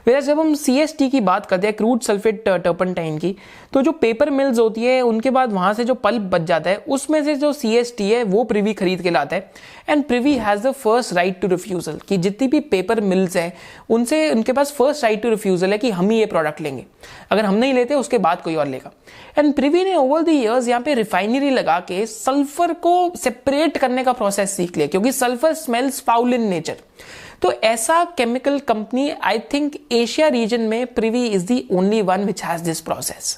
वैसे 0.08 0.28
जब 0.28 0.40
हम 0.40 0.54
CST 0.56 1.10
की 1.12 1.20
बात 1.22 1.46
करते 1.46 1.68
हैं 1.68 1.76
क्रूड 1.76 2.02
सल्फेट 2.02 2.44
टर्पनटाइन 2.46 3.18
की 3.18 3.36
तो 3.74 3.82
जो 3.82 3.92
पेपर 3.92 4.30
मिल्स 4.30 4.60
होती 4.60 4.82
है, 4.82 5.02
उनके 5.02 5.30
बाद 5.30 5.54
वहाँ 5.54 5.74
से 5.74 5.84
जो 5.84 5.94
पल्प 5.94 6.22
बच 6.24 6.42
जाता 6.42 6.70
है, 6.70 6.78
उसमें 6.78 7.24
से 7.24 7.36
जो 7.36 7.52
CST 7.54 8.02
है, 8.02 8.24
वो 8.24 8.44
प्रिवी 8.44 8.74
खरीद 8.74 9.02
के 9.02 9.10
लाता 9.10 9.36
है। 9.36 9.52
And 9.90 10.04
Privi 10.04 10.34
has 10.34 10.68
the 10.68 10.72
first 10.72 11.14
right 11.14 11.40
to 11.42 11.48
refusal 11.48 12.00
कि 12.08 12.18
जितनी 12.18 12.48
भी 12.48 12.60
पेपर 12.60 13.02
मिल्स 13.02 13.38
है, 13.38 13.54
उनसे, 13.90 14.30
उनके 14.32 14.52
पास 14.52 14.72
फ़र्स्ट 14.72 15.04
राइट 15.04 15.22
टू 15.22 15.30
रिफ्यूजल 15.30 15.72
है 15.72 15.78
कि 15.78 15.92
हम 15.92 16.10
ही 16.10 16.20
ये 16.20 16.26
प्रोडक्ट 16.26 16.62
लेंगे। 16.62 16.86
अगर 17.32 17.46
हम 17.46 17.56
नहीं 17.56 17.74
लेते, 17.74 17.96
उसके 17.96 18.18
बाद 18.18 18.42
कोई 18.42 18.56
और 18.56 18.68
लेगा। 18.68 18.92
एंड 19.38 19.54
प्रिवी 19.54 19.84
ने 19.84 19.96
ओवर 19.96 20.22
द 20.22 20.30
ईयर्स 20.30 20.68
यहाँ 20.68 20.82
पे 20.82 20.94
रिफाइनरी 20.94 21.50
लगा 21.50 21.80
के 21.80 22.06
सल्फ़र 22.06 22.74
को 22.74 23.12
सेपरेट 23.18 23.78
करने 23.78 24.04
का 24.04 24.14
प्रोसेस 24.14 24.52
सीख 24.52 24.78
लिया, 24.78 24.88
क्योंकि 24.88 25.12
sulphur 25.12 25.54
smells 25.54 26.02
foul 26.02 26.34
in 26.34 26.48
nature 26.50 26.78
तो 27.42 27.51
ऐसा 27.63 28.04
chemical 28.18 28.60
company 28.60 29.10
I 29.10 29.39
think 29.54 29.75
Asia 29.92 30.27
region 30.27 30.62
में 30.62 30.86
Privi 30.88 31.25
is 31.27 31.46
the 31.46 31.63
only 31.72 32.01
one 32.01 32.24
which 32.25 32.44
has 32.44 32.63
this 32.63 32.82
process 32.82 33.38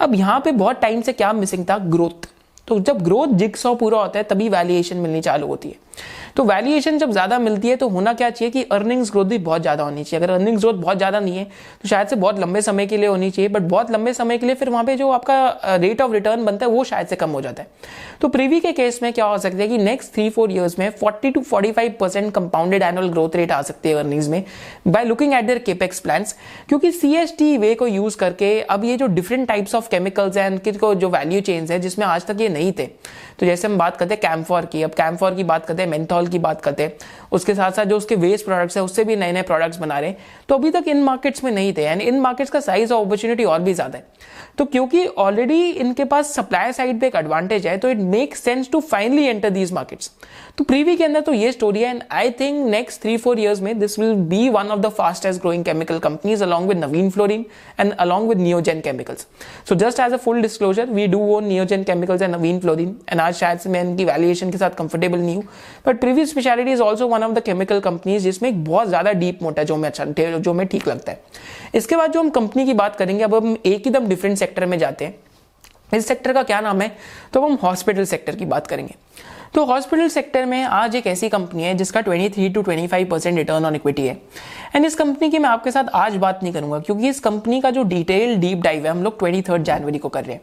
अब 0.00 0.14
यहाँ 0.14 0.40
पे 0.40 0.52
बहुत 0.52 0.80
टाइम 0.80 1.00
से 1.02 1.12
क्या 1.12 1.32
मिसिंग 1.32 1.64
था? 1.70 1.78
ग्रोथ 1.78 2.28
तो 2.68 2.78
जब 2.80 3.02
ग्रोथ 3.02 3.28
जिक्स 3.28 3.66
पूरा 3.80 3.98
होता 3.98 4.18
है, 4.18 4.24
तभी 4.24 4.48
वैल्यूएशन 4.48 4.96
मिलनी 4.96 5.20
चालू 5.20 5.46
होती 5.46 5.68
है। 5.68 5.76
तो 6.36 6.44
वैल्यूएशन 6.44 6.98
जब 6.98 7.10
ज़्यादा 7.12 7.38
मिलती 7.38 7.68
है 7.68 7.76
तो 7.76 7.88
होना 7.88 8.12
क्या 8.12 8.28
चाहिए 8.30 8.50
कि 8.50 8.62
अर्निंग्स 8.72 9.10
ग्रोथ 9.10 9.24
भी 9.24 9.38
बहुत 9.40 9.62
ज़्यादा 9.62 9.84
होनी 9.84 10.04
चाहिए। 10.04 10.24
अगर 10.24 10.32
अर्निंग्स 10.34 10.60
ग्रोथ 10.60 10.74
बहुत 10.74 10.96
ज़्यादा 10.96 11.20
नहीं 11.20 11.36
है 11.36 11.44
तो 11.82 11.88
शायद 11.88 12.08
से 12.08 12.16
बहुत 12.16 12.38
लंबे 12.40 12.62
समय 12.62 12.86
के 12.86 12.96
लिए 12.96 13.06
होनी 13.06 13.30
चाहिए 13.30 13.48
बट 13.48 13.62
बहुत 13.62 13.90
लंबे 13.90 14.12
समय 14.14 14.38
के 14.38 14.46
लिए 14.46 14.54
फिर 14.54 14.70
वहाँ 14.70 14.84
पे 14.84 14.96
जो 14.96 15.10
आपका 15.10 15.76
रेट 15.76 16.00
ऑफ़ 16.02 16.12
रिटर्न 16.12 16.44
बनता 16.44 16.66
है, 16.66 16.72
वो 16.72 16.84
शायद 16.84 17.06
से 17.06 17.16
कम 17.16 17.30
हो 17.30 17.40
जाता 17.40 17.62
है। 17.62 17.68
तो 18.20 18.28
प्रीवी 18.28 18.60
के 18.60 18.72
केस 18.72 18.98
में 19.02 19.12
क्या 19.12 19.24
हो 19.24 19.38
सकता 19.38 19.56
है 19.56 19.68
कि 19.68 19.78
नेक्स्ट 19.78 20.12
थ्री 20.14 20.28
फोर 20.30 20.52
ईयर्स 20.52 20.78
में 20.78 20.88
forty 20.90 21.30
to 21.30 21.40
forty 21.42 21.72
five 21.72 21.94
percent 22.00 22.32
compounded 22.34 22.82
annual 22.82 23.08
growth 23.08 23.36
rate 23.36 23.52
आ 23.52 23.60
सकती 23.62 23.88
है 23.88 23.94
अर्निंग्स 23.94 24.28
में 24.28 24.42
by 24.88 25.04
looking 25.04 25.34
at 25.34 25.44
their 25.44 25.58
capex 25.58 26.00
plan 26.00 26.24
क्योंकि 26.68 26.90
सी 26.92 27.56
वे 27.58 27.74
को 27.74 27.86
यूज़ 27.86 28.16
करके 28.16 28.60
अब 28.62 28.84
ये 28.84 28.96
जो 28.96 29.06
डिफरेंट 29.08 29.46
टाइप्स 29.48 29.74
ऑफ़ 29.74 29.88
केमिकल्स 29.90 30.36
हैं 30.36 30.58
जो 30.60 31.08
वैल्यू 31.08 31.40
चेंज 31.40 31.72
है, 31.72 31.78
जिसमें 31.80 32.06
आज 32.06 32.26
तक 32.26 32.40
ये 32.40 32.48
नहीं 32.48 32.72
थे 32.78 32.88
तो 33.40 33.46
जैसे 33.46 33.68
हम 33.68 33.76
बात 33.78 33.96
करते 33.96 34.14
हैं 34.14 34.20
कैम्फॉर 34.20 34.66
की, 34.66 34.82
अब 34.82 34.90
कैम्फॉर 34.90 35.34
की 35.34 35.44
बात 35.44 35.66
करते 35.66 35.82
हैं 35.82 35.88
मेंथॉल 35.90 36.26
की 36.28 36.38
बात 36.38 36.60
करते 36.60 36.82
हैं 36.82 36.92
उसके 37.32 37.54
साथ 37.54 37.72
साथ 37.72 37.84
जो 37.84 37.96
उसके 37.96 38.16
वेस्ट 38.16 38.44
प्रोडक्ट्स 38.44 38.76
है, 38.76 38.82
उससे 38.82 39.04
भी 39.04 39.16
नए 39.16 39.32
नए 39.32 39.42
प्रोडक्ट्स 39.42 39.78
बना 39.78 39.98
रहे 39.98 40.10
हैं। 40.10 40.18
तो 40.48 40.54
अभी 40.54 40.70
तक 40.70 40.88
इन 40.88 41.02
मार्केट्स 41.02 41.44
में 41.44 41.50
नहीं 41.52 41.72
थे 41.72 41.82
एंड 41.82 42.02
इन 42.02 42.20
मार्केट्स 42.20 42.50
का 42.50 42.60
साइज़ 42.60 42.92
और 42.92 43.04
अपॉर्चुनिटी 43.06 43.44
और 43.44 43.60
भी 43.60 43.74
ज़्यादा 43.74 43.98
है। 43.98 44.04
तो 44.58 44.64
क्योंकि 44.64 45.04
ऑलरेडी 45.06 45.68
इनके 45.72 46.04
पास 46.04 46.32
सप्लाई 46.34 46.72
साइड 46.72 47.00
पे 47.00 47.06
एक 47.06 47.14
एडवांटेज 47.16 47.66
है 47.66 47.76
तो 47.78 47.90
it 47.90 47.98
make 47.98 48.34
sense 48.36 48.70
to 48.70 48.80
finally 48.80 49.24
enter 49.24 49.50
these 49.50 49.72
markets 49.72 50.10
तो 50.58 50.64
प्रीवी 50.64 50.96
के 50.96 51.04
अंदर 51.04 51.20
तो 51.20 51.32
ये 51.32 51.52
स्टोरी 51.52 51.80
है 51.80 51.90
and 51.90 52.02
I 52.12 52.30
think 52.40 52.66
next 52.70 53.00
three 53.02 53.16
four 53.16 53.40
years 53.40 53.60
में 53.60 53.78
this 53.78 53.98
will 53.98 54.14
be 54.30 54.48
one 54.48 54.68
of 54.68 54.80
the 54.80 54.88
fastest 54.98 55.40
growing 55.40 55.64
chemical 55.64 55.98
companies 55.98 56.42
along 56.44 56.68
with 56.68 56.78
Navin 56.78 57.10
Fluorine 57.10 57.44
and 57.80 57.92
along 57.94 58.28
with 58.28 58.38
Neogen 58.38 58.80
Chemicals 58.80 59.26
so 59.68 59.74
just 59.74 60.00
as 60.00 60.12
a 60.12 60.16
full 60.16 60.42
disclosure 60.42 60.90
we 60.90 61.06
do 61.06 61.20
own 61.36 61.44
Neogen 61.44 61.82
Chemicals 61.84 62.22
and 62.22 62.34
Navin 62.34 62.60
Fluorine 62.60 62.96
and 63.12 63.20
आज 63.20 63.34
शायद 63.34 63.66
मैं 63.66 63.82
इनकी 63.84 64.04
valuation 64.04 64.50
के 64.50 64.58
साथ 64.58 64.76
comfortable 64.78 65.18
नहीं 65.18 65.36
हूँ। 65.36 65.44
But 65.86 66.00
previous 66.00 66.30
speciality 66.30 66.72
is 66.72 66.82
also 66.82 67.08
one 67.08 67.19
of 67.22 67.32
the 67.32 67.42
chemical 67.42 67.80
companies 67.80 68.22
जिसमें 68.22 68.48
एक 68.50 68.64
बहुत 68.64 68.88
ज़्यादा 68.88 69.12
डीप 69.12 69.42
मोटा 69.42 69.62
जो 69.62 69.76
मैं 69.76 69.88
अच्छा 69.88 70.04
जो 70.38 70.54
मैं 70.54 70.66
ठीक 70.66 70.88
लगता 70.88 71.12
है। 71.12 71.20
इसके 71.74 71.96
बाद 71.96 72.12
जो 72.12 72.20
हम 72.20 72.30
कंपनी 72.30 72.66
की 72.66 72.74
बात 72.74 72.96
करेंगे, 72.96 73.24
अब 73.24 73.34
हम 73.34 73.56
एक 73.66 73.84
ही 73.84 73.90
दम 73.90 74.06
डिफरेंट 74.06 74.38
सेक्टर 74.38 74.66
में 74.66 74.78
जाते 74.78 75.04
हैं। 75.04 75.18
इस 75.94 76.06
सेक्टर 76.08 76.32
का 76.32 76.42
क्या 76.42 76.60
नाम 76.60 76.80
है? 76.80 76.96
तो 77.32 77.40
हम 77.40 77.58
हॉस्पिटल 77.62 78.04
सेक्टर 78.04 78.36
की 78.36 78.44
बात 78.44 78.66
करेंगे। 78.66 78.94
तो 79.54 79.64
हॉस्पिटल 79.64 80.08
सेक्टर 80.08 80.44
में 80.46 80.62
आज 80.64 80.94
एक 80.96 81.06
ऐसी 81.06 81.28
कंपनी 81.28 81.62
है, 81.62 81.74
जिसका 81.74 82.00
23 82.00 82.48
to 82.54 82.62
25 82.62 83.04
percent 83.04 83.36
return 83.38 83.64
on 83.64 83.74
equity 83.74 84.06
है। 84.06 84.16
एंड 84.76 84.84
इस 84.86 84.94
कंपनी 84.94 85.30
की 85.30 85.38
मैं 85.38 85.48
आपके 85.50 85.70
साथ 85.70 85.84
आज 85.94 86.16
बात 86.16 86.42
नहीं 86.42 86.52
करूँगा, 86.52 86.78
क्योंकि 86.78 87.08
इस 87.08 87.20
कंपनी 87.20 87.60
का 87.60 87.70
जो 87.70 87.82
डिटेल 87.82 88.36
डीप 88.36 88.58
डाइव 88.58 88.84
है, 88.84 88.90
हम 88.90 89.02
लोग 89.02 89.18
ट्वेंटी 89.18 89.58
जनवरी 89.58 89.98
को 89.98 90.08
कर 90.08 90.24
रहे 90.24 90.34
हैं। 90.34 90.42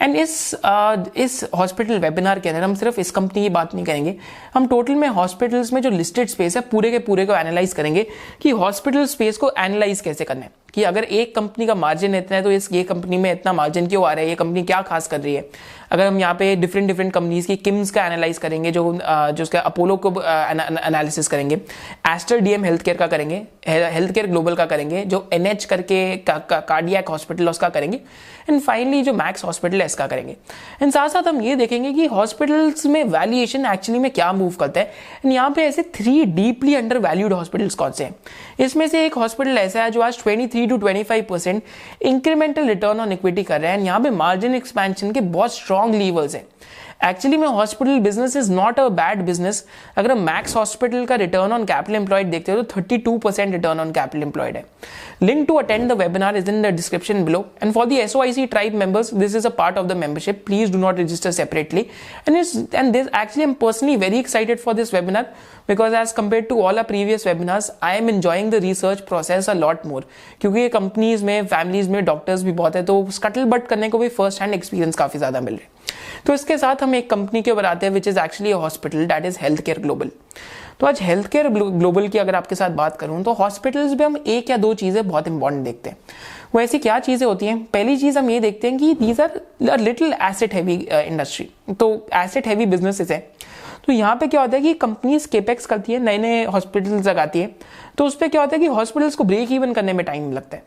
एंड 0.00 0.16
इस 0.16 0.54
uh, 0.54 1.16
इस 1.16 1.44
हॉस्पिटल 1.54 1.98
वेबिनार 1.98 2.40
के 2.40 2.48
अंदर 2.48 2.62
हम 2.62 2.74
सिर्फ़ 2.74 3.00
इस 3.00 3.10
कंपनी 3.10 3.42
की 3.42 3.48
बात 3.48 3.74
नहीं 3.74 3.84
करेंगे। 3.84 4.16
हम 4.54 4.66
टोटल 4.66 4.94
में 4.94 5.08
हॉस्पिटल्स 5.08 5.72
में 5.72 5.80
जो 5.82 5.90
लिस्टेड 5.90 6.28
स्पेस 6.28 6.56
है 6.56 6.62
पूरे 6.62 6.90
के 6.90 6.98
पूरे 6.98 7.26
को 7.26 7.34
एनालाइज 7.34 7.72
करेंगे 7.72 8.06
कि 8.42 8.50
हॉस्पिटल 8.50 9.06
स्पेस 9.06 9.36
को 9.36 9.50
एनालाइज 9.58 10.00
कैसे 10.00 10.24
करना 10.24 10.44
है। 10.44 10.50
कि 10.74 10.82
अगर 10.82 11.04
एक 11.04 11.34
कंपनी 11.36 11.66
का 11.66 11.74
मार्जिन 11.74 12.14
इतना 12.14 12.36
है 12.36 12.42
तो 12.42 12.50
इस 12.50 12.68
ये 12.72 12.82
कंपनी 12.82 13.16
में 13.16 13.30
इतना 13.32 13.52
मार्जिन 13.52 13.86
क्यों 13.86 14.04
आ 14.06 14.12
रहा 14.12 14.22
है 14.22 14.28
ये 14.28 14.34
कंपनी 14.34 14.62
क्या 14.62 14.80
खास 14.82 15.06
कर 15.08 15.20
रही 15.20 15.34
है। 15.34 15.48
अगर 15.90 16.06
हम 16.06 16.18
यहाँ 16.18 16.34
पे 16.34 16.54
डिफरेंट 16.56 16.88
डिफरेंट 16.88 17.12
कंपनीज़ 17.12 17.46
की 17.46 17.56
किम्स 17.58 17.90
का 17.90 18.06
एनालाइज 18.06 18.38
करेंगे, 18.38 18.70
जो 18.70 18.98
जो 19.02 19.42
उसका 19.42 19.60
अपोलो 19.60 19.96
को 19.96 20.10
एनालिसिस 20.20 21.28
करेंगे 21.28 21.60
एस्टर 22.08 22.40
डीएम 22.40 22.64
हेल्थ 22.64 22.82
केयर 22.82 22.96
का 22.96 23.06
करेंगे 23.06 23.42
हेल्थ 23.68 24.12
केयर 24.14 24.26
ग्लोबल 24.26 24.54
का 24.54 24.66
करेंगे, 24.66 25.04
जो 25.04 25.28
एनएच 25.32 25.64
करके 25.64 26.16
कार्डियक 26.28 27.08
हॉस्पिटल 27.08 27.48
उसका 27.50 27.68
करेंगे 27.68 28.00
एंड 28.48 28.60
फाइनली 28.62 29.02
जो 29.02 29.12
मैक्स 29.12 29.44
हॉस्पिटल 29.44 29.80
है, 29.80 29.86
इसका 29.86 30.06
करेंगे. 30.06 30.36
एंड 30.82 30.92
साथ 30.92 31.08
साथ 31.08 31.28
हम 31.28 31.40
ये 31.42 31.56
देखेंगे 31.56 31.92
कि 31.92 32.06
हॉस्पिटल्स 32.08 32.86
में 32.86 33.02
वैल्यूएशन 33.06 33.66
एक्चुअली 33.66 33.98
में 34.00 34.10
क्या 34.10 34.32
मूव 34.32 34.54
करता 34.60 34.80
है 34.80 34.92
एंड 35.24 35.32
यहाँ 35.32 35.50
पे 35.50 35.64
ऐसे 35.64 35.82
three 35.94 36.24
deeply 36.26 36.74
under 36.74 36.98
valued 36.98 37.32
hospitals 37.32 37.74
कौन 37.74 37.92
से 37.92 38.04
हैं? 38.04 38.14
इसमें 38.58 38.86
से 38.88 39.04
एक 39.06 39.14
हॉस्पिटल 39.14 39.58
ऐसा 39.58 39.82
है 39.82 39.90
जो 39.90 40.00
आज 40.00 40.18
23 40.18 40.68
to 40.68 40.78
25 40.78 41.22
percent 41.28 41.62
incremental 42.02 42.68
return 42.68 43.00
on 43.00 43.12
equity 43.12 43.42
कर 43.42 43.60
रहे 43.60 43.70
हैं। 43.70 43.78
यहाँ 43.78 44.00
पे 44.00 44.10
मार्जिन 44.10 44.54
एक्सपेंशन 44.54 45.12
के 45.12 45.20
बहुत 45.20 45.54
स्ट्रॉन्ग 45.54 45.94
लीवर्स 45.94 46.34
हैं। 46.34 46.46
एक्चुअली 47.00 47.36
में 47.36 47.46
hospital 47.48 47.98
business 48.00 48.34
is 48.36 48.50
not 48.52 48.78
a 48.80 48.88
bad 48.90 49.20
business 49.22 49.64
अगर 49.96 50.14
मैक्स 50.14 50.54
हॉस्पिटल 50.56 51.04
का 51.06 51.14
रिटर्न 51.14 51.52
ऑन 51.52 51.64
कैपिटल 51.64 51.96
एम्प्लॉयड 51.96 52.30
देखते 52.30 52.52
हो 52.52 52.62
तो 52.62 52.76
thirty 52.76 52.96
two 52.98 53.16
percent 53.18 53.52
return 53.52 53.80
on 53.80 53.90
capital 53.92 54.22
employed 54.22 54.56
है 54.56 54.64
link 55.22 55.46
to 55.48 55.54
attend 55.54 55.88
the 55.88 55.96
webinar 55.98 56.36
is 56.36 56.50
in 56.50 56.62
the 56.62 56.74
description 56.76 57.24
below 57.24 57.44
and 57.62 57.72
for 57.72 57.86
the 57.86 57.98
SOIC 58.32 58.46
tribe 58.46 58.74
members 58.74 59.12
this 59.14 59.36
is 59.36 59.46
a 59.46 59.50
part 59.58 59.78
of 59.78 59.86
the 59.86 59.96
membership 59.96 60.42
please 60.46 60.72
do 60.72 60.78
not 60.78 61.00
register 61.00 61.30
separately 61.30 61.86
and 62.28 62.36
is 62.36 62.58
and 62.74 62.92
this 62.92 63.06
actually 63.06 63.42
am 63.42 63.52
personally 63.60 63.96
very 63.96 64.18
excited 64.18 64.58
for 64.58 64.74
this 64.74 64.94
webinar 64.94 65.32
because 65.68 65.94
as 65.94 66.12
compare 66.12 66.42
to 66.42 66.60
all 66.62 66.78
a 66.78 66.82
previous 66.82 67.26
webinars 67.26 67.72
I 67.82 67.96
am 67.96 68.10
enjoying 68.10 68.50
the 68.50 68.62
research 68.64 69.00
process 69.08 69.50
a 69.50 69.54
lot 69.54 69.86
more 69.86 70.08
क्योंकि 70.40 70.68
companies 70.68 71.24
में 71.24 71.46
families 71.46 71.90
में 71.90 72.04
doctors 72.04 72.42
भी 72.42 72.52
बहुत 72.52 72.76
है 72.76 72.84
तो 72.84 73.04
scuttle 73.12 73.44
but 73.46 73.66
करने 73.66 73.88
को 73.88 73.98
भी 73.98 74.08
फ़र्स्ट 74.10 74.40
हैंड 74.42 74.54
एक्सपीरियंस 74.54 74.96
काफ़ी 74.96 75.18
ज़्यादा 75.18 75.40
मिल 75.40 75.54
रहा 75.54 75.62
है। 75.62 75.76
तो 76.26 76.34
इसके 76.34 76.58
साथ 76.58 76.82
हम 76.82 76.94
एक 76.94 77.10
कंपनी 77.10 77.42
के 77.42 77.50
ऊपर 77.50 77.66
आते 77.66 77.86
हैं 77.86 77.92
which 77.92 78.08
is 78.08 78.18
actually 78.18 78.52
hospital 78.52 79.06
that 79.06 79.26
is 79.26 79.38
health 79.40 79.60
care 79.60 79.78
global 79.78 80.10
तो 80.80 80.86
आज 80.86 81.00
हेल्थ 81.02 81.26
केयर 81.28 81.48
ग्लोबल 81.48 82.08
की 82.08 82.18
अगर 82.18 82.34
आपके 82.34 82.54
साथ 82.54 82.70
बात 82.72 82.96
करूँ 82.96 83.22
तो 83.24 83.32
हॉस्पिटल्स 83.34 83.92
में 83.92 84.04
हम 84.04 84.16
एक 84.26 84.50
या 84.50 84.56
दो 84.56 84.72
चीज़ें 84.74 85.06
बहुत 85.08 85.28
इंपॉर्टेंट 85.28 85.64
देखते 85.64 85.90
हैं। 85.90 85.96
वो 86.54 86.60
ऐसी 86.60 86.78
क्या 86.78 86.98
चीज़ें 86.98 87.26
होती 87.26 87.46
हैं? 87.46 87.64
पहली 87.64 87.96
चीज़ 87.96 88.18
हम 88.18 88.30
ये 88.30 88.38
देखते 88.40 88.68
हैं 88.68 88.78
कि 88.78 88.92
these 88.94 89.20
are 89.20 89.80
little 89.80 90.14
asset 90.22 90.54
heavy 90.54 90.74
industry 90.74 91.48
तो 91.80 91.90
एसेट 92.14 92.46
हैवी 92.46 92.66
बिजनेसेस 92.66 93.10
है। 93.10 93.18
तो 93.86 93.92
यहाँ 93.92 94.16
पे 94.16 94.26
क्या 94.26 94.40
होता 94.40 94.56
है 94.56 94.62
कि 94.62 94.74
कंपनीज़ 94.76 95.28
केपेक्स 95.28 95.66
करती 95.66 95.92
है 95.92 95.98
नए 95.98 96.18
नए 96.18 96.44
हॉस्पिटल्स 96.46 97.06
लगाती 97.06 97.40
है। 97.40 97.54
तो 97.98 98.06
उस 98.06 98.16
पर 98.16 98.28
क्या 98.28 98.40
होता 98.40 98.56
है 98.56 98.60
कि 98.60 98.66
हॉस्पिटल्स 98.68 99.14
को 99.14 99.24
ब्रेक 99.24 99.52
इवन 99.52 99.72
करने 99.72 99.92
में 99.92 100.04
टाइम 100.06 100.32
लगता 100.32 100.56
है। 100.56 100.62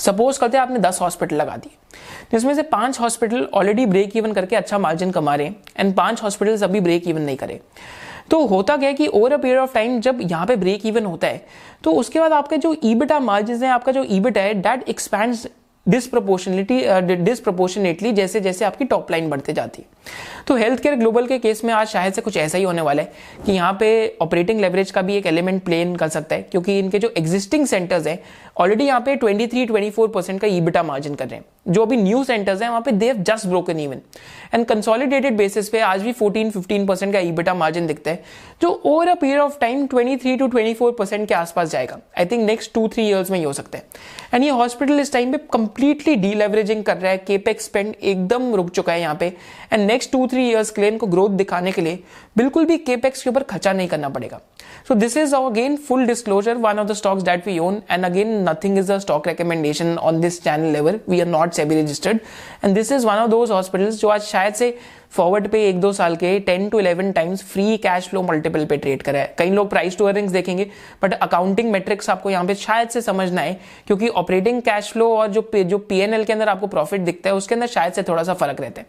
सपोज़ 0.00 0.38
करते 0.40 0.56
हैं 0.56 0.62
आपने 0.62 0.78
दस 0.78 0.98
हॉस्पिटल 1.00 1.36
लगा 1.36 1.56
दिए। 1.56 1.76
जिसमें 2.32 2.54
से 2.54 2.62
पाँच 2.64 3.00
हॉस्पिटल 3.00 3.48
ऑलरेडी 3.54 3.86
ब्रेक 3.86 4.16
इवन 4.16 4.32
करके 4.32 4.56
अच्छा 4.56 4.78
मार्जिन 4.78 5.10
कमा 5.10 5.34
रहे 5.34 5.46
हैं 5.46 5.56
एंड 5.76 5.94
पाँच 5.94 6.22
हॉस्पिटल्स 6.22 6.62
अभी 6.62 6.80
ब्रेक 6.80 7.08
इवन 7.08 7.22
नहीं 7.22 7.36
करे। 7.36 7.60
तो 8.30 8.44
होता 8.46 8.76
क्या 8.76 8.92
कि 8.92 9.06
over 9.08 9.32
a 9.32 9.36
period 9.36 9.58
of 9.58 9.74
time 9.74 10.00
जब 10.00 10.18
यहाँ 10.22 10.46
पे 10.46 10.56
ब्रेक 10.56 10.86
इवन 10.86 11.06
होता 11.06 11.26
है 11.26 11.46
तो 11.84 11.92
उसके 11.92 12.20
बाद 12.20 12.32
आपके 12.32 12.56
जो 12.56 12.76
ईबिटा 12.84 13.20
मार्जिन 13.20 13.62
है, 13.62 13.70
आपका 13.70 13.92
जो 13.92 14.04
ईबिट 14.06 14.38
है 14.38 14.52
डेट 14.56 14.88
एक्सपैंड 14.88 15.36
डिसप्रपोर्शनलिटी 15.86 17.16
डिसप्रपोर्शनेटली 17.16 18.10
जैसे 18.12 18.40
जैसे 18.40 18.64
आपकी 18.64 18.84
टॉप 18.84 19.10
लाइन 19.10 19.28
बढ़ते 19.30 19.52
जाती 19.52 19.82
है। 19.82 20.42
तो 20.46 20.56
हेल्थ 20.56 20.82
केयर 20.82 20.94
ग्लोबल 20.94 21.26
के 21.26 21.38
केस 21.38 21.62
में 21.64 21.72
आज 21.74 21.86
शायद 21.88 22.14
से 22.14 22.20
कुछ 22.20 22.36
ऐसा 22.36 22.58
ही 22.58 22.64
होने 22.64 22.82
वाला 22.82 23.02
है 23.02 23.12
कि 23.46 23.52
यहाँ 23.52 23.72
पे 23.80 24.16
ऑपरेटिंग 24.22 24.60
लेवरेज 24.60 24.90
का 24.90 25.02
भी 25.02 25.16
एक 25.16 25.26
एलिमेंट 25.26 25.62
प्लेन 25.64 25.94
कर 25.96 26.08
सकता 26.08 26.36
है, 26.36 26.42
क्योंकि 26.42 26.78
इनके 26.78 26.98
जो 26.98 27.12
एग्जिस्टिंग 27.18 27.66
सेंटर्स 27.66 28.06
हैं 28.06 28.18
ऑलरेडी 28.58 28.84
यहाँ 28.84 29.00
पे 29.00 29.16
23 29.16 29.66
24 29.66 30.08
परसेंट 30.08 30.40
का 30.40 30.46
ईबिटा 30.46 30.82
मार्जिन 30.82 31.14
कर 31.14 31.28
रहे 31.28 31.36
हैं। 31.36 31.44
जो 31.68 31.82
अभी 31.82 31.96
न्यू 31.96 32.22
सेंटर्स 32.24 32.62
हैं, 32.62 32.68
वहाँ 32.68 32.80
पे 32.80 32.92
they've 32.92 33.16
just 33.18 33.46
broken 33.46 33.80
even 33.80 34.00
and 34.54 34.64
consolidated 34.66 35.36
basis 35.36 35.68
पे 35.68 35.80
आज 35.80 36.02
भी 36.02 36.12
14 36.12 36.50
15 36.50 36.86
परसेंट 36.88 37.12
का 37.12 37.18
ईबिटा 37.18 37.54
मार्जिन 37.54 37.86
दिखता 37.86 38.10
है, 38.10 38.22
जो 38.62 38.70
over 38.84 39.08
a 39.08 39.14
period 39.14 39.40
of 39.40 39.58
time 39.60 39.86
23 39.86 40.38
to 40.38 40.48
24 40.48 40.92
percent 40.98 41.28
के 41.28 41.34
आसपास 41.34 41.70
जाएगा। 41.70 41.98
I 42.18 42.26
think 42.26 42.46
next 42.46 42.72
two 42.74 42.86
three 42.88 43.06
years 43.08 43.30
में 43.30 43.38
ही 43.38 43.44
हो 43.44 43.52
सकता 43.52 43.78
है। 43.78 43.84
एंड 44.34 44.44
ये 44.44 44.50
हॉस्पिटल 44.50 45.00
इस 45.00 45.12
टाइम 45.12 45.32
पे 45.32 45.38
कंप्लीटली 45.52 46.14
डी 46.16 46.34
लेवरेजिंग 46.34 46.82
कर 46.84 46.96
रहा 46.96 47.10
है। 47.10 47.18
केपेक्स 47.18 47.64
स्पेंड 47.64 47.94
एकदम 48.02 48.54
रुक 48.54 48.70
चुका 48.70 48.92
है 48.92 49.00
यहाँ 49.00 49.14
पे। 49.14 49.32
And 49.72 49.86
next 49.86 50.12
two 50.12 50.26
three 50.26 50.48
years 50.48 50.70
के 50.70 50.80
लिए 50.80 50.90
इनको 50.90 51.06
ग्रोथ 51.06 51.30
दिखाने 51.30 51.72
के 51.72 51.82
लिए 51.82 51.98
बिल्कुल 52.38 52.64
भी 52.64 52.76
केपेक्स 52.78 53.22
के 53.22 53.30
ऊपर 53.30 53.42
खर्चा 53.42 53.72
नहीं 53.72 53.88
करना 53.88 54.08
पड़ेगा। 54.08 54.40
So 54.88 54.94
this 54.94 55.16
is 55.16 55.34
again 55.36 55.76
full 55.88 56.06
disclosure 56.06 56.56
one 56.56 56.78
of 56.78 56.86
the 56.88 56.92
stocks 56.94 57.22
that 57.22 57.46
we 57.46 57.58
own 57.58 57.80
and 57.90 58.04
again 58.04 58.48
nothing 58.48 58.78
is 58.78 58.92
a 58.92 58.98
stock 58.98 59.28
recommendation 59.28 59.96
on 59.98 60.20
this 60.20 60.42
channel 60.44 60.72
level 60.72 61.00
we 61.08 61.20
are 61.20 61.26
not 61.26 61.52
say 61.52 61.64
registered 61.64 62.20
and 62.64 62.74
this 62.74 62.92
is 62.92 63.06
one 63.06 63.14
of 63.14 63.30
those 63.30 63.50
hospital 63.50 63.90
जो 63.92 64.08
आज 64.08 64.22
शायद 64.22 64.54
से 64.54 64.76
forward 65.12 65.48
पे 65.48 65.62
एक 65.68 65.80
दो 65.80 65.92
साल 65.92 66.16
के 66.16 66.38
ten 66.40 66.68
to 66.68 66.80
11 66.80 67.12
times 67.14 67.42
free 67.42 67.76
cash 67.76 68.08
flow 68.08 68.22
multiple 68.22 68.64
पे 68.64 68.76
ट्रेड 68.76 69.02
करा 69.02 69.18
है। 69.18 69.34
कई 69.38 69.50
लोग 69.50 69.68
प्राइस 69.70 69.96
टू 69.98 70.04
अर्निंग्स 70.04 70.32
देखेंगे 70.32 70.66
बट 71.02 71.14
अकाउंटिंग 71.14 71.70
मेट्रिक्स 71.72 72.10
आपको 72.10 72.30
यहाँ 72.30 72.44
पे 72.44 72.54
शायद 72.54 72.88
से 72.88 73.00
समझना 73.02 73.40
है, 73.40 73.58
क्योंकि 73.86 74.08
ऑपरेटिंग 74.10 74.60
कैश 74.62 74.90
फ्लो 74.92 75.08
और 75.16 75.28
जो 75.28 75.50
जो 75.56 75.78
पीएनएल 75.78 76.24
के 76.24 76.32
अंदर 76.32 76.48
आपको 76.48 76.66
प्रॉफिट 76.66 77.00
दिखता 77.00 77.30
है, 77.30 77.36
उसके 77.36 77.54
अंदर 77.54 77.66
शायद 77.68 77.92
से 77.92 78.02
थोड़ा 78.02 78.22
सा 78.22 78.34
फ़र्क 78.34 78.60
रहता 78.60 78.80
है। 78.80 78.86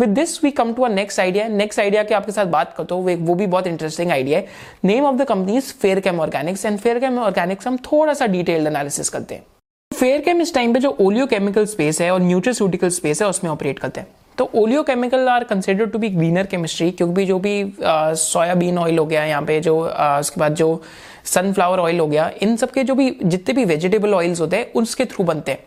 With 0.00 0.08
this 0.10 0.42
we 0.44 0.50
come 0.50 0.72
to 0.74 0.82
a 0.82 0.88
next 0.88 1.20
idea 1.20 1.46
next 1.48 1.80
idea 1.80 2.02
के 2.02 2.14
आपके 2.14 2.32
साथ 2.32 2.46
बात 2.46 2.74
करता 2.76 2.94
हूँ, 2.94 3.16
वो 3.16 3.34
भी 3.34 3.46
बहुत 3.46 3.66
इंटरेस्टिंग 3.66 4.10
आइडिया 4.10 4.38
है। 4.38 4.46
Name 4.84 5.04
of 5.04 5.16
the 5.16 5.24
company 5.24 5.56
is 5.56 5.72
Fairchem 6.00 6.20
Organics 6.20 6.64
and 6.66 6.78
Fairchem 6.98 7.18
Organics 7.20 7.66
हम 7.66 7.76
थोड़ा 7.84 8.14
सा 8.14 8.26
डिटेल्ड 8.26 8.66
एनालिसिस 8.66 9.08
करते 9.08 9.34
हैं। 9.34 9.46
फेयर 9.90 10.20
कैम 10.20 10.40
इस 10.40 10.54
टाइम 10.54 10.72
पे 10.74 10.80
जो 10.80 10.96
ओलियो 11.00 11.26
केमिकल 11.26 11.66
स्पेस 11.66 12.00
है 12.00 12.10
और 12.10 12.20
न्यूट्रिस्यूटिकल 12.22 12.88
स्पेस 12.90 13.22
है, 13.22 13.28
उसमें 13.28 13.50
ऑपरेट 13.50 13.78
करते 13.78 14.00
हैं। 14.00 14.06
तो 14.38 14.50
oleo 14.54 14.82
chemical 14.82 15.28
are 15.28 15.44
consider 15.44 15.86
to 15.86 15.98
be 15.98 16.08
greener 16.10 16.46
chemistry 16.46 16.90
क्योंकि 16.90 17.24
जो 17.26 17.38
भी 17.38 17.54
सोयाबीन 17.80 18.78
ऑयल 18.78 18.98
हो 18.98 19.04
गया 19.06 19.24
यहाँ 19.24 19.42
पे 19.42 19.60
जो 19.60 19.80
आ, 19.80 20.18
उसके 20.20 20.40
बाद 20.40 20.54
जो 20.54 20.80
सनफ्लावर 21.24 21.78
ऑयल 21.78 22.00
हो 22.00 22.06
गया, 22.06 22.30
इन 22.42 22.56
सब 22.56 22.70
के 22.70 22.82
जो 22.84 22.94
भी, 22.94 23.10
जितने 23.22 23.54
भी 23.54 23.64
वेजिटेबल 23.64 24.14
ऑयल्स 24.14 24.40
होते 24.40 24.56
हैं, 24.56 24.72
उसके 24.74 25.04
थ्रू 25.04 25.24
बनते 25.24 25.52
हैं। 25.52 25.58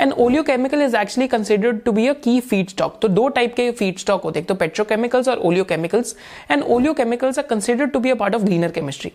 And 0.00 0.12
oleo 0.14 0.42
chemical 0.42 0.82
is 0.82 0.96
actually 0.96 1.28
considered 1.28 1.80
to 1.82 1.92
be 1.92 2.06
a 2.06 2.12
key 2.24 2.38
feedstock 2.68 2.98
तो 3.02 3.08
दो 3.10 3.26
टाइप 3.30 3.54
के 3.54 3.70
फ़ीड 3.72 3.98
स्टॉक 3.98 4.22
होते 4.24 4.38
हैं 4.38 4.46
तो 4.46 4.54
पेट्रोकेमिकल्स 4.54 5.28
और 5.28 5.38
oleo 5.40 5.64
chemicals 5.64 6.14
and 6.50 6.62
oleo 6.64 6.92
chemicals 6.94 7.38
are 7.38 7.44
considered 7.46 7.90
to 7.90 7.98
be 7.98 8.10
a 8.10 8.14
part 8.14 8.34
of 8.34 8.42
greener 8.42 8.70
chemistry 8.70 9.12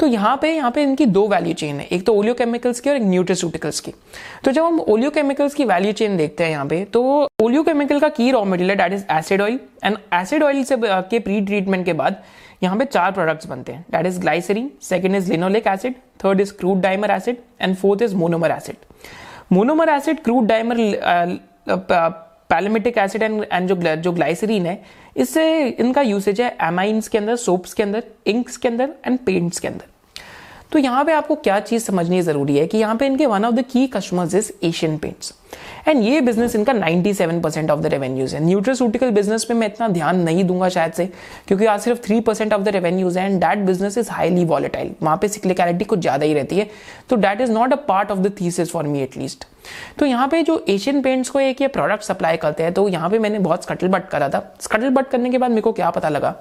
तो 0.00 0.06
यहाँ 0.06 0.36
पे 0.42 0.54
यहाँ 0.54 0.70
पे 0.70 0.82
इनकी 0.82 1.06
दो 1.06 1.26
वैल्यू 1.28 1.52
चेन 1.54 1.80
है। 1.80 1.86
एक 1.86 2.04
तो 2.06 2.14
ओलियो 2.14 2.34
केमिकल्स 2.34 2.80
की 2.80 2.90
और 2.90 2.96
एक 2.96 3.02
न्यूट्रिस्यूटिकल्स 3.02 3.80
की। 3.80 3.92
तो 4.44 4.50
जब 4.50 4.64
हम 4.64 4.80
ओलियो 4.80 5.10
केमिकल्स 5.10 5.54
की 5.54 5.64
वैल्यू 5.64 5.92
चेन 5.92 6.16
देखते 6.16 6.44
हैं 6.44 6.50
यहाँ 6.50 6.66
पे 6.66 6.84
तो 6.92 7.02
ओलियो 7.42 7.62
केमिकल 7.62 8.00
का 8.00 8.08
key 8.10 8.30
raw 8.30 8.44
material 8.44 8.76
that 8.76 8.92
is 8.92 9.04
acid 9.12 9.40
oil 9.42 9.58
and 9.84 9.96
acid 10.14 10.42
oil 10.42 10.64
से 10.64 10.76
के 10.80 11.18
प्री 11.18 11.40
ट्रीटमेंट 11.40 11.84
के 11.86 11.92
बाद 11.92 12.22
यहाँ 12.64 12.78
पे 12.78 12.84
चार 12.86 13.12
प्रोडक्ट्स 13.12 13.46
बनते 13.46 13.72
हैं। 13.72 13.84
That 13.92 14.06
is 14.06 14.20
glycerine 14.20 14.70
second 14.82 15.16
is 15.16 15.30
linoleic 15.32 15.66
acid 15.66 15.94
third 16.24 16.40
is 16.40 16.52
crude 16.54 16.80
dimer 16.82 17.10
acid 17.10 17.36
and 17.60 17.76
fourth 17.76 18.02
is 18.02 18.14
monomer 18.16 18.50
acid 18.50 18.76
monomer 19.52 19.88
acid 19.88 20.22
crude 20.24 20.46
dimer 20.46 20.76
palmitic 22.50 22.98
acid 22.98 23.22
and 23.22 23.44
and 23.52 23.68
जो 23.68 23.96
जो 23.96 24.12
ग्लाइसरीन 24.12 24.66
है, 24.66 24.82
इससे 25.16 25.66
इनका 25.68 26.02
यूसेज 26.02 26.40
है 26.40 26.56
एमाइंस 26.62 27.08
के 27.08 27.18
अंदर 27.18 27.36
सोप्स 27.38 27.72
के 27.74 27.82
अंदर 27.82 28.04
इंक्स 28.26 28.56
के 28.56 28.68
अंदर 28.68 28.94
एंड 29.06 29.18
पेंट्स 29.18 29.58
के 29.58 29.68
अंदर। 29.68 29.84
तो 30.74 30.78
यहाँ 30.78 31.04
पे 31.04 31.12
आपको 31.12 31.34
क्या 31.36 31.58
चीज़ 31.60 31.82
समझनी 31.84 32.20
ज़रूरी 32.22 32.56
है 32.56 32.66
कि 32.66 32.78
यहाँ 32.78 32.94
पे 32.96 33.06
इनके 33.06 33.26
one 33.26 33.44
of 33.44 33.54
the 33.54 33.64
key 33.72 33.86
customers 33.86 34.34
is 34.34 34.50
Asian 34.64 34.96
Paints 34.98 35.32
and 35.88 36.02
ये 36.02 36.20
बिज़नेस 36.20 36.54
इनका 36.56 36.72
97 36.72 37.42
परसेंट 37.42 37.70
ऑफ़ 37.70 37.80
द 37.80 37.86
रेवेन्यूज 37.86 38.34
है। 38.34 38.42
न्यूट्रोसूटिकल 38.44 39.10
बिज़नेस 39.10 39.46
में 39.50 39.56
मैं 39.56 39.66
इतना 39.66 39.88
ध्यान 39.88 40.20
नहीं 40.20 40.44
दूँगा 40.44 40.68
शायद 40.68 40.92
से, 40.92 41.06
क्योंकि 41.48 41.66
आज 41.66 41.80
सिर्फ़ 41.80 42.00
three 42.04 42.18
percent 42.20 42.52
of 42.52 42.62
the 42.62 42.68
revenues 42.68 43.18
है। 43.18 43.24
And 43.24 43.38
that 43.40 43.58
business 43.66 43.98
is 43.98 44.10
highly 44.10 44.44
volatile 44.44 44.90
वहाँ 45.02 45.16
पे 45.16 45.28
सिक्लिकलिटी 45.28 45.84
कुछ 45.84 45.98
ज़्यादा 45.98 46.26
ही 46.26 46.34
रहती 46.34 46.58
है। 46.58 46.68
तो 47.10 47.16
that 47.16 47.40
is 47.40 47.52
not 47.52 47.72
a 47.72 47.76
part 47.88 48.10
of 48.10 48.18
the 48.18 48.32
thesis 48.40 48.70
for 48.70 48.84
me 48.84 49.02
at least 49.02 49.44
तो 49.98 50.06
यहाँ 50.06 50.26
पे 50.28 50.42
जो 50.42 50.64
एशियन 50.68 51.00
पेंट्स 51.02 51.30
को 51.30 51.40
एक 51.40 51.60
ये 51.60 51.68
प्रोडक्ट 51.68 52.02
सप्लाई 52.04 52.36
करते 52.36 52.62
हैं 52.62 52.72
तो 52.72 52.88
यहाँ 52.88 53.10
पे 53.10 53.18
मैंने 53.18 53.38
बहुत 53.38 53.62
स्कटल 53.62 53.88
बट 53.88 54.08
करा 54.08 54.28
था। 54.28 54.42
स्कटल 54.60 54.90
बट 54.90 55.08
करने 55.08 55.30
के 55.30 55.38
बाद 55.38 55.50
मेरे 55.50 55.62
को 55.62 55.72
क्या 55.72 55.90
पता 55.90 56.08
लगा 56.08 56.34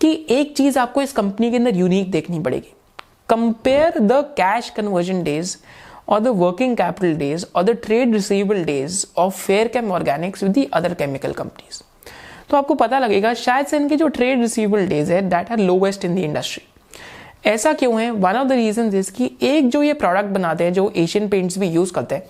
कि 0.00 0.14
एक 0.30 0.56
चीज़ 0.56 0.78
आपको 0.78 1.02
इस 1.02 1.12
कंपनी 1.12 1.50
के 1.50 1.56
अंदर 1.56 1.76
यूनिक 1.76 2.10
देखनी 2.10 2.40
पड़ेगी। 2.40 2.74
Compare 3.28 3.98
the 3.98 4.22
cash 4.36 4.70
conversion 4.76 5.22
days 5.22 5.56
or 6.06 6.16
the 6.20 6.32
working 6.32 6.72
capital 6.76 7.14
days 7.16 7.44
or 7.56 7.62
the 7.66 7.74
trade 7.84 8.10
receivable 8.14 8.58
days 8.64 8.96
of 9.16 9.36
Fairchem 9.36 9.86
Organics 9.98 10.42
with 10.42 10.54
the 10.54 10.64
other 10.78 10.90
chemical 10.94 11.36
companies. 11.38 11.80
तो 12.50 12.56
आपको 12.56 12.74
पता 12.74 12.98
लगेगा, 12.98 13.32
शायद 13.34 13.66
से 13.66 13.76
इनके 13.76 13.96
जो 13.96 14.08
ट्रेड 14.08 14.40
रिसीवेबल 14.40 14.86
डेज़ 14.88 15.12
है 15.12 15.20
that 15.28 15.50
are 15.52 15.58
lowest 15.58 16.04
in 16.04 16.14
the 16.14 16.18
industry 16.18 17.50
ऐसा 17.50 17.72
क्यों 17.72 18.00
है? 18.00 18.10
One 18.10 18.36
of 18.36 18.48
the 18.48 18.52
reason 18.52 18.94
is 18.94 19.10
कि 19.12 19.30
एक 19.42 19.68
जो 19.70 19.82
ये 19.82 19.92
प्रोडक्ट 19.94 20.28
बनाते 20.30 20.64
हैं, 20.64 20.72
जो 20.72 20.92
एशियन 20.96 21.28
पेंट्स 21.28 21.58
भी 21.58 21.68
यूज़ 21.68 21.92
करते 21.92 22.14
हैं 22.14 22.24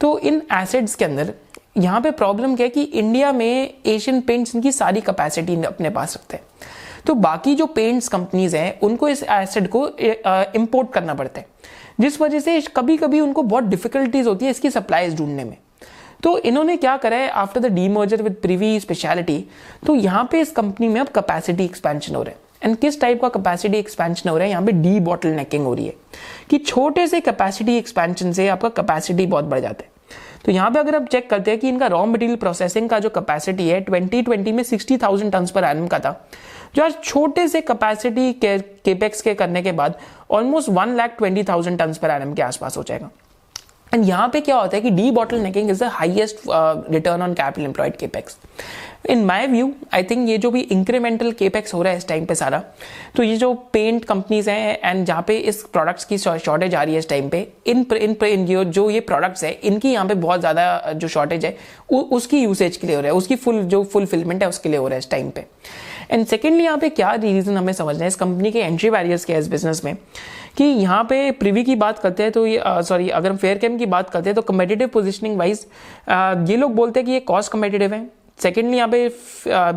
तो 0.00 0.18
इन 0.18 0.42
एसिड्स 0.52 0.94
के 0.94 1.04
अंदर 1.04 1.32
यहाँ 1.78 2.00
पे 2.00 2.10
प्रॉब्लम 2.12 2.56
क्या 2.56 2.66
है 2.66 2.70
कि 2.70 2.82
इंडिया 2.82 3.32
में 3.32 3.74
एशियन 3.86 4.20
पेंट्स 4.20 4.54
इनकी 4.54 4.72
सारी 4.72 5.00
कैपेसिटी 5.00 5.62
अपने 5.64 5.90
पास 5.90 6.16
रखते 6.16 6.36
हैं। 6.36 6.44
तो 7.06 7.14
बाकी 7.14 7.54
जो 7.54 7.66
पेंट्स 7.66 8.08
कंपनीज़ 8.08 8.56
हैं 8.56 8.78
उनको 8.80 9.08
इस 9.08 9.22
एसिड 9.22 9.68
को 9.68 9.86
इंपोर्ट 9.98 10.92
करना 10.92 11.14
पड़ता 11.14 11.40
है। 11.40 11.46
जिस 12.00 12.20
वजह 12.20 12.40
से 12.40 12.60
कभी 12.76 12.96
कभी 12.96 13.20
उनको 13.20 13.42
बहुत 13.42 13.64
डिफिकल्टीज 13.64 14.26
होती 14.26 14.44
है 14.44 14.50
इसकी 14.50 14.70
सप्लाईज 14.70 15.16
ढूँढने 15.18 15.44
में। 15.44 15.56
तो 16.22 16.36
इन्होंने 16.38 16.76
क्या 16.76 16.96
करा 16.96 17.16
है 17.16 17.28
after 17.30 17.60
the 17.60 17.66
de 17.66 17.74
demerger 17.74 18.22
with 18.22 18.36
Privi 18.42 18.78
speciality 18.80 19.44
तो 19.86 19.94
यहाँ 19.94 20.28
पे 20.32 20.40
इस 20.40 20.50
कंपनी 20.50 20.88
में 20.88 21.00
अब 21.00 21.08
कैपेसिटी 21.08 21.64
एक्सपेंशन 21.64 22.14
हो 22.14 22.22
रहा 22.22 22.30
है। 22.30 22.42
एंड 22.64 22.76
किस 22.76 23.00
टाइप 23.00 23.20
का 23.22 23.28
कैपेसिटी 23.28 23.78
एक्सपेंशन 23.78 24.28
हो 24.30 24.36
रहा 24.36 24.44
है 24.44 24.50
यहाँ 24.50 24.62
पे 24.62 24.72
डी 24.72 25.00
बॉटल 25.00 25.28
नेकिंग 25.28 25.64
हो 25.64 25.74
रही 25.74 25.86
है। 25.86 25.94
कि 26.50 26.58
छोटे 26.58 27.06
से 27.06 27.20
कैपेसिटी 27.20 27.76
एक्सपेंशन 27.78 28.32
से 28.32 28.48
आपका 28.48 28.68
कैपेसिटी 28.68 29.26
बहुत 29.26 29.44
बढ़ 29.44 29.60
जाता 29.60 29.84
है। 29.84 29.92
तो 30.44 30.52
यहाँ 30.52 30.70
पे 30.70 30.78
अगर 30.78 30.94
आप 30.94 31.06
चेक 31.08 31.28
करते 31.30 31.50
हैं 31.50 31.60
कि 31.60 31.68
इनका 31.68 31.86
रॉ 31.86 32.04
मटेरियल 32.06 32.36
प्रोसेसिंग 32.36 32.88
का 32.88 32.98
जो 32.98 33.10
कैपेसिटी 33.10 33.68
है 33.68 33.84
2020 33.84 34.52
में 34.52 34.62
60,000 34.62 35.30
टन 35.32 35.46
पर 35.54 35.64
एनम 35.64 35.86
का 35.86 35.98
था। 35.98 36.10
जो 36.74 36.82
आज 36.84 36.94
छोटे 37.04 37.46
से 37.48 37.60
कैपेसिटी 37.60 38.32
के 38.34 38.58
केपेक्स 38.84 39.20
के 39.22 39.34
करने 39.34 39.62
के 39.62 39.72
बाद 39.72 39.98
almost 40.30 40.68
one 40.68 40.94
lakh 40.96 41.14
twenty 41.18 41.42
thousand 41.44 41.78
tonne 41.78 41.92
per 42.02 42.10
annum 42.10 42.32
के 42.34 42.42
आसपास 42.42 42.76
हो 42.76 42.82
जाएगा। 42.82 43.10
एंड 43.94 44.04
यहाँ 44.08 44.28
पे 44.28 44.40
क्या 44.40 44.56
होता 44.56 44.76
है 44.76 44.80
कि 44.82 44.90
debottlenecking 45.40 45.70
is 45.70 45.84
the 45.84 45.88
highest 45.92 46.36
return 46.48 47.22
on 47.22 47.34
capital 47.34 47.64
employed 47.64 47.96
capex 47.96 48.36
in 49.10 49.24
my 49.24 49.46
view 49.46 49.72
I 49.94 50.02
think 50.02 50.28
ये 50.28 50.38
जो 50.38 50.50
भी 50.50 50.60
इंक्रीमेंटल 50.60 51.30
केपेक्स 51.32 51.74
हो 51.74 51.82
रहा 51.82 51.92
है 51.92 51.98
इस 51.98 52.08
टाइम 52.08 52.24
पे 52.26 52.34
सारा 52.34 52.62
तो 53.16 53.22
ये 53.22 53.36
जो 53.36 53.52
पेंट 53.72 54.04
कंपनीज़ 54.04 54.50
हैं 54.50 54.78
एंड 54.84 55.04
जहाँ 55.06 55.24
पे 55.28 55.36
इस 55.38 55.62
प्रोडक्ट्स 55.72 56.04
की 56.04 56.18
शॉर्टेज 56.18 56.74
आ 56.74 56.82
रही 56.82 56.94
है 56.94 56.98
इस 56.98 57.08
टाइम 57.08 57.28
पे 57.28 57.46
इन 57.66 57.86
इन, 57.92 58.16
इन 58.24 58.46
जो, 58.46 58.90
ये 58.90 59.00
प्रोडक्ट्स 59.02 59.44
है 59.44 59.52
इनकी 59.52 59.92
यहाँ 59.92 60.06
पे 60.06 60.14
बहुत 60.16 60.40
ज़्यादा 60.40 60.92
जो 60.92 61.08
शॉर्टेज 61.08 61.44
है 61.44 61.56
उसकी 61.90 62.42
यूसेज 62.42 62.76
के 62.76 62.86
लिए 62.86 62.96
हो 62.96 63.02
रहा 63.02 63.12
है 63.12 63.18
उसकी 63.18 63.36
फुल 63.36 63.62
जो 63.64 63.84
फुलफिलमेंट 63.84 64.42
है 64.42 64.48
उसके 64.48 64.68
लिए 64.68 64.78
हो 64.78 64.88
रहा 64.88 64.94
है 64.94 64.98
इस 64.98 65.10
टाइम 65.10 65.30
पे। 65.30 65.46
एंड 66.10 66.26
सेकेंडली 66.26 66.64
यहाँ 66.64 66.78
पे 66.78 66.88
क्या 66.90 67.12
रीजन 67.14 67.56
हमें 67.56 67.72
समझना 67.72 68.02
है 68.02 68.08
इस 68.08 68.16
कंपनी 68.16 68.52
के 68.52 68.60
एंट्री 68.60 68.90
बैरियर्स 68.90 69.28
है 69.30 69.38
इस 69.38 69.48
बिज़नेस 69.48 69.84
में? 69.84 69.96
कि 70.56 70.64
यहाँ 70.64 71.02
पे 71.04 71.30
प्रिवी 71.30 71.64
की 71.64 71.76
बात 71.76 71.98
करते 71.98 72.22
हैं 72.22 72.32
तो 72.32 72.46
ये 72.46 72.62
सॉरी 72.66 73.08
अगर 73.10 73.30
हम 73.30 73.36
फेयर 73.36 73.58
कैम 73.58 73.78
की 73.78 73.86
बात 73.86 74.10
करते 74.10 74.30
हैं 74.30 74.34
तो 74.34 74.42
कम्पिटेटिव 74.42 74.88
पोजिशनिंग 74.88 75.38
वाइज 75.38 75.66
ये 76.50 76.56
लोग 76.56 76.74
बोलते 76.74 77.00
हैं 77.00 77.06
कि 77.06 77.12
ये 77.12 77.20
कॉस्ट 77.22 77.52
कम्पिटेटिव 77.52 77.94
है। 77.94 78.06
सेकेंडली 78.38 78.76
यहाँ 78.76 78.88
पे 78.88 79.08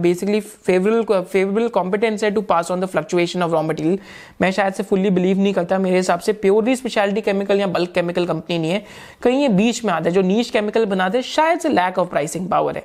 बेसिकली 0.02 0.40
फेवरेबल 0.40 1.22
फेवरेबल 1.24 1.68
कॉम्पिटेंस 1.70 2.24
है 2.24 2.32
to 2.32 2.42
pass 2.42 2.72
on 2.72 2.80
the 2.82 2.86
fluctuation 2.86 3.44
of 3.44 3.52
raw 3.52 3.62
material 3.64 4.00
मैं 4.42 4.52
शायद 4.52 4.74
से 4.74 4.84
फुल्ली 4.84 5.10
बिलीव 5.10 5.40
नहीं 5.40 5.54
करता, 5.54 5.78
मेरे 5.80 5.98
हिसाब 5.98 6.20
से 6.20 6.34
प्योरली 6.36 6.76
स्पेशलिटी 6.76 7.22
केमिकल 7.22 7.60
या 7.60 7.68
बल्क 7.68 7.92
केमिकल 7.92 8.26
कंपनी 8.26 8.58
नहीं 8.60 8.72
है। 8.72 8.84
कहीं 9.24 9.42
ये 9.42 9.50
बीच 9.50 9.84
में 9.86 9.94
आता 9.94 10.10
है, 10.10 10.12
जो 10.12 10.22
नीच 10.22 10.50
केमिकल 10.50 10.86
बनाते 10.86 11.18
हैं, 11.18 11.24
शायद 11.26 11.60
से 11.60 11.70
लैक 11.70 12.00
ऑफ़ 12.00 12.10
प्राइसिंग 12.10 12.50
पावर 12.50 12.78
है। 12.78 12.84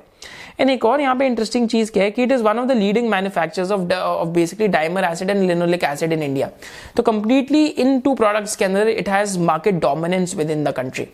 एंड 0.59 0.69
एक 0.69 0.85
और 0.85 1.01
यहाँ 1.01 1.15
पे 1.15 1.25
इंटरेस्टिंग 1.25 1.67
चीज़ 1.69 1.91
क्या 1.91 2.03
है 2.03 2.11
कि 2.11 2.23
it 2.23 2.31
is 2.31 2.43
one 2.43 2.59
of 2.59 2.67
the 2.67 2.71
leading 2.71 3.09
manufactures 3.09 3.71
of 3.71 3.93
of 3.93 4.29
basically 4.29 4.67
dimer 4.67 5.03
acid 5.03 5.29
and 5.29 5.41
linoleic 5.47 5.83
acid 5.83 6.13
in 6.13 6.23
India 6.23 6.49
तो 6.95 7.03
कंप्लीटली 7.03 7.65
इन 7.65 7.99
टू 7.99 8.13
प्रोडक्ट्स 8.13 8.55
के 8.55 8.65
अंदर 8.65 8.87
it 8.87 9.09
has 9.09 9.39
market 9.39 9.79
dominance 9.81 10.35
within 10.51 10.63
the 10.63 10.71
country 10.77 11.07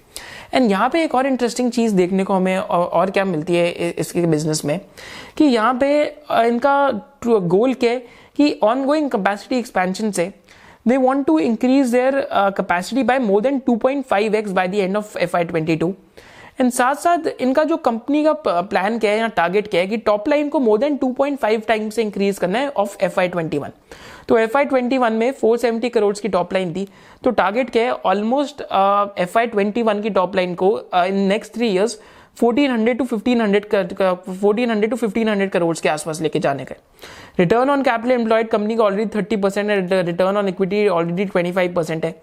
and 0.53 0.69
यहाँ 0.71 0.89
पे 0.89 1.03
एक 1.03 1.15
और 1.15 1.27
इंटरेस्टिंग 1.27 1.71
चीज़ 1.71 1.95
देखने 1.95 2.23
को 2.23 2.33
हमें 2.33 2.57
और, 2.57 2.85
और 2.85 3.11
क्या 3.11 3.25
मिलती 3.25 3.55
है 3.55 3.91
इसके 3.91 4.25
बिज़नेस 4.25 4.65
में 4.65 4.79
कि 5.37 5.45
यहाँ 5.45 5.73
पे 5.81 6.03
इनका 6.47 6.91
गोल 7.25 7.73
क्या 7.73 7.91
है 7.91 8.03
कि 8.35 8.59
ऑन 8.63 8.85
गोइंग 8.85 9.09
कैपेसिटी 9.11 9.57
एक्सपेंशन 9.59 10.11
से 10.11 10.31
they 10.87 10.97
want 10.97 11.25
to 11.27 11.37
they 11.37 11.37
want 11.37 11.37
to 11.37 11.37
increase 11.37 11.91
their 11.91 12.27
uh, 12.31 12.51
capacity 12.51 13.03
by 13.03 13.19
more 13.19 13.41
than 13.41 13.61
2.5x 13.61 14.53
by 14.53 14.67
the 14.67 14.81
end 14.81 14.97
of 14.97 15.13
FY22 15.15 15.95
and 16.59 16.71
साथ 16.71 16.95
साथ 16.95 17.27
इनका 17.41 17.63
जो 17.63 17.75
कंपनी 17.77 18.23
का 18.23 18.33
प्लान 18.45 18.97
क्या 18.99 19.11
है 19.11 19.17
या 19.19 19.27
टारगेट 19.35 19.67
क्या 19.67 19.81
है 19.81 19.87
कि 19.87 19.97
टॉप 19.97 20.27
लाइन 20.29 20.49
को 20.49 20.59
मोर 20.59 20.79
देन 20.79 20.97
2.5 20.97 21.67
टाइम 21.67 21.89
से 21.89 22.01
इंक्रीज 22.01 22.39
करना 22.39 22.59
है 22.59 22.69
of 22.77 22.97
F 23.01 23.19
I 23.19 23.27
twenty 23.27 23.57
one 23.57 23.71
तो 24.27 24.37
एफ़ 24.37 24.57
आई 24.57 24.65
ट्वेंटी 24.65 24.97
वन 24.97 25.13
में 25.13 25.31
470 25.33 25.89
करोड़ 25.89 26.15
की 26.17 26.29
टॉप 26.29 26.53
लाइन 26.53 26.73
थी 26.73 26.87
तो 27.23 27.31
टारगेट 27.31 27.69
क्या 27.69 27.83
है 27.83 27.91
almost 28.05 28.61
F 28.61 29.37
I 29.39 29.47
twenty 29.47 29.83
one 29.83 30.01
की 30.01 30.09
टॉप 30.09 30.35
लाइन 30.35 30.55
को 30.55 30.77
in 30.95 31.15
next 31.27 31.53
three 31.53 31.67
years 31.67 31.99
1400 32.37 32.97
to 32.97 33.05
1500 33.05 34.13
1400 34.43 34.89
to 34.89 34.97
1500 34.97 35.49
crore 35.49 35.75
के 35.77 35.89
आसपास 35.89 36.21
लेके 36.21 36.39
जाने 36.39 36.65
का 36.65 36.75
return 37.39 37.69
on 37.69 37.81
capital 37.83 38.11
employed 38.11 38.47
company 38.49 38.75
का 38.75 38.83
ऑलरेडी 38.83 39.09
30 39.11 39.41
परसेंट 39.43 39.69
है 39.69 40.01
return 40.03 40.37
on 40.37 40.47
equity 40.47 40.87
already 40.89 41.25
25 41.27 41.73
percent 41.75 42.05
है। 42.05 42.15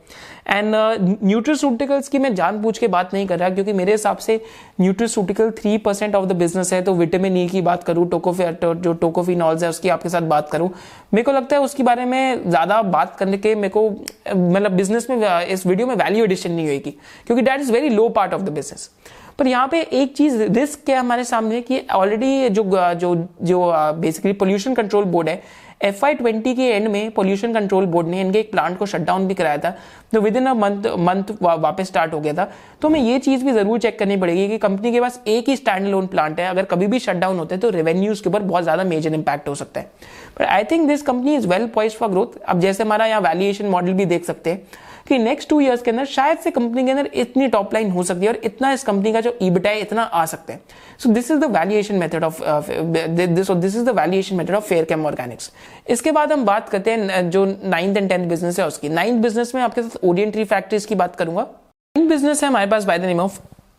एंड 0.48 0.74
न्यूट्रिसूटिकल्स 1.22 2.08
की 2.08 2.18
मैं 2.18 2.34
जान 2.34 2.60
पूछ 2.62 2.78
के 2.78 2.88
बात 2.88 3.14
नहीं 3.14 3.26
कर 3.26 3.38
रहा, 3.38 3.48
क्योंकि 3.50 3.72
मेरे 3.72 3.92
हिसाब 3.92 4.16
से 4.18 4.40
nutraceutical 4.80 5.50
three 5.52 5.76
percent 5.78 6.14
of 6.14 6.26
the 6.26 6.32
business 6.36 6.72
है 6.72 6.82
तो 6.82 6.94
विटामिन 6.94 7.36
ई 7.36 7.46
की 7.48 7.62
बात 7.62 7.84
करूँ 7.84 8.08
टोकोफी 8.10 8.44
जो 8.62 8.92
टोकोफिनॉल्स 8.94 9.62
है, 9.62 9.68
उसकी 9.70 9.88
आपके 9.88 10.08
साथ 10.08 10.22
बात 10.24 10.50
करूँ। 10.50 10.70
मेरे 11.14 11.22
को 11.22 11.32
लगता 11.32 11.56
है 11.56 11.62
उसके 11.62 11.82
बारे 11.82 12.04
में 12.04 12.50
ज़्यादा 12.50 12.80
बात 12.84 13.16
करने 13.18 13.38
के 13.38 13.54
मेरे 13.54 13.68
को 13.68 13.88
मतलब 14.26 14.72
बिज़नेस 14.72 15.06
में, 15.10 15.44
इस 15.44 15.66
वीडियो 15.66 15.86
में 15.86 15.94
वैल्यू 15.94 16.24
एडिशन 16.24 16.52
नहीं 16.52 16.66
होगी 16.68 16.90
क्योंकि 17.26 17.42
that 17.42 17.60
is 17.60 17.72
very 17.72 17.88
low 17.90 18.08
part 18.10 18.34
of 18.34 18.42
the 18.42 18.48
business 18.50 18.90
पर 19.38 19.46
यहाँ 19.46 19.68
पे 19.68 19.80
एक 19.82 20.16
चीज़ 20.16 20.42
रिस्क 20.42 20.84
क्या 20.86 21.00
हमारे 21.00 21.24
सामने 21.24 21.60
कि 21.62 21.80
ऑलरेडी 21.94 22.48
जो 22.50 22.64
जो 22.94 23.14
जो 23.42 23.72
बेसिकली 24.00 24.32
पोल्यूशन 24.34 24.74
कंट्रोल 24.74 25.04
बोर्ड 25.06 25.28
है 25.28 25.42
एफ़ 25.84 26.04
आई 26.06 26.14
ट्वेंटी 26.14 26.54
के 26.54 26.62
एंड 26.64 26.88
में 26.88 27.10
पोल्यूशन 27.10 27.52
कंट्रोल 27.54 27.86
बोर्ड 27.86 28.08
ने 28.08 28.20
इनके 28.20 28.38
एक 28.40 28.50
प्लांट 28.50 28.78
को 28.78 28.86
शटडाउन 28.86 29.26
भी 29.28 29.34
कराया 29.34 29.58
था 29.58 29.74
तो 30.12 30.20
with 30.20 30.36
in 30.36 30.46
a 30.46 30.54
month 30.54 30.86
month 30.98 31.32
वापस 31.42 31.86
स्टार्ट 31.86 32.14
हो 32.14 32.20
गया 32.20 32.32
था। 32.32 32.48
तो 32.82 32.88
हमें 32.88 33.00
ये 33.00 33.18
चीज़ 33.18 33.44
भी 33.44 33.52
ज़रूर 33.52 33.78
चेक 33.78 33.98
करनी 33.98 34.16
पड़ेगी 34.16 34.48
कि 34.48 34.58
कंपनी 34.58 34.92
के 34.92 35.00
पास 35.00 35.20
एक 35.26 35.48
ही 35.48 35.56
स्टैंड 35.56 35.86
लोन 35.86 36.06
प्लांट 36.06 36.40
है, 36.40 36.46
अगर 36.46 36.64
कभी 36.64 36.86
भी 36.86 36.98
शट 36.98 37.16
डाउन 37.16 37.38
होते 37.38 37.54
हैं 37.54 37.60
तो 37.60 37.70
रेवेन्यूज 37.70 38.20
के 38.20 38.28
ऊपर 38.30 38.42
बहुत 38.42 38.62
ज़्यादा 38.62 38.84
मेजर 38.84 39.14
इंपैक्ट 39.14 39.48
हो 39.48 39.54
सकता 39.54 39.80
है। 39.80 39.90
But 40.38 40.44
I 40.44 40.64
think 40.64 40.88
this 40.88 41.02
company 41.02 41.34
is 41.36 41.46
well 41.48 41.66
poised 41.74 41.96
for 41.96 42.10
growth 42.10 42.38
अब 42.38 42.60
जैसे 42.60 42.82
हमारा 42.82 43.06
यहाँ 43.06 43.20
वैल्यूएशन 43.22 43.66
मॉडल 43.68 43.92
भी 43.92 44.04
देख 44.06 44.24
सकते 44.24 44.50
हैं। 44.50 44.62
कि 45.08 45.18
नेक्स्ट 45.18 45.48
टू 45.48 45.60
इयर्स 45.60 45.82
के 45.82 45.90
अंदर 45.90 46.04
शायद 46.06 46.38
से 46.38 46.50
कंपनी 46.50 46.84
के 46.84 46.90
अंदर 46.90 47.10
इतनी 47.14 47.48
टॉप 47.48 47.74
लाइन 47.74 47.90
हो 47.90 48.02
सकती 48.04 48.26
है 48.26 48.32
और 48.32 48.40
इतना 48.44 48.72
इस 48.72 48.82
कंपनी 48.84 49.12
का 49.12 49.20
जो 49.20 49.36
ईबिटा 49.42 49.70
है 49.70 49.80
इतना 49.80 50.02
आ 50.02 50.24
सकते 50.26 50.52
हैं। 50.52 50.60
So 50.98 51.08
this 51.10 51.30
is 51.30 51.38
the 51.40 51.50
valuation 51.56 51.94
method 51.94 52.24
of 52.24 52.40
this 52.70 53.50
this 53.50 53.76
is 53.76 53.84
the 53.84 53.96
valuation 53.96 54.36
method 54.36 54.54
of 54.54 54.64
Fairchem 54.84 55.06
Organics 55.06 55.50
इसके 55.88 56.12
बाद 56.12 56.32
हम 56.32 56.44
बात 56.44 56.68
करते 56.68 56.90
हैं 56.90 57.28
जो 57.30 57.44
नाइन्थ 57.46 57.96
एंड 57.96 58.08
टेंथ 58.08 58.28
बिज़नेस 58.28 58.60
है 58.60 58.66
उसकी। 58.66 58.88
नाइन्थ 58.90 59.22
बिज़नेस 59.22 59.54
में 59.54 59.62
आपके 59.62 59.82
साथ 59.82 60.04
ओरियंट्री 60.04 60.44
फैक्ट्रीज 60.46 60.86
की 60.86 60.94
बात 60.94 61.16
करूँगा। 61.16 61.42
नाइन्थ 61.42 62.10
बिज़नेस 62.10 62.42
है 62.42 62.48
हमारे 62.48 62.66
पास 62.70 62.84
by 62.84 62.98
the 62.98 63.04
name 63.04 63.20
of 63.20 63.38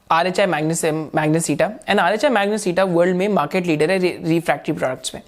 R 0.10 0.28
H 0.28 0.40
I 0.40 0.46
Magnes 0.48 0.84
Magnesita 0.86 1.70
and 1.90 2.00
R 2.00 2.14
H 2.14 2.26
I 2.26 2.32
Magnesita 2.32 2.84
world 2.86 3.16
में 3.16 3.28
मार्केट 3.30 3.66
लीडर 3.68 3.92
है 3.92 3.98
रिफ्रैक्टरी 4.00 4.74
प्रोडक्ट्स 4.74 5.16
में। 5.16 5.22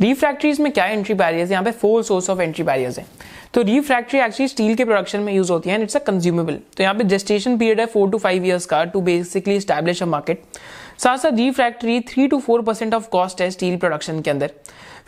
रिफ्रैक्ट्रीज 0.00 0.60
में 0.60 0.70
क्या 0.72 0.84
एंट्री 0.86 1.14
बैरियर्स 1.14 1.50
यहाँ 1.50 1.64
पे 1.64 1.70
four 1.70 2.02
source 2.02 2.30
of 2.30 2.40
entry 2.40 2.64
barriers 2.64 2.98
है। 2.98 3.04
तो 3.54 3.62
रिफ्रैक्ट्री 3.62 4.20
एक्चुअली 4.20 4.48
स्टील 4.48 4.74
के 4.74 4.84
प्रोडक्शन 4.84 5.20
में 5.20 5.32
यूज़ 5.32 5.52
होती 5.52 5.68
है 5.70 5.74
एंड 5.74 5.82
इट्स 5.82 5.96
अ 5.96 6.00
कंज्यूमेबल 6.06 6.58
तो 6.76 6.82
यहाँ 6.82 6.94
पे 6.94 7.04
जेस्टेशन 7.04 7.56
पीरियड 7.58 7.80
है 7.80 7.86
फोर 7.86 8.10
टू 8.10 8.18
फाइव 8.18 8.44
ईयर्स 8.46 8.66
का 8.66 8.82
to 8.84 9.00
basically 9.00 9.60
establish 9.60 10.02
a 10.02 10.06
market 10.06 10.42
साथ 11.02 11.18
साथ 11.18 11.30
जी 11.30 11.50
factory 11.50 12.00
three 12.08 12.26
to 12.28 12.38
four 12.40 12.62
percent 12.62 12.94
of 12.94 13.08
cost 13.10 13.40
है 13.42 13.50
स्टील 13.50 13.76
प्रोडक्शन 13.76 14.20
के 14.20 14.30
अंदर। 14.30 14.50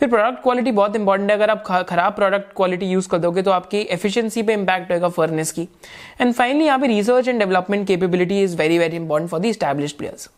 फिर 0.01 0.09
प्रोडक्ट 0.09 0.43
क्वालिटी 0.43 0.71
बहुत 0.73 0.95
इंपॉर्टेंट 0.97 1.31
है। 1.31 1.37
अगर 1.37 1.51
आप 1.51 1.65
खराब 1.89 2.13
प्रोडक्ट 2.13 2.55
क्वालिटी 2.57 2.87
यूज़ 2.87 3.09
कर 3.09 3.19
दोगे 3.19 3.43
तो 3.43 3.51
आपकी 3.51 3.81
एफिशिएंसी 3.91 4.43
पे 4.43 4.53
इंपैक्ट 4.53 4.93
होगा 4.93 5.09
फर्नेस 5.09 5.53
की। 5.53 5.69
एंड 6.21 6.33
फाइनली 6.35 6.65
यहाँ 6.65 6.79
पे 6.79 6.87
research 6.87 7.29
and 7.29 7.39
development 7.39 7.87
capability 7.87 8.43
is 8.43 8.57
very 8.57 8.79
very 8.79 8.97
important 8.97 9.31
for 9.31 9.41
the 9.41 9.53
establish 9.53 9.93
players 9.93 10.29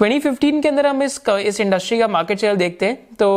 2015 0.00 0.62
के 0.62 0.68
अंदर 0.68 0.86
हम 0.86 1.02
इस 1.02 1.20
इस 1.30 1.60
इंडस्ट्री 1.60 1.98
का 1.98 2.08
मार्केट 2.08 2.38
शेयर 2.38 2.56
देखते 2.56 2.86
हैं। 2.86 3.16
तो 3.18 3.30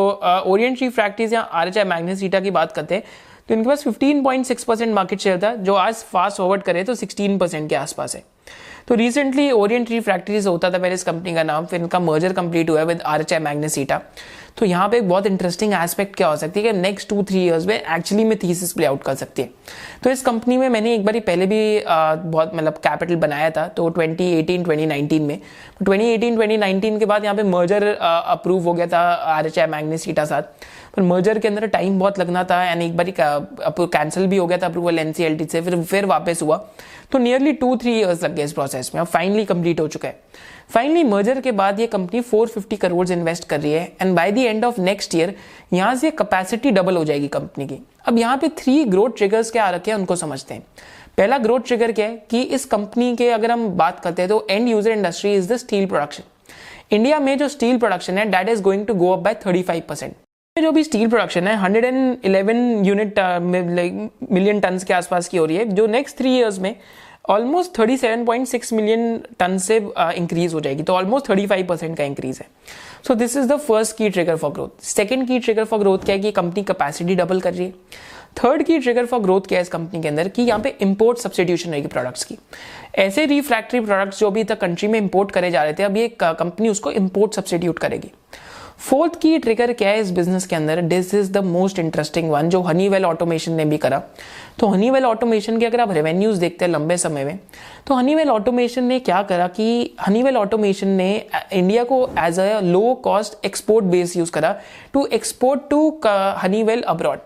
ओरियंट 0.48 0.78
शी 0.80 0.90
फैक्ट्रीज 0.90 1.34
या 1.34 1.42
आर 1.42 1.68
एच 1.68 1.78
आई 1.78 1.84
मैग्नेसीटा 1.84 2.40
की 2.40 2.52
बात 2.52 2.72
करते 2.72 2.96
हैं। 2.96 3.04
तो 3.48 3.54
इनके 3.54 3.70
पास 3.70 3.84
15.6 3.84 4.64
परसेंट 4.64 4.94
मार्केट 4.96 5.20
शेयर 5.20 5.40
था, 5.44 5.56
जो 5.56 5.74
आज 5.76 5.96
फास्ट 6.12 6.38
फॉरवर्ड 6.38 6.64
करे 6.64 6.84
तो 6.84 6.96
16 6.96 7.40
परसेंट 7.40 7.70
के 7.70 7.76
आसपास 7.76 8.16
है। 8.16 8.24
तो 8.88 8.96
रिसेंटली 8.96 9.50
ओरिएंट 9.52 9.90
फैक्ट्रीज 10.02 10.48
होता 10.48 10.72
था 10.72 10.78
मेरे 10.78 10.96
इस 10.96 11.04
कंपनी 11.04 11.34
का 11.34 11.44
नाम 11.44 11.66
फिर 11.66 11.82
इनका 11.82 12.00
मर्जर 12.00 12.34
कंप्लीट 12.34 12.70
हुआ 12.70 12.84
with 12.84 13.02
R 13.02 13.22
H 13.22 13.34
I 13.34 13.40
Magnesita 13.40 14.02
तो 14.58 14.66
यहाँ 14.66 14.88
पे 14.90 14.98
एक 14.98 15.08
बहुत 15.10 15.26
इंटरेस्टिंग 15.26 15.74
एस्पेक्ट 15.74 16.16
क्या 16.16 16.28
हो 16.28 16.36
सकती 16.38 16.62
है 16.62 16.72
कि 16.72 16.78
नेक्स्ट 16.80 17.10
टू 17.10 17.24
थ्री 17.24 17.44
इयर्स 17.46 17.66
में 17.66 17.76
एक्चुअली 17.76 18.24
में 18.24 18.38
थीसिस 18.38 18.74
प्ले 18.74 18.86
आउट 18.86 19.04
कर 19.04 19.16
सकती 19.16 19.42
है। 19.42 19.50
तो 20.04 20.10
इस 20.10 20.22
कंपनी 20.22 20.58
में 20.58 20.68
मैंने 20.70 20.94
एक 20.96 21.06
बार 21.06 21.20
पहले 21.20 21.46
भी 21.46 21.80
आ, 21.80 22.16
बहुत 22.16 22.52
मतलब 22.56 22.78
कैपिटल 22.78 23.16
बनाया 23.16 23.50
था 23.50 23.68
तो 23.68 23.90
2018 23.90 24.66
2019 24.66 25.20
में। 25.20 25.40
2018 25.84 26.36
2019 26.38 27.00
के 27.00 27.06
बाद 27.06 27.24
यहाँ 27.24 27.36
पे 27.36 27.44
मर्जर 27.44 27.88
अप्रूव 27.94 28.64
हो 28.64 28.74
गया 28.74 28.88
था 28.88 29.00
आर 29.36 29.48
एच 29.48 29.60
आई 29.60 29.68
मैग्नेसीटा 29.68 30.26
साथ। 30.26 30.42
पर 30.96 31.02
मर्जर 31.04 31.40
के 31.40 31.48
अंदर 31.48 31.68
टाइम 31.68 32.00
बहुत 32.00 32.20
लगना 32.20 32.44
था 32.44 32.64
एंड 32.64 32.82
एक 32.82 32.98
बार 32.98 33.12
कैंसिल 33.12 34.28
भी 34.28 34.38
हो 34.38 34.48
गया 34.48 34.58
था 34.58 34.66
अप्रूवल 34.66 35.00
एनसीएलटी 35.00 35.46
से 35.52 35.62
फिर 35.62 35.82
फिर 35.84 36.06
वापस 36.06 36.42
हुआ। 36.42 36.66
तो 37.12 37.18
नियरली 37.18 37.54
टू 37.54 37.76
थ्री 37.78 37.92
ईयर्स 37.92 38.24
लग 38.24 38.36
गए 38.36 38.44
इस 38.44 38.54
प्रोसेस 38.54 38.92
में 38.94 39.02
अब 39.02 39.08
फाइनली 39.08 39.46
कंप्लीट 39.46 39.80
हो 39.80 39.88
चुका 39.88 40.08
है। 40.08 40.20
फाइनली 40.70 41.04
मर्जर 41.04 41.40
के 41.42 41.52
बाद 41.52 41.80
ये 41.80 41.88
कंपनी 41.88 42.22
450 42.24 42.78
करोड़ 42.78 43.10
इन्वेस्ट 43.12 43.48
कर 43.48 43.60
रही 43.62 43.72
है 43.72 43.92
and 44.02 44.16
by 44.16 44.32
the 44.32 44.38
end 44.38 44.66
of 44.66 44.80
next 44.82 45.16
year 45.16 45.34
यहाँ 45.74 45.96
से 45.96 46.12
कैपेसिटी 46.14 46.72
डबल 46.72 46.98
हो 46.98 47.04
जाएगी 47.06 47.28
कंपनी 47.30 47.68
की। 47.68 47.80
अब 48.06 48.18
यहाँ 48.18 48.38
पे 48.38 48.50
थ्री 48.58 48.84
ग्रोथ 48.86 49.18
ट्रिगर्स 49.18 49.52
क्या 49.52 49.66
आ 49.66 49.70
रखे 49.70 49.92
हैं, 49.92 49.98
उनको 49.98 50.16
समझते 50.16 50.54
हैं। 50.54 50.64
पहला 51.18 51.38
ग्रोथ 51.38 51.60
ट्रिगर 51.62 51.92
क्या 51.92 52.06
है, 52.08 52.16
कि 52.32 52.42
इस 52.42 52.66
कंपनी 52.66 53.16
के 53.16 53.30
अगर 53.30 53.52
हम 53.52 53.68
बात 53.78 54.00
करते 54.00 54.22
हैं 54.22 54.30
तो 54.30 54.46
end 54.50 54.70
user 54.70 54.92
industry 54.92 55.36
is 55.36 55.54
the 55.54 55.58
steel 55.58 55.86
production 55.86 56.24
India 56.92 57.20
में 57.20 57.38
जो 57.38 57.48
स्टील 57.50 57.78
प्रोडक्शन 57.78 58.18
है 58.18 58.30
that 58.32 58.50
is 58.50 58.62
going 58.62 58.86
to 58.86 58.94
go 58.96 59.12
up 59.14 59.20
by 59.20 59.36
35 59.46 59.82
percent 59.88 60.16
जो 60.60 60.72
भी 60.72 60.84
स्टील 60.84 61.08
प्रोडक्शन 61.10 61.48
है 61.48 61.54
111 61.58 62.86
यूनिट 62.86 63.20
मिलियन 64.32 64.60
टन 64.60 64.78
के 64.88 64.94
आसपास 64.94 65.28
की 65.28 65.38
हो 65.38 65.46
रही 65.46 65.58
है 65.58 65.66
जो 65.66 65.86
नेक्स्ट 65.88 66.18
थ्री 66.18 66.36
इयर्स 66.38 66.58
में 66.60 66.76
ऑलमोस्ट 67.30 67.80
37.6 67.80 68.74
मिलियन 68.74 69.18
टन 69.40 69.58
से 69.58 69.78
इंक्रीज 69.78 70.48
uh, 70.48 70.54
हो 70.56 70.62
जाएगी। 70.62 70.84
तो 70.84 70.94
ऑलमोस्ट 70.94 71.28
35 71.28 71.64
परसेंट 71.68 71.98
का 71.98 72.04
इंक्रीज 72.04 72.40
है। 72.40 72.48
So 73.08 73.16
this 73.16 73.38
is 73.38 73.48
the 73.48 73.58
first 73.60 73.98
key 73.98 74.10
trigger 74.10 74.36
for 74.36 74.52
growth 74.52 74.84
second 74.84 75.28
key 75.28 75.40
trigger 75.40 75.64
for 75.64 75.80
growth 75.80 76.06
क्या 76.06 76.16
है 76.16 76.22
कि 76.22 76.32
कंपनी 76.32 76.64
कैपेसिटी 76.64 77.16
डबल 77.16 77.42
कर 77.42 77.54
रही 77.54 77.66
है। 77.66 77.74
Third 78.44 78.64
key 78.64 78.80
trigger 78.80 79.06
for 79.06 79.20
growth 79.20 79.48
क्या 79.48 79.58
है 79.58 79.62
इस 79.62 79.70
कंपनी 79.70 80.02
के 80.02 80.08
अंदर 80.08 80.28
कि 80.28 80.42
यहाँ 80.42 80.60
पे 80.60 80.76
इंपोर्ट 80.82 81.18
सब्सिट्यूशन 81.18 81.72
रहेगी 81.72 81.88
प्रोडक्ट्स 81.88 82.24
की। 82.24 82.38
ऐसे 83.00 83.26
रिफ्रैक्टरी 83.26 83.80
प्रोडक्ट्स 83.80 84.20
जो 84.20 84.28
अभी 84.28 84.44
तक 84.44 84.62
कंट्री 84.62 84.88
में 84.88 85.00
इंपोर्ट 85.00 85.32
करे 85.32 85.52
जा 85.52 85.64
रहे 85.64 85.74
थे 85.74 85.84
अब 85.84 85.98
ये 85.98 86.08
कंपनी 86.22 86.70
उसको 86.70 86.92
इंपोर्ट 86.92 87.34
सब्सिट्यूट 87.34 87.80
करेगी। 87.80 88.12
फोर्थ 88.82 89.20
की 89.22 89.38
ट्रिगर 89.38 89.72
क्या 89.74 89.90
है 89.90 90.00
इस 90.00 90.12
बिज़नेस 90.12 90.46
के 90.48 90.56
अंदर? 90.56 90.82
This 90.82 91.14
is 91.14 91.32
the 91.32 91.38
most 91.38 91.80
interesting 91.80 92.30
one 92.32 92.50
जो 92.50 92.62
हनीवेल 92.62 93.06
ऑटोमेशन 93.06 93.52
ने 93.52 93.66
भी 93.66 93.78
करा। 93.78 94.02
तो 94.60 94.68
हनीवेल 94.68 95.06
ऑटोमेशन 95.06 95.60
के 95.60 95.66
अगर 95.66 95.82
आप 95.82 95.92
रेवेन्यूज 95.92 96.38
देखते 96.38 96.66
हैं 96.66 96.72
लंबे 96.72 96.98
समय 96.98 97.26
में 97.26 97.40
तो 97.88 97.96
हनीवेल 97.96 98.30
ऑटोमेशन 98.30 98.84
ने 98.84 99.00
क्या 99.00 99.22
करा 99.24 99.48
कि 99.50 99.96
हनीवेल 100.02 100.38
ऑटोमेशन 100.38 100.88
ने 100.88 101.10
इंडिया 101.54 101.84
को 101.84 102.06
as 102.20 102.40
a 102.40 102.60
low 102.62 102.94
cost 103.04 103.46
export 103.46 103.86
base 103.86 104.16
use 104.18 104.32
करा 104.32 104.56
to 104.94 105.06
export 105.14 105.70
to 105.70 105.90
Honeywell 106.44 106.82
abroad 106.84 107.20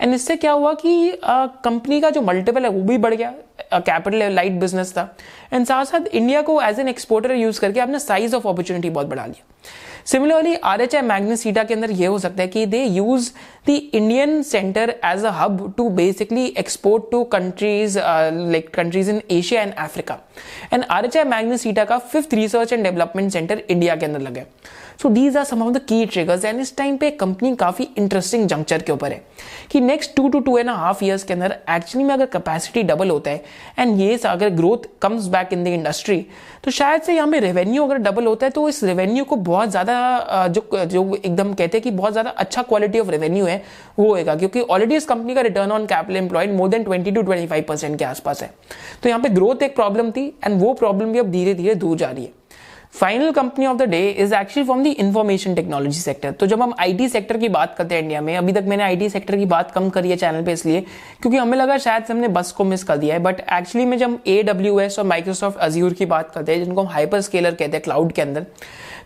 and 0.00 0.14
इससे 0.14 0.36
क्या 0.36 0.52
हुआ 0.52 0.72
कि 0.74 1.18
कंपनी 1.24 2.00
का 2.00 2.10
जो 2.10 2.20
मल्टीपल 2.22 2.64
है, 2.64 2.70
वो 2.70 2.82
भी 2.82 2.98
बढ़ 2.98 3.14
गया। 3.14 3.32
कैपिटल 3.74 4.32
लाइट 4.32 4.52
बिज़नेस 4.60 4.92
था। 4.92 5.14
एंड 5.52 5.66
साथ 5.66 5.84
साथ 5.84 6.06
इंडिया 6.06 6.42
को 6.42 6.60
एज 6.62 6.80
एन 6.80 6.88
एक्सपोर्टर 6.88 7.32
यूज़ 7.32 7.60
करके 7.60 7.80
आपने 7.80 7.98
साइज़ 7.98 8.34
ऑफ़ 8.36 8.48
अपॉर्चुनिटी 8.48 8.90
बहुत 8.90 9.06
बढ़ा 9.06 9.26
लिया। 9.26 9.50
Similarly 10.06 10.54
R 10.64 10.80
H 10.80 10.94
I 10.94 11.02
Magnesita 11.02 11.64
के 11.64 11.74
अंदर 11.74 11.90
यह 11.92 12.08
हो 12.08 12.18
सकता 12.18 12.42
है 12.42 12.48
कि 12.48 12.64
they 12.66 12.82
use 12.84 13.30
the 13.66 13.80
Indian 13.94 14.42
centre 14.42 14.94
as 15.04 15.24
a 15.24 15.30
hub 15.34 15.72
to 15.76 15.88
basically 15.96 16.46
export 16.58 17.10
to 17.10 17.22
countries 17.32 17.98
like 17.98 18.70
countries 18.74 19.10
in 19.10 19.22
Asia 19.30 19.62
and 19.62 19.74
Africa 19.78 20.18
and 20.72 20.84
R 20.84 21.04
H 21.04 21.16
I 21.16 21.24
Magnesita 21.26 21.84
का 21.84 21.98
fifth 22.06 22.34
research 22.34 22.72
and 22.72 22.82
development 22.84 23.32
centre 23.32 23.62
India 23.70 23.96
के 23.96 24.06
अंदर 24.06 24.20
लगे 24.20 24.44
so 25.02 25.08
these 25.08 25.36
are 25.36 25.44
some 25.44 25.62
of 25.62 25.72
the 25.72 25.78
key 25.88 26.04
triggers 26.06 26.44
and 26.44 26.60
इस 26.60 26.76
time 26.76 26.96
पे 26.96 27.10
company 27.12 27.54
काफ़ी 27.56 27.88
interesting 27.98 28.46
juncture 28.48 28.82
के 28.82 28.92
ऊपर 28.92 29.12
है 29.12 29.22
कि 29.70 29.80
next 29.80 30.14
two 30.16 30.28
two 30.28 30.40
two 30.40 30.56
and 30.58 30.70
half 30.70 31.04
years 31.04 31.24
के 31.24 31.32
अंदर 31.32 31.56
एक्चुअली 31.70 32.04
में 32.04 32.12
अगर 32.14 32.26
कैपेसिटी 32.28 32.82
डबल 32.82 33.10
होता 33.10 33.30
है 33.30 33.44
एंड 33.78 34.00
ये 34.00 34.16
अगर 34.26 34.50
growth 34.52 34.88
comes 35.02 35.26
back 35.28 35.52
in 35.52 35.64
the 35.64 35.68
industry 35.68 36.24
तो 36.64 36.70
शायद 36.70 37.02
से 37.02 37.14
यहाँ 37.14 37.30
पे 37.30 37.38
रेवेन्यू 37.40 37.84
अगर 37.84 37.98
डबल 38.00 38.26
होता 38.26 38.46
है 38.46 38.50
तो 38.50 38.68
इस 38.68 38.82
रेवेन्यू 38.84 39.24
को 39.24 39.36
बहुत 39.42 39.70
ज़्यादा 39.70 39.91
जो 40.48 40.84
जो 40.86 41.14
एकदम 41.14 41.52
कहते 41.52 41.78
हैं 41.78 41.82
कि 41.82 41.90
बहुत 41.92 42.12
ज़्यादा 42.12 42.30
अच्छा 42.30 42.62
क्वालिटी 42.62 42.98
ऑफ़ 42.98 43.10
रेवेन्यू 43.10 43.44
है, 43.44 43.62
वो 43.98 44.08
होएगा, 44.08 44.34
क्योंकि 44.34 44.60
ऑलरेडी 44.60 44.96
इस 44.96 45.06
कंपनी 45.06 45.34
का 45.34 45.40
return 45.40 45.72
on 45.72 45.86
capital 45.86 46.16
employed 46.16 46.52
more 46.52 46.68
than 46.68 46.84
twenty 46.84 47.10
two 47.10 47.22
twenty 47.22 47.46
five 47.46 47.64
percent 47.68 47.98
के 47.98 48.04
आसपास 48.04 48.42
है। 48.42 48.50
तो 49.02 49.08
यहाँ 49.08 49.20
पे 49.22 49.28
ग्रोथ 49.30 49.62
एक 49.62 49.74
प्रॉब्लम 49.76 50.10
थी 50.10 50.26
एंड 50.44 50.60
वो 50.60 50.72
प्रॉब्लम 50.74 51.12
भी 51.12 51.18
अब 51.18 51.30
धीरे 51.30 51.54
धीरे 51.54 51.74
दूर 51.76 51.96
जा 51.96 52.10
रही 52.10 52.24
है। 52.24 52.30
Final 52.94 53.30
company 53.32 53.66
of 53.66 53.76
the 53.76 53.82
day 53.82 54.08
is 54.10 54.34
actually 54.34 54.64
from 54.66 54.82
the 54.84 54.86
information 54.86 55.54
technology 55.54 56.00
sector 56.00 56.30
तो 56.32 56.46
जब 56.46 56.62
हम 56.62 56.74
आईटी 56.80 57.08
सेक्टर 57.08 57.36
की 57.38 57.48
बात 57.48 57.74
करते 57.76 57.94
हैं 57.94 58.02
इंडिया 58.02 58.20
में, 58.20 58.36
अभी 58.36 58.52
तक 58.52 58.64
मैंने 58.68 58.84
आईटी 58.84 59.08
सेक्टर 59.08 59.36
की 59.36 59.44
बात 59.46 59.70
कम 59.70 59.88
करी 59.90 60.10
है 60.10 60.16
चैनल 60.16 60.44
पे 60.44 60.52
इसलिए, 60.52 60.80
क्योंकि 61.22 61.38
हमें 61.38 61.56
लगा 61.58 61.78
शायद 61.78 62.04
हमने 62.10 62.28
बस 62.28 62.52
को 62.52 62.64
मिस 62.64 62.84
कर 62.84 62.96
दिया 62.96 63.14
है 63.14 63.22
बट 63.22 63.40
एक्चुअली 63.40 63.86
में 63.86 63.96
जब 63.98 64.18
ए 64.26 64.42
डब्ल्यू 64.42 64.78
एस 64.80 64.98
और 64.98 65.04
माइक्रोसॉफ्ट 65.06 65.58
अज्यूर 65.58 65.92
की 65.92 66.06
बात 66.06 66.30
करते 66.34 66.52
हैं, 66.52 66.64
जिनको 66.64 66.82
हम 66.82 66.88
हाइपर 66.88 67.20
स्केलर 67.20 67.54
कहते 67.54 67.72
हैं 67.72 67.82
क्लाउड 67.82 68.12
के 68.12 68.22
अंदर 68.22 68.46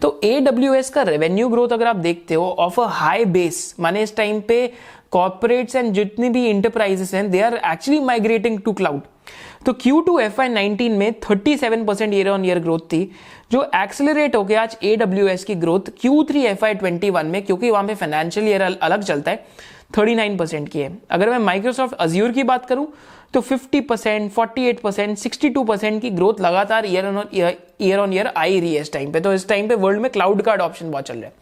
तो 0.03 0.20
ए 0.25 0.38
डब्ल्यू 0.40 0.75
एस 0.75 0.90
का 0.90 1.03
रेवेन्यू 1.05 1.49
ग्रोथ 1.49 1.72
अगर 1.72 1.87
आप 1.87 1.96
देखते 1.99 2.35
हो 2.35 2.51
ऑफ़ 2.61 2.81
अ 2.81 2.87
हाई 2.92 3.25
बेस 3.35 3.75
माने 3.81 4.03
इस 4.03 4.16
टाइम 4.16 4.40
पे 4.49 4.66
कॉर्पोरेट्स 5.12 5.77
एंड 5.77 5.92
जितनी 5.94 6.29
भी 6.29 6.46
इंटरप्राइजेस 6.46 7.14
हैं 7.14 7.31
they 7.31 7.40
are 7.40 7.61
actually 7.64 8.01
migrating 8.05 8.61
to 8.61 8.72
cloud 8.72 9.01
तो 9.66 9.72
Q2 9.74 10.12
FY19 10.22 10.90
में 10.90 11.14
37 11.20 11.87
percent 11.87 12.12
year 12.14 12.29
on 12.29 12.44
year 12.44 12.59
growth 12.59 12.81
थी, 12.92 13.11
जो 13.52 13.62
एक्सेलरेट 13.76 14.37
हो 14.37 14.42
गया 14.44 14.62
आज 14.62 14.76
AWS 14.85 15.44
की 15.44 15.55
ग्रोथ 15.55 15.90
Q3 16.02 16.44
FY21 16.52 17.24
में, 17.24 17.42
क्योंकि 17.44 17.70
वहाँ 17.70 17.85
पे 17.85 17.94
फाइनेंशियल 17.94 18.48
ईयर 18.48 18.62
अलग 18.62 19.02
चलता 19.02 19.31
है 19.31 19.44
39 19.92 20.38
परसेंट 20.38 20.68
की 20.68 20.81
है। 20.81 20.96
अगर 21.11 21.31
मैं 21.31 21.38
माइक्रोसॉफ्ट 21.38 21.94
अज्यूर 21.96 22.33
की 22.33 22.42
बात 22.42 22.66
करूँ 22.66 22.87
तो 23.35 23.40
50 23.42 23.81
percent 23.88 24.31
forty 24.33 24.72
percent 24.74 25.16
sixty 25.18 25.50
percent 25.59 26.00
की 26.02 26.11
ग्रोथ 26.11 26.40
लगातार 26.40 26.87
year 26.87 27.07
on 27.07 27.24
year 27.35 27.98
on 27.98 28.12
year 28.12 28.26
आई 28.26 28.61
रही 28.61 28.74
है 28.74 28.81
इस 28.81 28.92
टाइम 28.92 29.12
पे। 29.12 29.20
तो 29.20 29.33
इस 29.35 29.48
टाइम 29.48 29.68
पे 29.68 29.74
वर्ल्ड 29.76 30.00
में 30.00 30.11
क्लाउड 30.11 30.42
का 30.42 30.52
अडॉप्शन 30.52 30.90
बहुत 30.90 31.05
चल 31.05 31.14
रहा 31.14 31.26
है। 31.26 31.33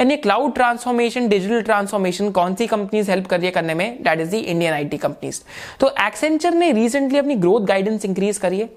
एंड 0.00 0.10
ये 0.10 0.16
क्लाउड 0.16 0.54
ट्रांसफॉर्मेशन 0.54 1.28
डिजिटल 1.28 1.62
ट्रांसफॉर्मेशन 1.62 2.30
कौन 2.30 2.54
सी 2.54 2.66
कंपनीज़ 2.66 3.10
हेल्प 3.10 3.26
कर 3.26 3.36
रही 3.36 3.46
है 3.46 3.52
करने 3.52 3.74
में? 3.74 4.02
That 4.02 4.20
is 4.20 4.30
the 4.30 4.34
Indian 4.34 4.72
IT 4.72 4.96
companies 4.98 5.40
तो 5.80 5.94
एक्सेंचर 6.00 6.54
ने 6.54 6.70
रिसेंटली 6.72 7.18
अपनी 7.18 7.34
ग्रोथ 7.36 7.66
गाइडेंस 7.66 8.04
इंक्रीज 8.04 8.38
करी 8.38 8.60
है। 8.60 8.68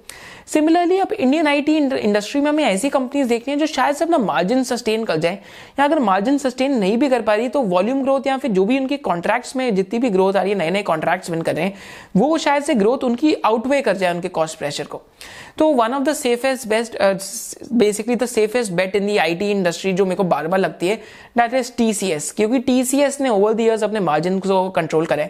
सिमिलरली 0.47 0.97
अब 0.99 1.11
इंडियन 1.13 1.47
आईटी 1.47 1.75
इंडस्ट्री 1.77 2.41
में 2.41 2.49
हमें 2.49 2.63
ऐसी 2.63 2.89
कंपनीज़ 2.89 3.27
देखनी 3.27 3.53
है 3.53 3.59
जो 3.59 3.65
शायद 3.65 3.95
से 3.95 4.05
अपना 4.05 4.17
मार्जिन 4.17 4.63
सस्टेन 4.63 5.03
कर 5.03 5.17
जाए। 5.17 5.39
या 5.79 5.85
अगर 5.85 5.99
मार्जिन 5.99 6.37
सस्टेन 6.37 6.77
नहीं 6.79 6.97
भी 6.97 7.09
कर 7.09 7.21
पा 7.21 7.35
रही 7.35 7.49
तो 7.49 7.61
वॉल्यूम 7.63 8.03
ग्रोथ 8.03 8.27
या 8.27 8.37
फिर 8.37 8.51
जो 8.51 8.65
भी 8.65 8.79
उनके 8.79 8.97
कॉन्ट्रैक्ट्स 8.99 9.55
में 9.55 9.75
जितनी 9.75 9.99
भी 9.99 10.09
ग्रोथ 10.09 10.35
आ 10.35 10.41
रही 10.41 10.51
है 10.51 10.57
नए 10.57 10.69
नए 10.71 10.81
कॉन्ट्रैक्ट्स 10.83 11.29
विन 11.29 11.41
कर 11.41 11.55
रहे 11.55 11.65
हैं, 11.65 11.73
वो 12.17 12.37
शायद 12.37 12.63
से 12.63 12.75
ग्रोथ 12.75 13.03
उनकी 13.03 13.33
आउटवे 13.45 13.81
कर 13.81 13.97
जाए 13.97 14.13
उनके 14.13 14.27
कॉस्ट 14.29 14.57
प्रेशर 14.57 14.83
को। 14.83 15.01
तो 15.57 15.67
one 15.69 15.93
of 15.93 16.03
the 16.03 16.13
safest 16.13 16.67
best 16.67 16.97
basically 17.73 18.15
the 18.15 18.25
safest 18.25 18.71
bet 18.71 18.95
in 18.95 19.05
the 19.07 19.17
IT 19.17 19.49
industry 19.51 19.93
जो 19.93 20.05
मेरे 20.05 20.15
को 20.15 20.23
बार 20.23 20.47
बार 20.47 20.59
लगती 20.59 20.87
है 20.87 20.95
दैट 21.37 21.53
इज़ 21.53 21.71
टीसीएस 21.77 22.31
क्योंकि 22.31 22.59
टीसीएस 22.59 23.19
ने 23.21 23.29
ओवर 23.29 23.53
द 23.53 23.59
इयर्स 23.59 23.83
अपने 23.83 23.99
मार्जिन 23.99 24.39
को 24.39 24.69
कंट्रोल 24.69 25.05
करे 25.05 25.23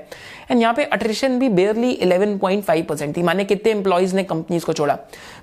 एंड 0.52 0.62
यहाँ 0.62 0.74
पे 0.74 0.84
अट्रिशन 0.84 1.38
भी 1.40 1.50
बेयरली 1.50 1.94
11.5 2.04 2.82
परसेंट 2.88 3.16
थी। 3.18 3.22
माने 3.24 3.44
कितने 3.46 3.72
एम्प्लॉयज़ 3.72 4.16
ने 4.16 4.24
कंपनीज़ 4.24 4.66
को 4.66 4.74
छोड़ा। 4.74 4.98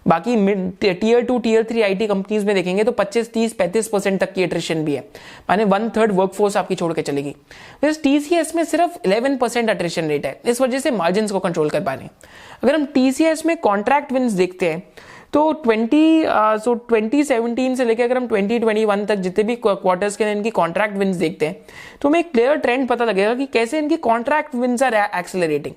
बाकी 0.08 0.36
tier 0.80 1.22
two 1.24 1.38
tier 1.38 1.64
three 1.70 1.82
IT 1.82 2.06
companies 2.06 2.46
में 2.46 2.54
देखेंगे 2.54 2.84
तो 2.84 2.92
25 2.92 3.32
30 3.34 3.56
35 3.58 3.88
परसेंट 3.88 4.20
तक 4.20 4.32
की 4.32 4.42
अट्रिशन 4.42 4.84
भी 4.84 4.94
है। 4.94 5.00
माने 5.50 5.64
वन 5.64 5.88
थर्ड 5.96 6.12
वर्कफोर्स 6.12 6.56
आपकी 6.56 6.74
छोड़ 6.74 6.92
के 6.92 7.02
चलेगी। 7.02 7.34
टीसीएस 7.84 8.54
में 8.56 8.64
सिर्फ़ 8.64 8.98
11 9.08 9.38
परसेंट 9.40 9.70
अट्रिशन 9.70 10.08
रेट 10.08 10.26
है। 10.26 10.40
इस 10.46 10.60
वजह 10.60 10.78
से 10.78 10.90
मार्जिन 10.90 11.28
को 11.28 11.38
कंट्रोल 11.38 11.70
कर 11.70 11.80
पा 11.80 11.94
रहे 11.94 12.04
हैं। 12.04 12.10
अगर 12.62 12.74
हम 12.74 12.84
टीसीएस 12.94 13.44
में 13.46 13.56
कॉन्ट्रैक्ट 13.58 14.12
विन्स 14.12 14.32
देखते 14.32 14.66
हैं 14.66 14.71
तो 15.32 15.62
20 15.66 16.24
सो 16.58 16.74
uh, 16.74 16.92
2017 16.92 17.76
से 17.76 17.84
लेकर 17.84 18.04
अगर 18.04 18.16
हम 18.16 18.28
2021 18.28 19.06
तक 19.08 19.14
जितने 19.14 19.44
भी 19.44 19.56
क्वार्टर्स 19.56 20.16
के 20.16 20.32
इनकी 20.32 20.50
कॉन्ट्रैक्ट 20.50 20.96
विन्स 20.96 21.16
देखते 21.16 21.46
हैं। 21.46 21.56
तो 22.02 22.08
हमें 22.08 22.20
एक 22.20 22.32
क्लियर 22.32 22.56
ट्रेंड 22.56 22.88
पता 22.88 23.04
लगेगा 23.04 23.34
कि 23.34 23.46
कैसे 23.46 23.78
इनकी 23.78 23.96
contract 23.96 24.54
wins 24.54 24.82
are 24.82 24.94
accelerating 24.94 25.74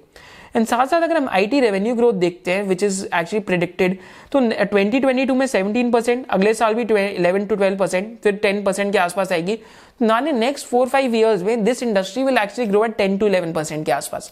and 0.55 0.65
साथ 0.67 0.87
साथ 0.87 1.01
अगर 1.01 1.17
हम 1.17 1.27
आईटी 1.29 1.59
रेवेन्यू 1.59 1.95
ग्रोथ 1.95 2.13
देखते 2.13 2.51
हैं 2.51 2.63
विच 2.63 2.83
इज़ 2.83 3.05
एक्चुअली 3.05 3.39
प्रिडिक्टेड 3.45 3.97
तो 4.31 4.39
2022 4.39 5.31
में 5.35 5.45
17 5.47 5.91
परसेंट 5.93 6.25
अगले 6.29 6.53
साल 6.53 6.73
भी 6.73 6.85
11 6.85 7.47
टू 7.49 7.55
12 7.55 7.77
परसेंट 7.79 8.07
फिर 8.23 8.39
10 8.45 8.63
परसेंट 8.65 8.91
के 8.91 8.97
आसपास 8.97 9.31
आएगी। 9.31 9.57
नाने 10.01 10.31
नेक्स्ट 10.31 10.67
फोर 10.67 10.87
फाइव 10.87 11.15
ईयर्स 11.15 11.41
में 11.43 11.63
this 11.63 11.83
industry 11.83 12.23
will 12.23 12.37
actually 12.37 12.69
grow 12.71 12.83
at 12.85 12.97
10 12.97 13.19
to 13.19 13.29
11 13.29 13.53
percent 13.55 13.85
के 13.85 13.91
आसपास। 13.91 14.31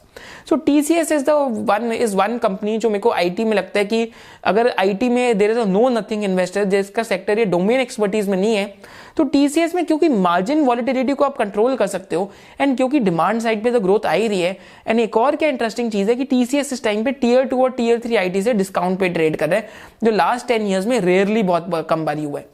So 0.49 0.55
TCS 0.55 1.11
is 1.11 1.23
the 1.25 1.29
one 1.69 1.91
is 1.91 2.15
one 2.17 2.37
company 2.37 2.77
जो 2.77 2.89
मेरे 2.89 2.99
को 2.99 3.11
आईटी 3.11 3.43
में 3.43 3.55
लगता 3.57 3.79
है 3.79 3.85
कि 3.85 4.07
अगर 4.43 4.73
आईटी 4.79 5.09
में 5.09 5.37
there 5.37 5.51
is 5.51 5.59
a 5.59 5.65
no 5.65 5.87
nothing 5.89 6.23
investor 6.23 6.63
जिसका 6.65 7.03
सेक्टर 7.03 7.39
ये 7.39 7.45
डोमेन 7.45 7.79
एक्सपर्टीज 7.79 8.29
में 8.29 8.37
नहीं 8.37 8.55
है 8.55 8.73
तो 9.17 9.23
टीसीएस 9.23 9.75
में 9.75 9.85
क्योंकि 9.85 10.09
मार्जिन 10.09 10.61
वॉलिटिलिटी 10.65 11.13
को 11.13 11.25
आप 11.25 11.37
कंट्रोल 11.37 11.75
कर 11.75 11.87
सकते 11.87 12.15
हो 12.15 12.31
एंड 12.61 12.75
क्योंकि 12.77 12.99
डिमांड 12.99 13.41
साइड 13.41 13.63
पे 13.63 13.71
तो 13.71 13.79
ग्रोथ 13.79 14.05
आ 14.05 14.11
ही 14.11 14.27
रही 14.27 14.41
है 14.41 14.57
एंड 14.87 14.99
एक 14.99 15.17
और 15.17 15.35
क्या 15.35 15.49
इंटरेस्टिंग 15.49 15.91
चीज़ 15.91 16.09
है 16.09 16.15
कि 16.15 16.23
टीसीएस 16.23 16.73
इस 16.73 16.83
टाइम 16.83 17.03
पे 17.03 17.11
टीयर 17.11 17.45
टू 17.45 17.61
और 17.63 17.71
टीयर 17.71 17.99
थ्री 17.99 18.15
आईटी 18.15 18.41
से 18.41 18.53
डिस्काउंट 18.53 18.99
पे 18.99 19.09
ट्रेड 19.09 19.35
कर 19.35 19.49
रहे 19.49 19.59
हैं, 19.59 19.69
जो 20.03 20.11
लास्ट 20.11 20.47
टेन 20.47 20.67
ईयर्स 20.67 20.85
में 20.87 20.99
रेयरली 20.99 21.43
बहुत 21.43 21.87
कम 21.89 22.05
बारी 22.05 22.23
हुआ 22.23 22.39
है। 22.39 22.45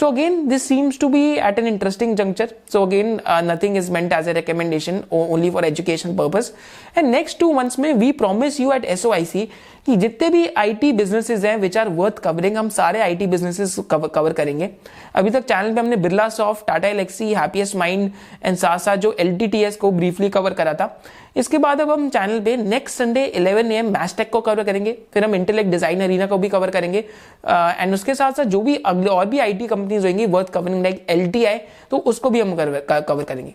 So 0.00 0.06
again 0.06 0.46
this 0.48 0.66
seems 0.68 0.98
to 1.00 1.08
be 1.08 1.22
at 1.36 1.58
an 1.58 1.66
interesting 1.66 2.14
juncture 2.16 2.48
so 2.72 2.84
again 2.86 3.18
nothing 3.44 3.76
is 3.76 3.90
meant 3.92 4.12
as 4.12 4.28
a 4.28 4.32
recommendation 4.32 5.02
only 5.12 5.50
for 5.50 5.64
education 5.64 6.16
purpose 6.16 6.50
and 6.98 7.08
next 7.08 7.38
two 7.40 7.52
months 7.52 7.78
में 7.78 7.92
we 7.94 8.12
promise 8.20 8.60
you 8.60 8.72
at 8.72 8.84
S O 8.84 9.12
I 9.12 9.24
C 9.24 9.44
कि 9.86 9.96
जितने 9.96 10.28
भी 10.28 10.46
I 10.58 10.72
T 10.74 10.92
businesses 10.92 11.44
हैं 11.44 11.56
which 11.58 11.76
are 11.78 11.88
worth 11.98 12.18
covering 12.18 12.56
हम 12.56 12.68
सारे 12.68 13.00
I 13.00 13.14
T 13.16 13.26
businesses 13.26 13.76
cover 13.90 14.32
करेंगे। 14.32 14.68
अभी 15.14 15.30
तक 15.30 15.44
चैनल 15.44 15.74
पे 15.74 15.80
हमने 15.80 15.96
Birlasoft, 16.28 16.66
Tata 16.66 16.88
Elxsi 16.88 17.32
happiest 17.34 17.76
mind 17.76 18.10
and 18.44 18.56
सासा 18.56 18.96
जो 18.96 19.16
एल 19.20 19.36
टी 19.38 19.46
टी 19.46 19.62
एस 19.64 19.76
को 19.76 19.90
ब्रीफली 19.90 20.28
कवर 20.30 20.54
करा 20.54 20.74
था। 20.74 20.86
इसके 21.36 21.58
बाद 21.58 21.80
अब 21.80 21.90
हम 21.90 22.08
चैनल 22.08 22.40
पे 22.40 22.56
नेक्स्ट 22.56 22.98
संडे 22.98 23.32
11 23.36 23.70
एम 23.72 23.90
मैस्टेक 23.92 24.30
को 24.30 24.40
कवर 24.40 24.62
करेंगे 24.64 24.96
फिर 25.14 25.24
हम 25.24 25.34
इंटेलेक्ट 25.34 25.70
डिज़ाइन 25.70 26.00
अरीना 26.00 26.26
को 26.26 26.38
भी 26.38 26.48
कवर 26.48 26.70
करेंगे 26.70 26.98
एंड 26.98 27.88
uh, 27.88 27.94
उसके 27.94 28.14
साथ 28.14 28.32
साथ 28.32 28.44
जो 28.44 28.60
भी 28.60 28.76
अगले 28.76 29.10
और 29.10 29.26
भी 29.26 29.38
आईटी 29.38 29.66
कंपनीज़ 29.66 30.06
होंगी 30.06 30.26
वर्थ 30.26 30.48
कवरिंग 30.48 30.82
लाइक 30.82 31.06
एलटीआई 31.10 31.58
तो 31.90 31.96
उसको 31.96 32.30
भी 32.30 32.40
हम 32.40 32.54
कवर 32.56 33.24
करेंगे 33.24 33.54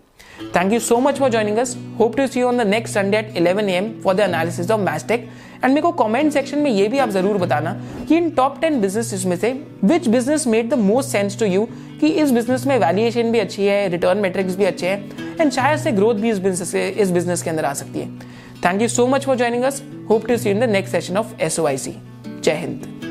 thank 0.56 0.74
you 0.74 0.80
so 0.80 0.98
much 1.00 1.20
for 1.20 1.30
joining 1.30 1.58
us. 1.58 1.76
Hope 1.98 2.16
to 2.16 2.28
see 2.28 2.40
you 2.40 2.48
on 2.48 2.58
the 2.58 2.66
next 2.66 2.94
Sunday 2.94 3.18
at 3.18 3.38
11 3.38 3.70
am 3.70 4.02
for 4.02 4.14
the 4.14 4.24
analysis 4.24 4.70
of. 4.70 4.80
And 5.64 5.74
मेरे 5.74 5.82
को 5.82 5.92
कमेंट 5.94 6.32
सेक्शन 6.34 6.60
में 6.60 6.70
ये 6.72 6.88
भी 6.88 6.98
आप 7.00 7.10
ज़रूर 7.10 7.38
बताना 7.38 7.74
कि 8.08 8.18
इन 8.18 8.30
टॉप 8.32 8.60
टेन 8.62 8.80
बिज़नेस 8.82 9.26
में 9.26 9.36
से 9.38 9.52
which 9.84 10.08
business 10.08 10.48
made 10.48 10.70
the 10.70 10.80
most 10.80 11.10
sense 11.10 11.40
to 11.40 11.46
you 11.46 11.68
कि 12.02 12.08
इस 12.08 12.32
बिज़नेस 12.32 12.66
में 12.68 12.78
वैल्यूएशन 12.80 13.32
भी 13.32 13.40
अच्छी 13.40 13.66
है 13.66 13.88
रिटर्न 13.90 14.18
मेट्रिक्स 14.18 14.56
भी 14.56 14.66
अच्छे 14.66 14.88
हैं 14.88 15.38
एंड 15.42 15.52
शायद 15.52 15.80
से 15.80 15.92
ग्रोथ 15.92 16.16
भी 16.16 16.30
इस 16.30 16.40
बिज़नेस 16.40 16.76
इस 16.76 17.12
बिज़नेस 17.12 17.44
के 17.44 17.50
अंदर 17.50 17.66
आ 17.66 17.74
सकती 17.74 18.00
है। 18.00 18.10
Thank 18.66 18.82
you 18.82 18.88
so 18.88 19.08
much 19.08 19.26
for 19.26 19.36
joining 19.36 19.64
us 19.64 19.82
hope 20.10 20.28
to 20.28 20.38
see 20.38 20.50
in 20.50 20.60
the 20.60 20.70
next 20.72 20.92
session 20.92 21.18
of 21.18 21.42
S 21.42 21.60
Jai 21.60 22.54
Hind 22.54 23.03